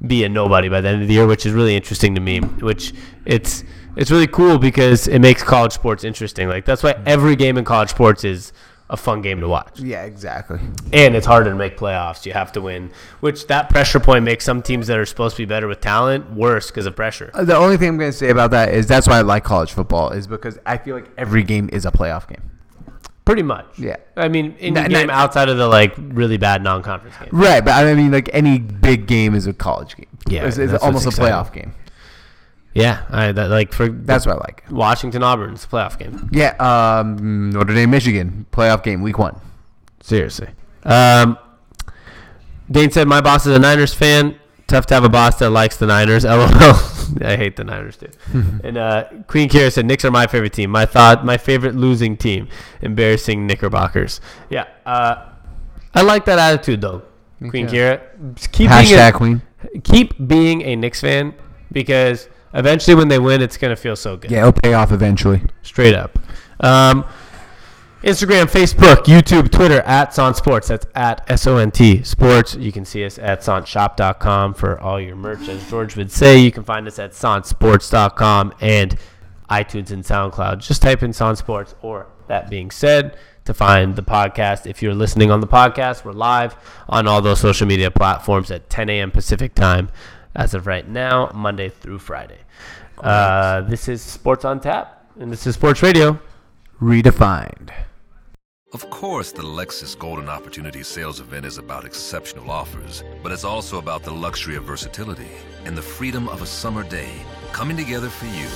be 0.07 0.25
a 0.25 0.29
nobody 0.29 0.69
by 0.69 0.81
the 0.81 0.89
end 0.89 1.03
of 1.03 1.09
the 1.09 1.15
year, 1.15 1.27
which 1.27 1.47
is 1.47 1.53
really 1.53 1.75
interesting 1.77 2.15
to 2.15 2.21
me. 2.21 2.41
Which 2.41 2.93
it's 3.25 3.65
it's 3.97 4.11
really 4.11 4.27
cool 4.27 4.59
because 4.59 5.09
it 5.09 5.21
makes 5.21 5.43
college 5.43 5.73
sports 5.73 6.05
interesting. 6.05 6.49
Like 6.49 6.65
that's 6.65 6.83
why 6.83 6.95
every 7.07 7.37
game 7.37 7.57
in 7.57 7.65
college 7.65 7.91
sports 7.91 8.25
is 8.25 8.53
a 8.89 8.97
fun 8.97 9.21
game 9.21 9.41
to 9.41 9.49
watch. 9.49 9.81
Yeah, 9.81 10.05
exactly. 10.05 10.61
And 10.93 11.17
it's 11.17 11.27
harder 11.27 11.51
to 11.51 11.57
make 11.57 11.77
playoffs. 11.77 12.25
You 12.25 12.35
have 12.35 12.53
to 12.53 12.61
win, 12.61 12.93
which 13.19 13.49
that 13.49 13.69
pressure 13.69 13.99
point 13.99 14.23
makes 14.25 14.45
some 14.45 14.63
teams 14.63 14.87
that 14.87 14.97
are 14.97 15.05
supposed 15.07 15.35
to 15.37 15.43
be 15.43 15.47
better 15.47 15.67
with 15.67 15.81
talent 15.81 16.31
worse 16.33 16.69
because 16.71 16.87
of 16.87 16.95
pressure. 16.95 17.31
Uh, 17.35 17.43
The 17.45 17.57
only 17.57 17.77
thing 17.79 17.89
I'm 17.89 17.99
going 17.99 18.13
to 18.13 18.17
say 18.17 18.29
about 18.31 18.53
that 18.53 18.73
is 18.73 18.87
that's 18.87 19.09
why 19.09 19.19
I 19.19 19.23
like 19.23 19.43
college 19.43 19.73
football 19.73 20.11
is 20.11 20.29
because 20.29 20.59
I 20.65 20.77
feel 20.79 20.95
like 20.95 21.11
every 21.19 21.43
game 21.43 21.69
is 21.73 21.85
a 21.85 21.91
playoff 21.91 22.29
game. 22.29 22.49
Pretty 23.27 23.43
much. 23.43 23.67
Yeah. 23.79 23.97
I 24.17 24.29
mean, 24.29 24.55
in 24.61 24.73
Not- 24.75 24.89
game 24.89 25.09
not- 25.09 25.17
outside 25.17 25.49
of 25.51 25.59
the 25.59 25.67
like 25.69 25.95
really 25.99 26.39
bad 26.39 26.63
non-conference 26.63 27.17
game. 27.19 27.29
Right, 27.33 27.63
but 27.63 27.73
I 27.73 27.93
mean, 27.95 28.11
like 28.13 28.31
any 28.33 28.59
big 28.59 29.07
game 29.07 29.35
is 29.35 29.47
a 29.47 29.53
college 29.53 29.97
game. 29.97 30.07
Yeah, 30.29 30.47
it's, 30.47 30.57
it's 30.57 30.73
almost 30.83 31.07
a 31.07 31.11
playoff 31.11 31.53
game. 31.53 31.75
Yeah, 32.73 33.03
I 33.11 33.33
that 33.33 33.51
like 33.51 33.73
for 33.73 33.89
That's 33.89 34.27
what 34.27 34.37
I 34.37 34.39
like. 34.39 34.65
Washington 34.71 35.23
Auburn. 35.23 35.55
It's 35.55 35.65
a 35.65 35.69
playoff 35.69 35.99
game. 35.99 36.29
Yeah, 36.33 36.51
um, 36.61 37.51
Notre 37.51 37.75
Dame, 37.75 37.91
Michigan, 37.91 38.47
playoff 38.53 38.83
game, 38.83 39.03
week 39.03 39.19
one. 39.19 39.41
Seriously. 40.01 40.49
Um, 40.85 41.37
Dane 42.71 42.91
said 42.91 43.09
my 43.09 43.21
boss 43.21 43.45
is 43.47 43.57
a 43.57 43.59
Niners 43.59 43.93
fan. 43.95 44.39
Tough 44.67 44.87
to 44.87 44.95
have 44.95 45.05
a 45.05 45.09
boss 45.09 45.39
that 45.39 45.51
likes 45.51 45.77
the 45.77 45.87
Niners. 45.87 46.25
LOL. 46.27 46.49
I 47.21 47.37
hate 47.37 47.55
the 47.57 47.63
Niners 47.65 47.97
too. 47.97 48.09
and 48.65 48.77
uh, 48.77 49.05
Queen 49.29 49.49
Kira 49.49 49.73
said 49.73 49.87
Knicks 49.87 50.05
are 50.05 50.11
my 50.11 50.27
favorite 50.27 50.53
team. 50.53 50.71
My 50.71 50.87
thought, 50.87 51.25
my 51.25 51.37
favorite 51.37 51.77
losing 51.77 52.17
team. 52.17 52.49
Embarrassing 52.83 53.47
Knickerbockers. 53.47 54.21
Yeah. 54.51 54.67
Uh, 54.85 55.31
I 55.95 56.03
like 56.03 56.25
that 56.25 56.39
attitude 56.39 56.81
though. 56.81 57.03
Queen. 57.49 57.69
Kira. 57.69 58.01
Keep 58.53 58.71
being 58.71 58.71
Hashtag 58.71 59.09
a, 59.09 59.13
Queen. 59.13 59.43
keep 59.85 60.27
being 60.27 60.63
a 60.63 60.75
Knicks 60.75 61.01
fan 61.01 61.35
because 61.71 62.29
eventually 62.55 62.95
when 62.97 63.09
they 63.09 63.19
win, 63.19 63.41
it's 63.43 63.57
gonna 63.57 63.77
feel 63.77 63.95
so 63.97 64.17
good. 64.17 64.31
Yeah, 64.31 64.41
it'll 64.41 64.53
pay 64.53 64.75
off 64.75 64.91
eventually. 64.91 65.43
Straight 65.63 65.95
up. 65.95 66.19
Um, 66.61 67.05
Instagram, 68.07 68.45
Facebook, 68.45 69.07
YouTube, 69.07 69.51
Twitter 69.51 69.81
at 69.81 70.15
SONT 70.15 70.37
Sports. 70.37 70.69
That's 70.69 70.87
at 70.95 71.29
S 71.29 71.45
O 71.49 71.57
N 71.57 71.73
T 71.73 72.05
Sports. 72.05 72.55
You 72.55 72.71
can 72.71 72.85
see 72.85 73.05
us 73.05 73.19
at 73.19 73.41
SONTShop.com 73.41 74.55
for 74.55 74.81
all 74.81 75.01
your 75.01 75.17
merch. 75.17 75.49
As 75.49 75.69
George 75.69 75.97
would 75.97 76.13
say, 76.13 76.39
you 76.39 76.53
can 76.53 76.63
find 76.63 76.87
us 76.87 77.01
at 77.01 77.15
SONTSports.com 77.15 78.55
and 78.61 78.97
iTunes 79.51 79.91
and 79.91 80.05
SoundCloud. 80.05 80.59
Just 80.59 80.83
type 80.83 81.03
in 81.03 81.13
SONT 81.13 81.39
Sports. 81.39 81.75
Or 81.83 82.07
that 82.29 82.49
being 82.49 82.71
said, 82.71 83.19
to 83.45 83.53
find 83.53 83.97
the 83.97 84.03
podcast. 84.03 84.67
If 84.67 84.85
you're 84.85 84.95
listening 84.95 85.33
on 85.33 85.41
the 85.41 85.49
podcast, 85.49 86.05
we're 86.05 86.13
live 86.13 86.55
on 86.89 87.09
all 87.09 87.21
those 87.21 87.41
social 87.41 87.67
media 87.67 87.91
platforms 87.91 88.53
at 88.53 88.71
10 88.71 88.89
a.m. 88.89 89.11
Pacific 89.11 89.53
time 89.53 89.89
as 90.37 90.55
of 90.55 90.69
right 90.69 90.89
now, 90.89 91.33
Monday 91.35 91.71
through 91.71 91.99
Friday. 91.99 92.39
Uh, 92.99 93.63
this 93.63 93.89
is 93.89 94.01
Sports 94.01 94.45
on 94.45 94.61
Tap, 94.61 95.11
and 95.19 95.33
this 95.33 95.45
is 95.45 95.57
Sports 95.57 95.83
Radio. 95.83 96.21
Redefined. 96.81 97.73
Of 98.73 98.91
course, 98.91 99.31
the 99.31 99.45
Lexus 99.45 99.97
Golden 99.97 100.29
Opportunity 100.29 100.83
Sales 100.83 101.21
Event 101.21 101.47
is 101.47 101.57
about 101.57 101.85
exceptional 101.85 102.51
offers, 102.51 103.05
but 103.23 103.31
it's 103.31 103.45
also 103.45 103.79
about 103.79 104.03
the 104.03 104.11
luxury 104.11 104.57
of 104.57 104.65
versatility 104.65 105.31
and 105.65 105.79
the 105.79 105.83
freedom 105.83 106.29
of 106.29 106.43
a 106.43 106.47
summer 106.47 106.83
day 106.83 107.13
coming 107.53 107.77
together 107.77 108.09
for 108.09 108.27
you 108.27 108.49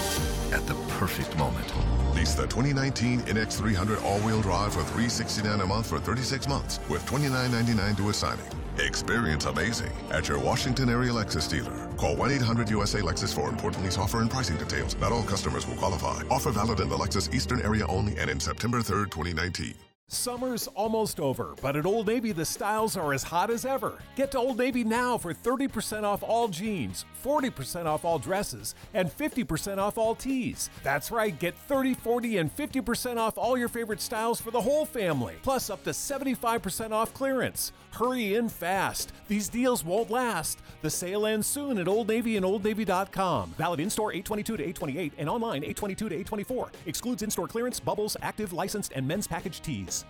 at 0.53 0.67
the 0.67 0.75
perfect 0.99 1.39
moment. 1.39 1.73
Lease 2.13 2.35
the 2.35 2.43
2019 2.49 3.21
NX300 3.21 4.03
all-wheel 4.03 4.43
drive 4.43 4.73
for 4.73 4.83
369 4.83 5.61
a 5.61 5.67
month 5.67 5.87
for 5.87 6.01
36 6.01 6.49
months 6.49 6.81
with 6.89 7.07
$29.99 7.07 7.97
due 7.97 8.09
at 8.09 8.15
signing. 8.17 8.45
Experience 8.79 9.45
amazing 9.45 9.93
at 10.11 10.27
your 10.27 10.41
Washington 10.41 10.91
area 10.91 11.13
Lexus 11.13 11.49
dealer. 11.49 11.89
Call 11.97 12.17
1-800-USA-LEXUS 12.17 13.33
for 13.33 13.49
important 13.49 13.85
lease 13.85 13.97
offer 13.97 14.21
and 14.21 14.31
pricing 14.31 14.57
details. 14.57 14.97
Not 14.97 15.13
all 15.13 15.23
customers 15.23 15.69
will 15.69 15.77
qualify. 15.77 16.25
Offer 16.29 16.51
valid 16.51 16.81
in 16.81 16.89
the 16.89 16.97
Lexus 16.97 17.33
Eastern 17.33 17.63
area 17.63 17.87
only 17.87 18.19
and 18.19 18.29
in 18.29 18.41
September 18.41 18.79
3rd, 18.79 19.13
2019. 19.13 19.75
Summer's 20.13 20.67
almost 20.75 21.21
over, 21.21 21.55
but 21.63 21.77
at 21.77 21.87
Old 21.87 22.09
Navy 22.09 22.33
the 22.33 22.45
styles 22.45 22.97
are 22.97 23.15
as 23.15 23.23
hot 23.23 23.49
as 23.49 23.65
ever. 23.65 24.01
Get 24.17 24.33
to 24.33 24.39
Old 24.39 24.59
Navy 24.59 24.83
now 24.83 25.17
for 25.17 25.33
30% 25.33 26.03
off 26.03 26.25
all 26.25 26.49
jeans, 26.49 27.05
40% 27.25 27.87
off 27.87 28.05
all 28.05 28.19
dresses, 28.19 28.75
and 28.93 29.09
50% 29.09 29.79
off 29.79 29.99
all 29.99 30.17
tees. 30.17 30.69
That's 30.83 31.13
right, 31.13 31.39
get 31.39 31.57
30, 31.57 31.95
40, 31.95 32.39
and 32.39 32.55
50% 32.55 33.19
off 33.19 33.39
all 33.39 33.57
your 33.57 33.69
favorite 33.69 34.01
styles 34.01 34.41
for 34.41 34.51
the 34.51 34.61
whole 34.61 34.85
family, 34.85 35.37
plus 35.43 35.71
up 35.71 35.85
to 35.85 35.91
75% 35.91 36.91
off 36.91 37.15
clearance. 37.15 37.73
Hurry 37.93 38.35
in 38.35 38.49
fast. 38.49 39.13
These 39.29 39.49
deals 39.49 39.85
won't 39.85 40.11
last. 40.11 40.61
The 40.83 40.91
sale 40.91 41.27
ends 41.27 41.47
soon 41.47 41.79
at 41.79 41.89
Old 41.89 42.09
Navy 42.09 42.37
and 42.37 42.47
OldNavy.com. 42.47 43.55
Valid 43.59 43.81
in 43.81 43.91
store 43.91 44.13
822 44.13 44.57
to 44.57 44.63
828 44.63 45.13
and 45.19 45.29
online 45.29 45.63
822 45.63 46.09
to 46.09 46.15
824. 46.15 46.71
Excludes 46.87 47.23
in 47.23 47.31
store 47.31 47.49
clearance, 47.49 47.81
bubbles, 47.81 48.17
active, 48.23 48.53
licensed, 48.53 48.93
and 48.95 49.07
men's 49.07 49.27
package 49.27 49.61
tees. 49.61 50.05